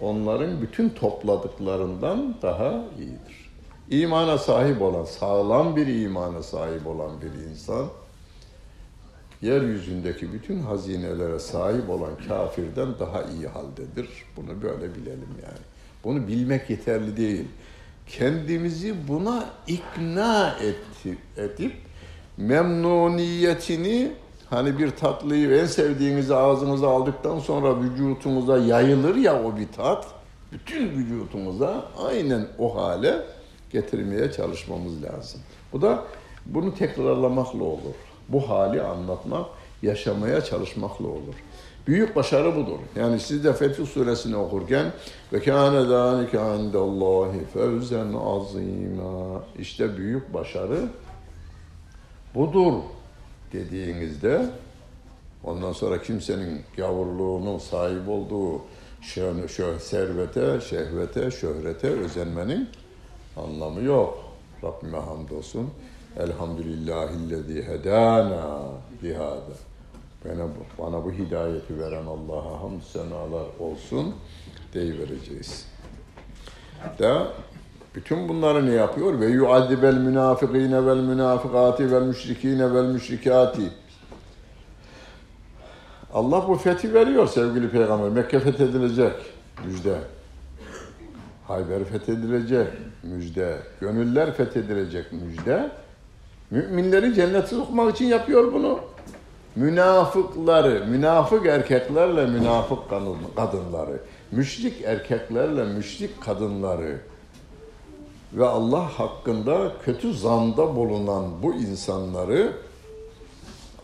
onların 0.00 0.62
bütün 0.62 0.88
topladıklarından 0.88 2.34
daha 2.42 2.84
iyidir. 2.98 3.50
İmana 3.90 4.38
sahip 4.38 4.82
olan, 4.82 5.04
sağlam 5.04 5.76
bir 5.76 5.86
imana 5.86 6.42
sahip 6.42 6.86
olan 6.86 7.10
bir 7.20 7.50
insan, 7.50 7.86
yeryüzündeki 9.42 10.32
bütün 10.32 10.58
hazinelere 10.58 11.38
sahip 11.38 11.90
olan 11.90 12.12
kafirden 12.28 12.88
daha 12.98 13.22
iyi 13.22 13.48
haldedir. 13.48 14.08
Bunu 14.36 14.62
böyle 14.62 14.94
bilelim 14.94 15.34
yani. 15.42 15.73
Bunu 16.04 16.28
bilmek 16.28 16.70
yeterli 16.70 17.16
değil. 17.16 17.44
Kendimizi 18.06 19.08
buna 19.08 19.44
ikna 19.66 20.50
etti, 20.50 21.18
edip 21.36 21.72
memnuniyetini 22.36 24.12
hani 24.50 24.78
bir 24.78 24.90
tatlıyı 24.90 25.50
en 25.50 25.66
sevdiğinizi 25.66 26.34
ağzınıza 26.34 26.88
aldıktan 26.88 27.38
sonra 27.38 27.80
vücutunuza 27.80 28.58
yayılır 28.58 29.16
ya 29.16 29.42
o 29.44 29.56
bir 29.56 29.68
tat 29.76 30.06
bütün 30.52 30.90
vücutunuza 30.90 31.84
aynen 32.08 32.46
o 32.58 32.76
hale 32.76 33.22
getirmeye 33.70 34.32
çalışmamız 34.32 35.02
lazım. 35.02 35.40
Bu 35.72 35.82
da 35.82 36.04
bunu 36.46 36.74
tekrarlamakla 36.74 37.64
olur. 37.64 37.94
Bu 38.28 38.48
hali 38.48 38.82
anlatmak, 38.82 39.46
yaşamaya 39.82 40.40
çalışmakla 40.40 41.06
olur. 41.06 41.34
Büyük 41.86 42.16
başarı 42.16 42.56
budur. 42.56 42.78
Yani 42.96 43.20
siz 43.20 43.44
de 43.44 43.52
Fetih 43.52 43.86
Suresini 43.86 44.36
okurken 44.36 44.92
ve 45.32 45.40
kâne 45.40 45.84
zâlike 45.84 46.38
indallâhi 46.38 47.44
fevzen 47.54 48.12
azîmâ 48.12 49.42
işte 49.58 49.96
büyük 49.96 50.34
başarı 50.34 50.88
budur 52.34 52.72
dediğinizde 53.52 54.46
ondan 55.44 55.72
sonra 55.72 56.02
kimsenin 56.02 56.62
gavurluğunun 56.76 57.58
sahip 57.58 58.08
olduğu 58.08 58.60
şö 59.00 59.48
şö 59.48 59.78
servete, 59.78 60.60
şehvete, 60.60 61.30
şöhrete 61.30 61.88
özenmenin 61.88 62.68
anlamı 63.36 63.82
yok. 63.82 64.24
Rabbime 64.64 64.98
hamdolsun. 64.98 65.70
Elhamdülillahillezî 66.18 67.62
hedâna 67.62 68.60
bihâda. 69.02 69.54
Bana, 70.24 70.48
bana 70.78 71.04
bu 71.04 71.12
hidayeti 71.12 71.78
veren 71.78 72.06
Allah'a 72.06 72.62
hamd 72.62 72.82
senalar 72.82 73.46
olsun 73.58 74.14
deyivereceğiz. 74.74 75.66
Da 76.98 77.28
Bütün 77.94 78.28
bunları 78.28 78.66
ne 78.66 78.72
yapıyor? 78.72 79.20
Ve 79.20 79.26
yuadibel 79.26 79.94
münafikine 79.94 80.86
vel 80.86 80.96
münafikati 80.96 81.92
vel 81.92 82.02
müşrikine 82.02 82.74
vel 82.74 82.84
müşrikati. 82.84 83.62
Allah 86.14 86.48
bu 86.48 86.54
fethi 86.54 86.94
veriyor 86.94 87.26
sevgili 87.26 87.70
peygamber. 87.70 88.08
Mekke 88.08 88.40
fethedilecek. 88.40 89.12
Müjde. 89.66 89.98
Hayber 91.46 91.84
fethedilecek. 91.84 92.68
Müjde. 93.02 93.58
Gönüller 93.80 94.34
fethedilecek. 94.34 95.12
Müjde. 95.12 95.70
Müminleri 96.50 97.14
cennete 97.14 97.46
sokmak 97.46 97.94
için 97.94 98.04
yapıyor 98.06 98.52
bunu. 98.52 98.80
Münafıkları, 99.56 100.84
münafık 100.86 101.46
erkeklerle 101.46 102.26
münafık 102.26 102.78
kadınları, 103.36 104.00
müşrik 104.30 104.84
erkeklerle 104.84 105.64
müşrik 105.64 106.20
kadınları 106.20 107.00
ve 108.32 108.46
Allah 108.46 108.98
hakkında 108.98 109.72
kötü 109.84 110.14
zanda 110.14 110.76
bulunan 110.76 111.42
bu 111.42 111.54
insanları 111.54 112.52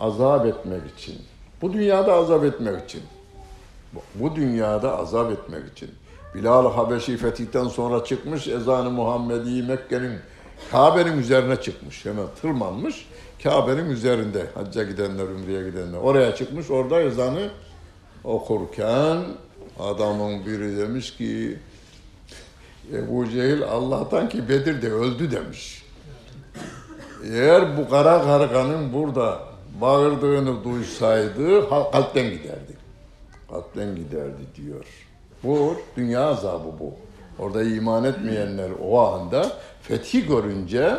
azap 0.00 0.46
etmek 0.46 0.82
için, 0.98 1.16
bu 1.62 1.72
dünyada 1.72 2.12
azap 2.12 2.44
etmek 2.44 2.84
için, 2.84 3.02
bu 4.14 4.36
dünyada 4.36 4.98
azap 4.98 5.32
etmek 5.32 5.72
için. 5.72 5.90
Bilal 6.34 6.72
Habeşi 6.72 7.16
fetihten 7.16 7.68
sonra 7.68 8.04
çıkmış 8.04 8.48
ezanı 8.48 8.90
Muhammedi 8.90 9.62
Mekke'nin 9.62 10.18
Kabe'nin 10.70 11.18
üzerine 11.18 11.56
çıkmış. 11.56 12.04
Hemen 12.04 12.26
tırmanmış. 12.42 13.08
Kabe'nin 13.42 13.90
üzerinde 13.90 14.46
hacca 14.54 14.82
gidenler, 14.82 15.24
ümreye 15.24 15.70
gidenler. 15.70 15.98
Oraya 15.98 16.34
çıkmış. 16.34 16.70
Orada 16.70 17.00
ezanı 17.00 17.50
okurken 18.24 19.18
adamın 19.78 20.46
biri 20.46 20.76
demiş 20.76 21.16
ki 21.16 21.58
Ebu 22.94 23.28
Cehil 23.28 23.62
Allah'tan 23.62 24.28
ki 24.28 24.48
Bedir'de 24.48 24.92
öldü 24.92 25.30
demiş. 25.30 25.82
Eğer 27.24 27.76
bu 27.76 27.88
kara 27.88 28.22
karganın 28.22 28.92
burada 28.92 29.40
bağırdığını 29.80 30.64
duysaydı 30.64 31.68
kalpten 31.68 32.30
giderdi. 32.30 32.76
Kalpten 33.50 33.96
giderdi 33.96 34.42
diyor. 34.56 34.84
Bu 35.42 35.76
dünya 35.96 36.26
azabı 36.26 36.68
bu. 36.80 36.94
Orada 37.38 37.62
iman 37.62 38.04
etmeyenler 38.04 38.70
o 38.82 39.00
anda 39.00 39.52
fethi 39.82 40.26
görünce 40.26 40.98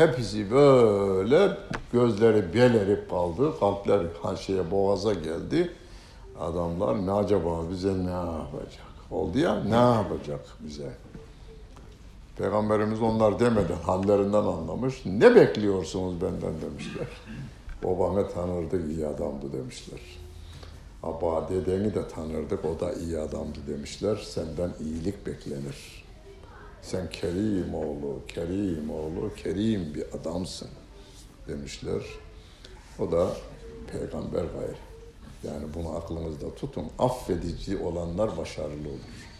hepsi 0.00 0.50
böyle 0.50 1.56
gözleri 1.92 2.54
belerip 2.54 3.10
kaldı. 3.10 3.58
Kalpler 3.60 4.06
şeye 4.36 4.70
boğaza 4.70 5.12
geldi. 5.12 5.70
Adamlar 6.40 7.06
ne 7.06 7.12
acaba 7.12 7.70
bize 7.70 7.92
ne 8.06 8.10
yapacak? 8.10 8.90
Oldu 9.10 9.38
ya 9.38 9.64
ne 9.64 9.74
yapacak 9.74 10.40
bize? 10.60 10.90
Peygamberimiz 12.38 13.02
onlar 13.02 13.40
demeden 13.40 13.76
hallerinden 13.76 14.42
anlamış. 14.42 15.06
Ne 15.06 15.34
bekliyorsunuz 15.34 16.20
benden 16.20 16.60
demişler. 16.60 17.06
Babanı 17.84 18.30
tanırdı 18.30 18.90
iyi 18.90 19.06
adamdı 19.06 19.52
demişler. 19.52 20.00
Aba 21.02 21.48
dedeni 21.48 21.94
de 21.94 22.08
tanırdık, 22.08 22.64
o 22.64 22.80
da 22.80 22.92
iyi 22.92 23.18
adamdı 23.18 23.58
demişler. 23.68 24.16
Senden 24.16 24.70
iyilik 24.80 25.26
beklenir. 25.26 25.99
Sen 26.82 27.10
Kerim 27.10 27.74
oğlu, 27.74 28.20
Kerim 28.28 28.90
oğlu, 28.90 29.34
Kerim 29.36 29.94
bir 29.94 30.04
adamsın 30.20 30.68
demişler. 31.48 32.02
O 32.98 33.12
da 33.12 33.30
peygamber 33.92 34.44
gayrı. 34.44 34.76
Yani 35.44 35.64
bunu 35.74 35.96
aklınızda 35.96 36.54
tutun. 36.54 36.86
Affedici 36.98 37.78
olanlar 37.78 38.36
başarılı 38.36 38.88
olur. 38.88 39.30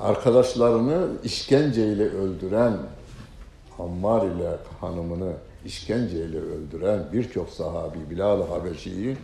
Arkadaşlarını 0.00 1.08
işkenceyle 1.24 2.04
öldüren, 2.04 2.78
Ammar 3.78 4.26
ile 4.26 4.56
hanımını 4.80 5.32
işkenceyle 5.64 6.38
öldüren 6.38 7.04
birçok 7.12 7.50
sahabi 7.50 8.10
Bilal-i 8.10 8.44
Habeşi'yi 8.44 9.16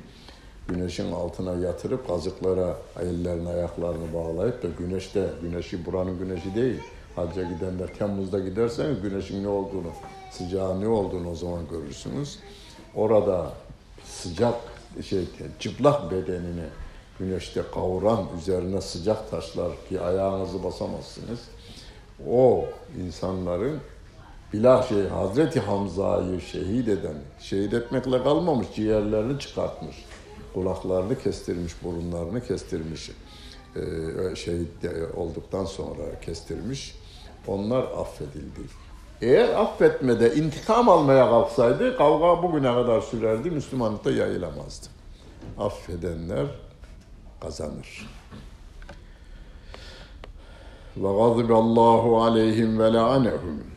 güneşin 0.69 1.13
altına 1.13 1.67
yatırıp 1.67 2.09
kazıklara 2.09 2.77
ellerini 3.01 3.49
ayaklarını 3.49 4.15
bağlayıp 4.15 4.63
da 4.63 4.69
güneşte, 4.79 5.29
güneşi 5.43 5.87
buranın 5.87 6.19
güneşi 6.19 6.55
değil. 6.55 6.81
Hacca 7.17 7.43
gidenler 7.43 7.95
Temmuz'da 7.99 8.39
giderseniz 8.39 9.03
güneşin 9.03 9.45
ne 9.45 9.49
olduğunu, 9.49 9.91
sıcağı 10.31 10.81
ne 10.81 10.89
olduğunu 10.89 11.31
o 11.31 11.35
zaman 11.35 11.61
görürsünüz. 11.71 12.39
Orada 12.95 13.53
sıcak 14.05 14.55
şey 15.05 15.25
çıplak 15.59 16.11
bedenini 16.11 16.65
güneşte 17.19 17.63
kavuran 17.75 18.25
üzerine 18.39 18.81
sıcak 18.81 19.31
taşlar 19.31 19.73
ki 19.89 20.01
ayağınızı 20.01 20.65
basamazsınız. 20.65 21.41
O 22.31 22.65
insanların 23.05 23.81
Bilah 24.53 24.89
şey 24.89 25.09
Hazreti 25.09 25.61
Hamza'yı 25.61 26.41
şehit 26.41 26.89
eden, 26.89 27.15
şehit 27.41 27.75
etmekle 27.75 28.23
kalmamış, 28.23 28.67
ciğerlerini 28.75 29.39
çıkartmış 29.39 29.97
kulaklarını 30.55 31.19
kestirmiş, 31.19 31.73
burunlarını 31.83 32.47
kestirmiş, 32.47 33.11
e, 33.77 33.83
şehit 34.37 34.69
olduktan 35.17 35.65
sonra 35.65 36.21
kestirmiş. 36.21 36.95
Onlar 37.47 37.83
affedildi. 37.83 38.61
Eğer 39.23 39.49
affetmede 39.49 40.35
intikam 40.35 40.89
almaya 40.89 41.31
kalksaydı 41.31 41.97
kavga 41.97 42.43
bugüne 42.43 42.75
kadar 42.75 43.01
sürerdi, 43.01 43.51
Müslümanlıkta 43.51 44.11
yayılamazdı. 44.11 44.87
Affedenler 45.59 46.47
kazanır. 47.41 48.09
Ve 50.97 51.09
gazıballahu 51.09 52.23
aleyhim 52.23 52.79
ve 52.79 52.93
la'anehum. 52.93 53.72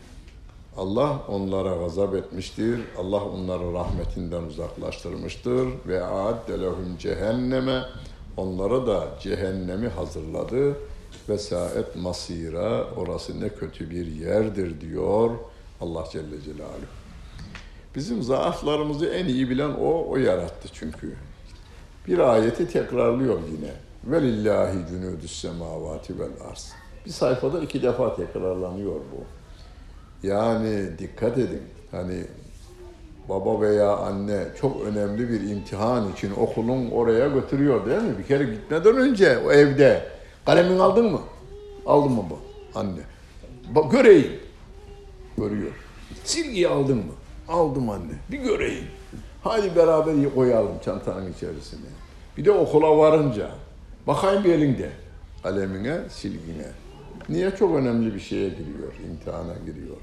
Allah 0.77 1.21
onlara 1.27 1.75
gazap 1.75 2.15
etmiştir. 2.15 2.79
Allah 2.97 3.23
onları 3.23 3.73
rahmetinden 3.73 4.43
uzaklaştırmıştır. 4.43 5.67
Ve 5.87 6.03
aadde 6.03 6.61
lehum 6.61 6.97
cehenneme 6.99 7.81
onlara 8.37 8.87
da 8.87 9.07
cehennemi 9.19 9.87
hazırladı. 9.87 10.77
Ve 11.29 11.37
saet 11.37 11.95
masira 11.95 12.87
orası 12.95 13.41
ne 13.41 13.49
kötü 13.49 13.89
bir 13.89 14.07
yerdir 14.07 14.81
diyor 14.81 15.29
Allah 15.81 16.03
Celle 16.11 16.41
Celaluhu. 16.41 16.85
Bizim 17.95 18.23
zaaflarımızı 18.23 19.05
en 19.05 19.25
iyi 19.25 19.49
bilen 19.49 19.69
o, 19.69 20.05
o 20.09 20.17
yarattı 20.17 20.69
çünkü. 20.73 21.15
Bir 22.07 22.19
ayeti 22.19 22.67
tekrarlıyor 22.67 23.39
yine. 23.51 23.71
Velillahi 24.03 24.77
cunudus 24.89 25.41
semavati 25.41 26.19
vel 26.19 26.49
arz. 26.51 26.71
Bir 27.05 27.11
sayfada 27.11 27.59
iki 27.59 27.83
defa 27.83 28.15
tekrarlanıyor 28.15 28.95
bu. 28.95 29.23
Yani 30.23 30.99
dikkat 30.99 31.37
edin. 31.37 31.61
Hani 31.91 32.23
baba 33.29 33.61
veya 33.61 33.97
anne 33.97 34.43
çok 34.61 34.81
önemli 34.81 35.29
bir 35.29 35.49
imtihan 35.49 36.11
için 36.11 36.31
okulun 36.37 36.91
oraya 36.91 37.27
götürüyor 37.27 37.85
değil 37.85 38.01
mi? 38.01 38.17
Bir 38.17 38.23
kere 38.23 38.43
gitmeden 38.43 38.97
önce 38.97 39.37
o 39.37 39.51
evde 39.51 40.03
kalemin 40.45 40.79
aldın 40.79 41.11
mı? 41.11 41.21
Aldın 41.85 42.11
mı 42.11 42.23
bu? 42.29 42.39
Anne. 42.79 42.99
Bak 43.75 43.91
göreyim. 43.91 44.31
Görüyor. 45.37 45.71
Silgiyi 46.23 46.67
aldın 46.67 46.97
mı? 46.97 47.13
Aldım 47.47 47.89
anne. 47.89 48.13
Bir 48.31 48.39
göreyim. 48.39 48.85
Hadi 49.43 49.75
beraber 49.75 50.35
koyalım 50.35 50.79
çantanın 50.85 51.33
içerisine. 51.33 51.85
Bir 52.37 52.45
de 52.45 52.51
okula 52.51 52.97
varınca 52.97 53.49
bakayım 54.07 54.43
bir 54.43 54.53
elinde 54.53 54.89
kalemine, 55.43 55.97
silgine. 56.09 56.67
Niye? 57.29 57.55
Çok 57.55 57.75
önemli 57.75 58.13
bir 58.13 58.19
şeye 58.19 58.49
giriyor, 58.49 58.93
imtihana 59.09 59.53
giriyor. 59.65 59.97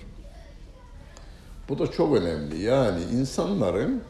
Bu 1.68 1.78
da 1.78 1.86
çok 1.90 2.16
önemli. 2.16 2.62
Yani 2.62 3.02
insanların 3.02 4.02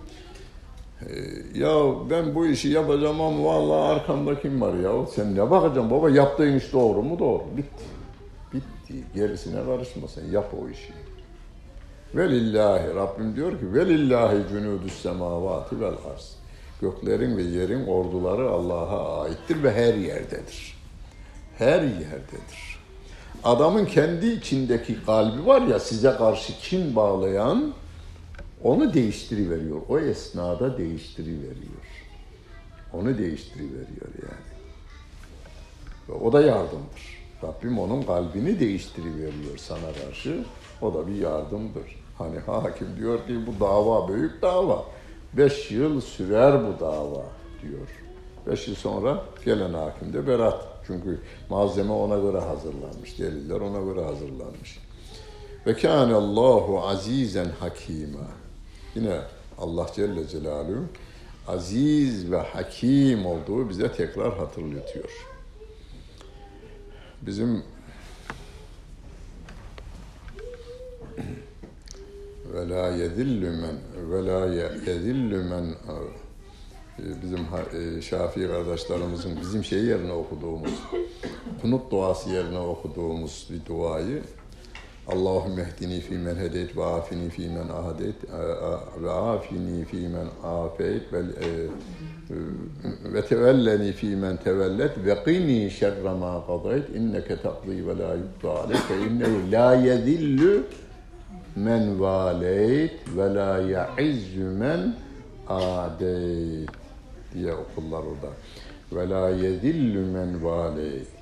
e, 1.01 1.13
ya 1.59 1.71
ben 2.11 2.35
bu 2.35 2.47
işi 2.47 2.69
yapacağım 2.69 3.21
ama 3.21 3.45
vallahi 3.45 3.93
arkamda 3.93 4.41
kim 4.41 4.61
var 4.61 4.75
ya? 4.75 5.07
Sen 5.07 5.35
ne 5.35 5.51
bakacaksın 5.51 5.91
baba? 5.91 6.11
Yaptığın 6.11 6.57
iş 6.57 6.73
doğru 6.73 7.03
mu? 7.03 7.19
Doğru. 7.19 7.43
Bitti. 7.57 7.85
Bitti. 8.53 9.05
Gerisine 9.15 9.65
karışma 9.65 10.09
sen. 10.09 10.25
Yap 10.31 10.55
o 10.63 10.69
işi. 10.69 10.93
Velillahi 12.15 12.95
Rabbim 12.95 13.37
diyor 13.37 13.53
ki 13.53 13.75
velillahi 13.75 14.39
cunudus 14.49 15.03
semavati 15.03 15.81
vel 15.81 15.95
arz. 16.15 16.37
Göklerin 16.81 17.37
ve 17.37 17.43
yerin 17.43 17.87
orduları 17.87 18.51
Allah'a 18.51 19.23
aittir 19.23 19.63
ve 19.63 19.73
her 19.73 19.95
yerdedir. 19.95 20.77
Her 21.59 21.83
yerdedir 21.83 22.72
adamın 23.45 23.85
kendi 23.85 24.27
içindeki 24.27 25.05
kalbi 25.05 25.47
var 25.47 25.63
ya 25.63 25.81
size 25.81 26.11
karşı 26.11 26.53
kin 26.59 26.97
bağlayan 26.97 27.75
onu 28.63 28.95
değiştiriveriyor. 28.95 29.81
O 29.89 29.99
esnada 29.99 30.79
değiştiriveriyor. 30.79 31.83
Onu 32.93 33.19
değiştiriveriyor 33.19 34.09
yani. 34.23 34.53
Ve 36.09 36.13
o 36.13 36.33
da 36.33 36.41
yardımdır. 36.41 37.23
Rabbim 37.43 37.79
onun 37.79 38.03
kalbini 38.03 38.61
değiştiriveriyor 38.61 39.59
sana 39.59 39.93
karşı. 40.05 40.45
O 40.83 40.95
da 40.95 41.07
bir 41.07 41.15
yardımdır. 41.15 42.03
Hani 42.19 42.39
hakim 42.39 42.97
diyor 42.97 43.27
ki 43.27 43.47
bu 43.47 43.65
dava 43.65 44.09
büyük 44.09 44.43
dava. 44.43 44.85
Beş 45.33 45.71
yıl 45.71 46.01
sürer 46.01 46.61
bu 46.67 46.81
dava 46.81 47.25
diyor. 47.63 47.89
Beş 48.47 48.69
yıl 48.69 48.75
sonra 48.75 49.25
gelen 49.45 49.75
hakim 49.75 50.13
de 50.13 50.27
berat 50.27 50.72
Çünkü 50.87 51.21
malzeme 51.51 51.93
ona 51.93 52.19
göre 52.19 52.39
hazırlanmış, 52.41 53.19
deliller 53.19 53.61
ona 53.61 53.93
göre 53.93 54.05
hazırlanmış. 54.05 54.79
Ve 55.67 55.75
kâne 55.75 56.15
Allahu 56.15 56.83
azizen 56.83 57.49
hakîmâ. 57.61 58.27
Yine 58.95 59.19
Allah 59.59 59.87
Celle 59.95 60.29
Celaluhu 60.29 60.85
aziz 61.49 62.31
ve 62.31 62.39
hakim 62.39 63.27
olduğu 63.27 63.69
bize 63.69 63.93
tekrar 63.93 64.39
hatırlatıyor. 64.39 65.11
Bizim 67.23 67.57
ve 72.55 72.69
la 72.69 72.89
yedillü 72.89 73.51
men 73.51 73.79
ve 74.11 74.27
la 74.27 74.47
yedillü 74.87 75.45
men 75.45 75.75
bizim 77.23 77.39
e, 77.39 78.03
Şafii 78.03 78.47
kardeşlerimizin 78.47 79.41
bizim 79.41 79.65
şey 79.65 79.85
yerine 79.85 80.13
okuduğumuz 80.13 80.73
kunut 81.63 81.91
duası 81.91 82.31
yerine 82.31 82.59
okuduğumuz 82.59 83.49
bir 83.51 83.67
duayı 83.67 84.23
Allahümme 85.09 85.63
ehdini 85.63 86.01
fi 86.01 86.15
men 86.15 86.37
hedeyt 86.37 86.77
ve 86.77 86.85
afini 86.85 87.31
fi 87.31 87.49
men 87.49 87.69
ahadeyt 87.69 88.15
ve 89.03 89.11
afini 89.11 89.85
fi 89.85 89.97
men 89.97 90.27
afeyt 90.49 91.13
ve 91.13 91.19
e, 91.19 91.49
ve 93.13 93.27
tevelleni 93.27 93.93
fi 93.93 94.07
men 94.07 94.37
tevellet 94.37 95.05
ve 95.05 95.25
qini 95.25 95.71
şerre 95.71 96.13
ma 96.13 96.47
qadayt 96.47 96.89
inneke 96.91 97.37
taqdi 97.37 97.87
ve 97.87 97.99
la 97.99 98.15
yubda 98.15 98.61
aleyke 98.61 99.11
innehu 99.11 99.53
la 99.53 99.75
yedillu 99.75 100.63
men 101.57 102.01
valeyt 102.01 102.93
ve 103.17 103.35
la 103.35 103.59
ya'izzu 103.59 104.45
men 104.59 104.95
adeyt 105.49 106.82
diye 107.35 107.53
okurlar 107.53 107.99
orada. 107.99 108.33
Ve 108.93 109.09
la 109.09 109.29
men. 110.13 110.41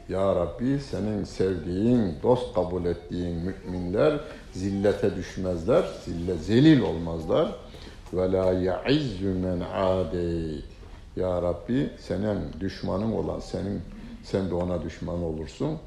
Ya 0.09 0.35
Rabbi 0.35 0.81
senin 0.91 1.25
sevdiğin, 1.25 2.15
dost 2.23 2.55
kabul 2.55 2.85
ettiğin 2.85 3.37
müminler 3.37 4.21
zillete 4.53 5.17
düşmezler, 5.17 5.85
zille 6.05 6.35
zelil 6.35 6.81
olmazlar. 6.81 7.57
Ve 8.13 8.33
la 8.33 8.53
men. 9.23 9.63
Ya 11.17 11.43
Rabbi 11.43 11.91
senin 11.99 12.39
düşmanın 12.61 13.13
olan 13.13 13.41
senin 13.41 13.83
sen 14.25 14.51
de 14.51 14.55
ona 14.55 14.83
düşman 14.83 15.23
olursun. 15.23 15.79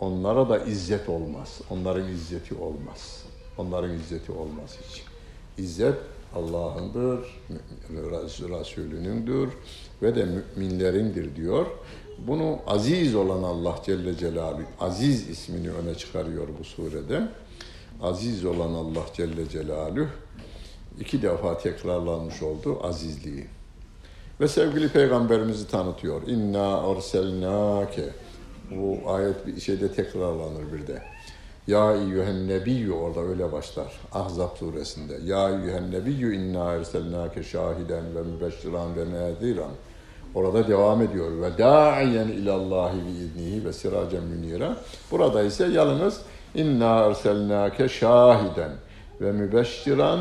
Onlara 0.00 0.48
da 0.48 0.58
izzet 0.58 1.08
olmaz. 1.08 1.60
Onların 1.70 2.08
izzeti 2.08 2.54
olmaz. 2.54 3.24
Onların 3.58 3.94
izzeti 3.94 4.32
olmaz 4.32 4.78
hiç. 4.82 5.02
İzzet 5.58 5.94
Allah'ındır, 6.34 7.40
Resulünündür 7.90 9.48
ve 10.02 10.14
de 10.14 10.24
müminlerindir 10.56 11.36
diyor. 11.36 11.66
Bunu 12.26 12.58
aziz 12.66 13.14
olan 13.14 13.42
Allah 13.42 13.78
Celle 13.86 14.16
Celaluhu, 14.16 14.62
aziz 14.80 15.28
ismini 15.28 15.70
öne 15.70 15.94
çıkarıyor 15.94 16.48
bu 16.60 16.64
surede. 16.64 17.28
Aziz 18.02 18.44
olan 18.44 18.74
Allah 18.74 19.04
Celle 19.14 19.48
Celaluhu 19.48 20.06
iki 21.00 21.22
defa 21.22 21.58
tekrarlanmış 21.58 22.42
oldu 22.42 22.78
azizliği. 22.82 23.46
Ve 24.40 24.48
sevgili 24.48 24.88
peygamberimizi 24.88 25.68
tanıtıyor. 25.68 26.28
İnna 26.28 26.90
arselnake. 26.90 28.04
Bu 28.70 29.10
ayet 29.10 29.46
bir 29.46 29.60
şeyde 29.60 29.92
tekrarlanır 29.92 30.72
bir 30.72 30.86
de. 30.86 31.02
Ya 31.70 31.94
eyyühen 31.94 32.48
nebiyyü 32.48 32.92
orada 32.92 33.20
öyle 33.20 33.52
başlar. 33.52 33.92
Ahzab 34.12 34.56
suresinde. 34.56 35.18
Ya 35.24 35.50
eyyühen 35.50 35.90
nebiyyü 35.90 36.36
inna 36.36 36.72
erselnake 36.72 37.42
şahiden 37.42 38.14
ve 38.14 38.22
mübeşşiran 38.22 38.96
ve 38.96 39.04
nediran. 39.10 39.70
Orada 40.34 40.68
devam 40.68 41.02
ediyor. 41.02 41.42
Ve 41.42 41.58
da'iyen 41.58 42.28
ilallahi 42.28 42.96
bi 43.06 43.10
iznihi 43.10 43.64
ve 43.64 43.72
siracen 43.72 44.24
münira. 44.24 44.76
Burada 45.10 45.42
ise 45.42 45.66
yalnız 45.66 46.20
inna 46.54 46.98
erselnake 46.98 47.88
şahiden 47.88 48.72
ve 49.20 49.32
mübeşşiran 49.32 50.20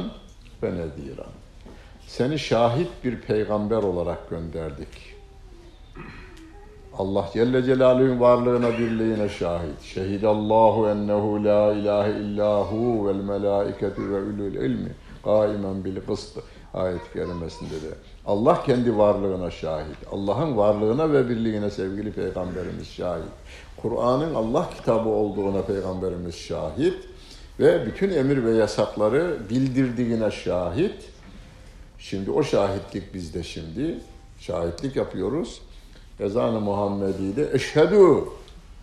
ve 0.63 0.71
nediran. 0.71 1.31
Seni 2.07 2.39
şahit 2.39 2.89
bir 3.03 3.21
peygamber 3.21 3.83
olarak 3.83 4.29
gönderdik. 4.29 5.08
Allah 6.99 7.29
Celle 7.33 7.63
Celaluhu'nun 7.63 8.19
varlığına 8.19 8.71
birliğine 8.71 9.29
şahit. 9.29 9.81
Şehidallahu 9.81 10.87
ennehu 10.89 11.43
la 11.45 11.73
ilahe 11.73 12.11
illahu 12.11 13.07
vel 13.07 13.15
melaiketu 13.15 14.01
ve 14.01 14.21
ulul 14.21 14.53
ilmi 14.53 14.91
kaimen 15.23 15.85
bil 15.85 15.97
kıst 16.07 16.37
ayet-i 16.73 17.13
kerimesinde 17.13 17.73
de. 17.73 17.95
Allah 18.25 18.63
kendi 18.63 18.97
varlığına 18.97 19.51
şahit. 19.51 19.97
Allah'ın 20.11 20.57
varlığına 20.57 21.13
ve 21.13 21.29
birliğine 21.29 21.69
sevgili 21.69 22.11
peygamberimiz 22.11 22.87
şahit. 22.87 23.31
Kur'an'ın 23.81 24.35
Allah 24.35 24.69
kitabı 24.77 25.09
olduğuna 25.09 25.61
peygamberimiz 25.61 26.35
şahit 26.35 26.97
ve 27.59 27.85
bütün 27.85 28.09
emir 28.09 28.43
ve 28.43 28.51
yasakları 28.51 29.37
bildirdiğine 29.49 30.31
şahit. 30.31 31.09
Şimdi 31.97 32.31
o 32.31 32.43
şahitlik 32.43 33.13
bizde 33.13 33.43
şimdi. 33.43 33.99
Şahitlik 34.39 34.95
yapıyoruz 34.95 35.61
ezan-ı 36.19 36.59
Muhammedi'de 36.59 37.49
eşhedü 37.53 38.23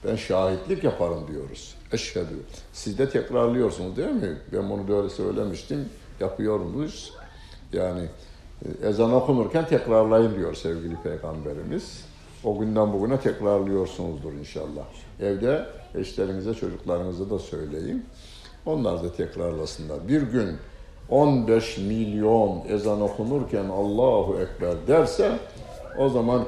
ben 0.05 0.16
şahitlik 0.16 0.84
yaparım 0.84 1.26
diyoruz. 1.32 1.74
Eşhedü. 1.93 2.43
Siz 2.72 2.99
de 2.99 3.11
tekrarlıyorsunuz 3.11 3.97
değil 3.97 4.09
mi? 4.09 4.39
Ben 4.53 4.70
bunu 4.70 4.89
böyle 4.89 5.09
söylemiştim. 5.09 5.89
Yapıyoruz. 6.20 7.12
Yani 7.72 8.09
e, 8.64 8.89
ezan 8.89 9.12
okunurken 9.12 9.66
tekrarlayın 9.66 10.34
diyor 10.34 10.55
sevgili 10.55 10.97
peygamberimiz. 11.03 12.05
O 12.45 12.59
günden 12.59 12.93
bugüne 12.93 13.20
tekrarlıyorsunuzdur 13.20 14.32
inşallah. 14.32 14.84
Evde 15.20 15.66
eşlerinize, 15.95 16.55
çocuklarınıza 16.55 17.30
da 17.30 17.39
söyleyin. 17.39 18.05
Onlar 18.66 19.03
da 19.03 19.12
tekrarlasınlar. 19.12 20.09
Bir 20.09 20.22
gün 20.22 20.57
15 21.11 21.78
milyon 21.78 22.62
ezan 22.68 23.01
okunurken 23.01 23.64
Allahu 23.64 24.37
Ekber 24.41 24.74
derse 24.87 25.39
o 25.99 26.09
zaman 26.09 26.45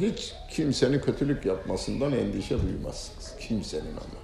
hiç 0.00 0.32
kimsenin 0.50 1.00
kötülük 1.00 1.46
yapmasından 1.46 2.12
endişe 2.12 2.62
duymazsınız. 2.62 3.34
Kimsenin 3.40 3.90
ama. 3.90 4.18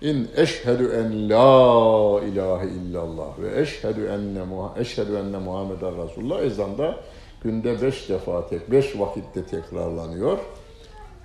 İn 0.00 0.28
eşhedü 0.36 0.84
en 0.84 1.30
la 1.30 2.20
ilahe 2.24 2.68
illallah 2.68 3.38
ve 3.38 3.60
eşhedü 3.60 4.06
enne 4.06 4.42
eşhedü 4.80 5.16
enne 5.16 5.38
Muhammeden 5.38 6.04
Resulullah 6.04 6.42
ezanda 6.42 6.96
günde 7.42 7.82
beş 7.82 8.08
defa 8.08 8.48
tek, 8.48 8.70
beş 8.70 8.98
vakitte 8.98 9.44
tekrarlanıyor. 9.44 10.38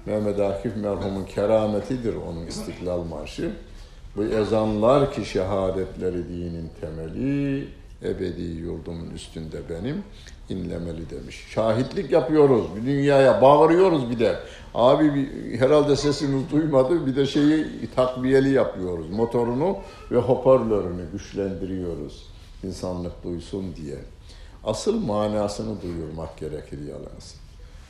Mehmet 0.05 0.39
Akif 0.39 0.75
merhumun 0.75 1.25
kerametidir 1.25 2.15
onun 2.15 2.47
istiklal 2.47 3.03
marşı. 3.03 3.51
Bu 4.15 4.23
ezanlar 4.23 5.13
ki 5.13 5.25
şehadetleri 5.25 6.29
dinin 6.29 6.69
temeli, 6.81 7.67
ebedi 8.03 8.41
yurdumun 8.41 9.09
üstünde 9.09 9.57
benim 9.69 10.03
inlemeli 10.49 11.09
demiş. 11.09 11.45
Şahitlik 11.49 12.11
yapıyoruz 12.11 12.65
dünyaya, 12.85 13.41
bağırıyoruz 13.41 14.09
bir 14.09 14.19
de. 14.19 14.39
Abi 14.73 15.15
bir, 15.15 15.59
herhalde 15.59 15.95
sesimiz 15.95 16.51
duymadı, 16.51 17.05
bir 17.05 17.15
de 17.15 17.25
şeyi 17.25 17.65
takviyeli 17.95 18.49
yapıyoruz. 18.49 19.09
Motorunu 19.09 19.77
ve 20.11 20.17
hoparlörünü 20.17 21.11
güçlendiriyoruz. 21.11 22.27
İnsanlık 22.63 23.23
duysun 23.23 23.75
diye. 23.75 23.97
Asıl 24.63 25.05
manasını 25.05 25.81
duyurmak 25.81 26.37
gerekir 26.37 26.79
yalnız. 26.79 27.35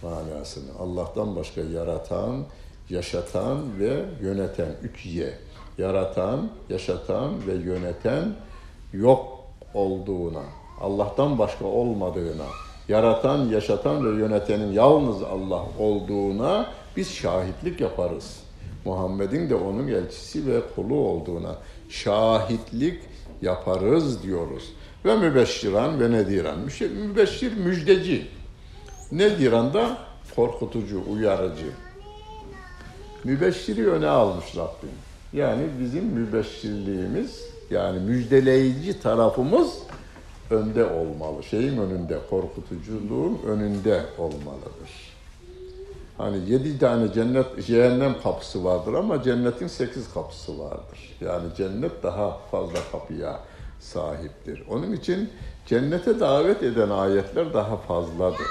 Manasını. 0.03 0.71
Allah'tan 0.79 1.35
başka 1.35 1.61
yaratan, 1.61 2.43
yaşatan 2.89 3.79
ve 3.79 4.05
yöneten. 4.21 4.69
Üç 4.83 5.05
ye. 5.05 5.33
Yaratan, 5.77 6.49
yaşatan 6.69 7.47
ve 7.47 7.53
yöneten 7.53 8.35
yok 8.93 9.39
olduğuna, 9.73 10.43
Allah'tan 10.83 11.39
başka 11.39 11.65
olmadığına, 11.65 12.45
yaratan, 12.87 13.49
yaşatan 13.49 14.05
ve 14.05 14.19
yönetenin 14.19 14.71
yalnız 14.71 15.23
Allah 15.23 15.63
olduğuna 15.79 16.65
biz 16.97 17.11
şahitlik 17.11 17.81
yaparız. 17.81 18.39
Muhammed'in 18.85 19.49
de 19.49 19.55
onun 19.55 19.87
elçisi 19.87 20.47
ve 20.47 20.61
kulu 20.75 20.95
olduğuna 20.95 21.55
şahitlik 21.89 22.99
yaparız 23.41 24.23
diyoruz. 24.23 24.63
Ve 25.05 25.15
mübeşşiran 25.15 25.99
ve 25.99 26.11
nediran. 26.11 26.55
Mübeşşir 27.07 27.57
müjdeci. 27.57 28.27
Nediran 29.11 29.73
da 29.73 29.97
korkutucu, 30.35 31.03
uyarıcı. 31.11 31.71
Mübeşşiri 33.23 33.89
öne 33.89 34.07
almış 34.07 34.45
Rabbim. 34.55 34.89
Yani 35.33 35.63
bizim 35.79 36.05
mübeşşirliğimiz 36.05 37.41
yani 37.69 37.99
müjdeleyici 37.99 38.99
tarafımız 38.99 39.73
önde 40.53 40.85
olmalı. 40.85 41.43
Şeyin 41.43 41.77
önünde, 41.77 42.19
korkutuculuğun 42.29 43.39
önünde 43.47 44.05
olmalıdır. 44.17 45.13
Hani 46.17 46.49
yedi 46.49 46.79
tane 46.79 47.13
cennet, 47.13 47.65
cehennem 47.65 48.21
kapısı 48.23 48.63
vardır 48.63 48.93
ama 48.93 49.23
cennetin 49.23 49.67
sekiz 49.67 50.13
kapısı 50.13 50.59
vardır. 50.59 51.17
Yani 51.21 51.45
cennet 51.57 52.03
daha 52.03 52.37
fazla 52.51 52.79
kapıya 52.91 53.39
sahiptir. 53.79 54.63
Onun 54.69 54.91
için 54.91 55.29
cennete 55.65 56.19
davet 56.19 56.63
eden 56.63 56.89
ayetler 56.89 57.53
daha 57.53 57.77
fazladır. 57.77 58.47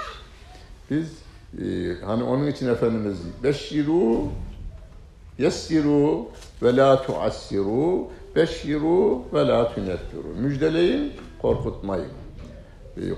Biz 0.90 1.22
Ee, 1.59 1.94
hani 2.05 2.22
onun 2.22 2.46
için 2.46 2.68
Efendimiz 2.68 3.18
beşşiru 3.42 4.20
yessiru 5.38 6.26
ve 6.62 6.76
la 6.76 7.03
tuassiru 7.03 8.09
beşşiru 8.36 9.22
ve 9.34 9.46
la 9.46 9.74
tuneffiru. 9.74 10.34
Müjdeleyin, 10.40 11.12
korkutmayın. 11.43 12.09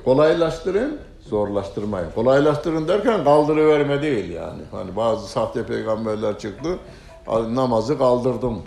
Kolaylaştırın, 0.05 0.99
zorlaştırmayın. 1.21 2.11
Kolaylaştırın 2.15 2.89
derken 2.89 3.25
kaldırıverme 3.25 4.03
değil 4.03 4.31
yani. 4.31 4.63
Hani 4.71 4.97
bazı 4.97 5.29
sahte 5.29 5.67
peygamberler 5.67 6.39
çıktı, 6.39 6.79
namazı 7.29 7.99
kaldırdım 7.99 8.63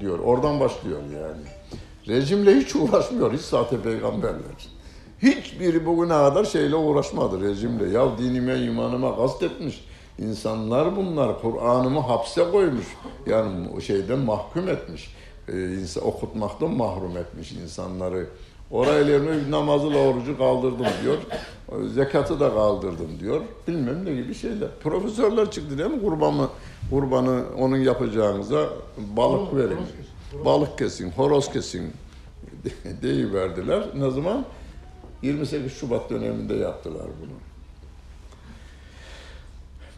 diyor. 0.00 0.18
Oradan 0.18 0.60
başlıyor 0.60 1.00
yani. 1.14 1.42
Rejimle 2.08 2.56
hiç 2.56 2.76
uğraşmıyor, 2.76 3.32
hiç 3.32 3.40
sahte 3.40 3.80
peygamberler. 3.80 4.76
Hiçbiri 5.22 5.86
bugüne 5.86 6.08
kadar 6.08 6.44
şeyle 6.44 6.76
uğraşmadı 6.76 7.48
rejimle. 7.48 7.88
Ya 7.88 8.18
dinime, 8.18 8.58
imanıma 8.58 9.16
kastetmiş. 9.16 9.84
İnsanlar 10.18 10.96
bunlar. 10.96 11.42
Kur'an'ımı 11.42 12.00
hapse 12.00 12.50
koymuş. 12.52 12.86
Yani 13.26 13.82
şeyden 13.82 14.18
mahkum 14.18 14.68
etmiş. 14.68 15.14
Ee, 15.48 16.00
okutmaktan 16.00 16.70
mahrum 16.70 17.16
etmiş 17.16 17.52
insanları. 17.52 18.26
Oraylarını 18.70 19.50
namazıyla 19.50 19.98
orucu 19.98 20.38
kaldırdım 20.38 20.86
diyor. 21.02 21.18
Zekatı 21.94 22.40
da 22.40 22.54
kaldırdım 22.54 23.20
diyor. 23.20 23.40
Bilmem 23.68 24.04
ne 24.04 24.14
gibi 24.14 24.34
şeyler. 24.34 24.68
Profesörler 24.82 25.50
çıktı 25.50 25.78
değil 25.78 25.90
mi? 25.90 26.00
Kurbanı, 26.02 26.48
kurbanı 26.90 27.44
onun 27.58 27.76
yapacağınıza 27.76 28.68
balık 28.98 29.56
verin. 29.56 29.78
Balık 30.44 30.78
kesin, 30.78 31.10
horoz 31.10 31.52
kesin 31.52 31.92
deyiverdiler. 33.02 33.84
Ne 33.94 34.10
zaman? 34.10 34.44
28 35.22 35.72
Şubat 35.72 36.10
döneminde 36.10 36.54
yaptılar 36.54 37.06
bunu. 37.20 37.32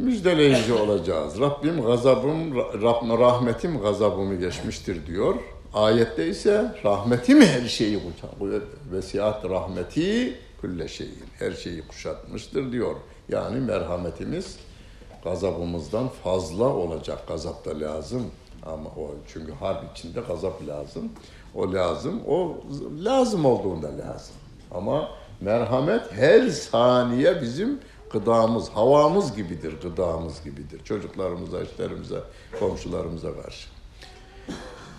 Müjdeleyici 0.08 0.72
olacağız. 0.72 1.40
Rabbim 1.40 1.82
gazabım, 1.82 2.56
Rabbim 2.56 3.18
rahmetim 3.18 3.80
gazabımı 3.80 4.34
geçmiştir 4.34 5.06
diyor. 5.06 5.34
Ayette 5.74 6.28
ise 6.28 6.74
rahmetim 6.84 7.40
her 7.40 7.68
şeyi 7.68 7.98
kuşatıyor. 8.02 8.62
Vesiat 8.92 9.44
rahmeti 9.44 10.38
külle 10.60 10.88
şeyin. 10.88 11.24
Her 11.38 11.52
şeyi 11.52 11.86
kuşatmıştır 11.86 12.72
diyor. 12.72 12.96
Yani 13.28 13.60
merhametimiz 13.60 14.56
gazabımızdan 15.24 16.08
fazla 16.08 16.64
olacak. 16.64 17.28
Gazap 17.28 17.64
da 17.64 17.80
lazım. 17.80 18.26
Ama 18.66 18.88
o 18.90 19.14
çünkü 19.32 19.52
harp 19.52 19.96
içinde 19.96 20.20
gazap 20.20 20.66
lazım. 20.66 21.12
O 21.54 21.72
lazım. 21.72 22.22
O 22.26 22.56
lazım 23.04 23.44
olduğunda 23.44 23.88
lazım. 23.88 24.34
Ama 24.70 25.08
merhamet 25.40 26.12
her 26.12 26.48
saniye 26.48 27.42
bizim 27.42 27.80
gıdamız, 28.12 28.68
havamız 28.68 29.36
gibidir, 29.36 29.74
gıdamız 29.82 30.44
gibidir. 30.44 30.84
Çocuklarımıza, 30.84 31.60
eşlerimize, 31.60 32.20
komşularımıza 32.60 33.42
karşı. 33.42 33.77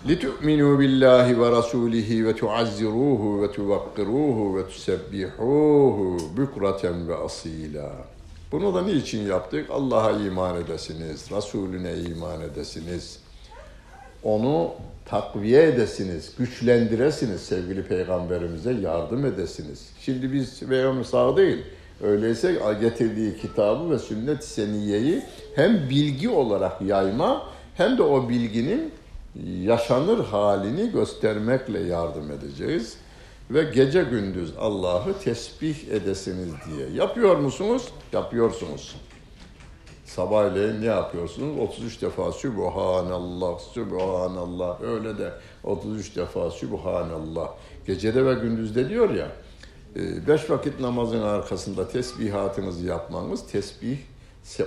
لِتُؤْمِنُوا 0.09 0.73
بِاللّٰهِ 0.79 1.27
وَرَسُولِهِ 1.41 2.09
وَتُعَزِّرُوهُ 2.25 3.21
وَتُوَقِّرُوهُ 3.41 4.37
وَتُسَبِّحُوهُ 4.55 5.97
بُكْرَةً 6.37 6.83
وَأَصِيلًا 7.09 7.89
Bunu 8.51 8.75
da 8.75 8.81
niçin 8.81 9.27
yaptık? 9.27 9.69
Allah'a 9.69 10.11
iman 10.11 10.61
edesiniz, 10.61 11.31
Resulüne 11.31 11.93
iman 11.93 12.41
edesiniz. 12.41 13.19
Onu 14.23 14.71
takviye 15.05 15.63
edesiniz, 15.63 16.31
güçlendiresiniz, 16.37 17.41
sevgili 17.41 17.83
peygamberimize 17.83 18.73
yardım 18.73 19.25
edesiniz. 19.25 19.89
Şimdi 20.01 20.33
biz 20.33 20.59
peygamber 20.59 21.03
sağ 21.03 21.37
değil, 21.37 21.57
öyleyse 22.03 22.59
getirdiği 22.81 23.37
kitabı 23.37 23.89
ve 23.89 23.99
sünnet-i 23.99 24.47
seniyeyi 24.47 25.23
hem 25.55 25.89
bilgi 25.89 26.29
olarak 26.29 26.81
yayma 26.81 27.43
hem 27.75 27.97
de 27.97 28.03
o 28.03 28.29
bilginin 28.29 28.91
yaşanır 29.62 30.24
halini 30.24 30.92
göstermekle 30.92 31.80
yardım 31.80 32.30
edeceğiz. 32.30 32.96
Ve 33.50 33.62
gece 33.62 34.02
gündüz 34.02 34.52
Allah'ı 34.58 35.18
tesbih 35.24 35.88
edesiniz 35.88 36.52
diye. 36.66 36.88
Yapıyor 36.90 37.36
musunuz? 37.36 37.88
Yapıyorsunuz. 38.12 38.96
Sabahleyin 40.04 40.80
ne 40.82 40.86
yapıyorsunuz? 40.86 41.58
33 41.58 42.02
defa 42.02 42.32
Sübhanallah, 42.32 43.58
Sübhanallah. 43.58 44.80
Öyle 44.82 45.18
de 45.18 45.32
33 45.64 46.16
defa 46.16 46.50
Sübhanallah. 46.50 47.48
Gecede 47.86 48.26
ve 48.26 48.34
gündüzde 48.34 48.88
diyor 48.88 49.10
ya. 49.10 49.28
e, 49.96 50.26
Beş 50.28 50.50
vakit 50.50 50.80
namazın 50.80 51.22
arkasında 51.22 51.88
tesbihatınızı 51.88 52.86
yapmanız, 52.86 53.46
tesbih 53.46 53.98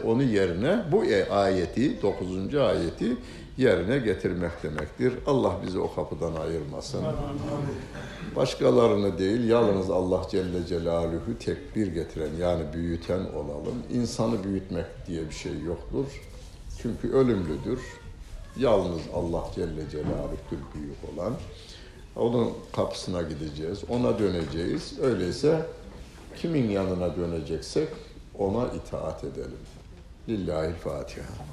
onu 0.05 0.23
yerine 0.23 0.83
bu 0.91 1.05
e, 1.05 1.29
ayeti, 1.29 2.01
9. 2.01 2.55
ayeti 2.55 3.17
yerine 3.57 3.97
getirmek 3.97 4.63
demektir. 4.63 5.13
Allah 5.27 5.57
bizi 5.65 5.79
o 5.79 5.95
kapıdan 5.95 6.35
ayırmasın. 6.35 7.03
Başkalarını 8.35 9.17
değil, 9.17 9.49
yalnız 9.49 9.89
Allah 9.89 10.21
Celle 10.31 10.65
Celaluhu 10.65 11.37
tekbir 11.39 11.87
getiren 11.87 12.35
yani 12.39 12.63
büyüten 12.73 13.19
olalım. 13.19 13.83
İnsanı 13.93 14.43
büyütmek 14.43 14.85
diye 15.07 15.29
bir 15.29 15.35
şey 15.35 15.61
yoktur. 15.61 16.05
Çünkü 16.81 17.11
ölümlüdür. 17.11 17.79
Yalnız 18.57 19.01
Allah 19.13 19.43
Celle 19.55 19.89
Celaluhu'dur 19.91 20.57
büyük 20.75 20.97
olan. 21.13 21.33
Onun 22.15 22.53
kapısına 22.75 23.21
gideceğiz, 23.21 23.79
ona 23.89 24.19
döneceğiz. 24.19 24.99
Öyleyse 25.01 25.65
kimin 26.37 26.69
yanına 26.69 27.15
döneceksek 27.15 27.89
ona 28.37 28.67
itaat 28.67 29.23
edelim. 29.23 29.59
Lillahi 30.29 30.73
Fatiha. 30.73 31.52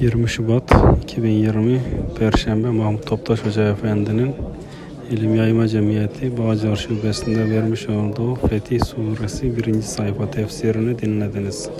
...20 0.00 0.28
Şubat 0.28 0.74
2020 1.02 1.80
Perşembe 2.18 2.70
Mahmut 2.70 3.06
Toptaş 3.06 3.44
Hoca 3.44 3.62
Efendi'nin 3.68 4.34
İlim 5.10 5.34
Yayma 5.34 5.68
Cemiyeti 5.68 6.38
Bağcılar 6.38 6.76
Şubesi'nde 6.76 7.50
vermiş 7.50 7.88
olduğu 7.88 8.34
Fetih 8.34 8.80
Suresi 8.80 9.56
1. 9.56 9.82
sayfa 9.82 10.30
tefsirini 10.30 10.98
dinlediniz. 10.98 11.70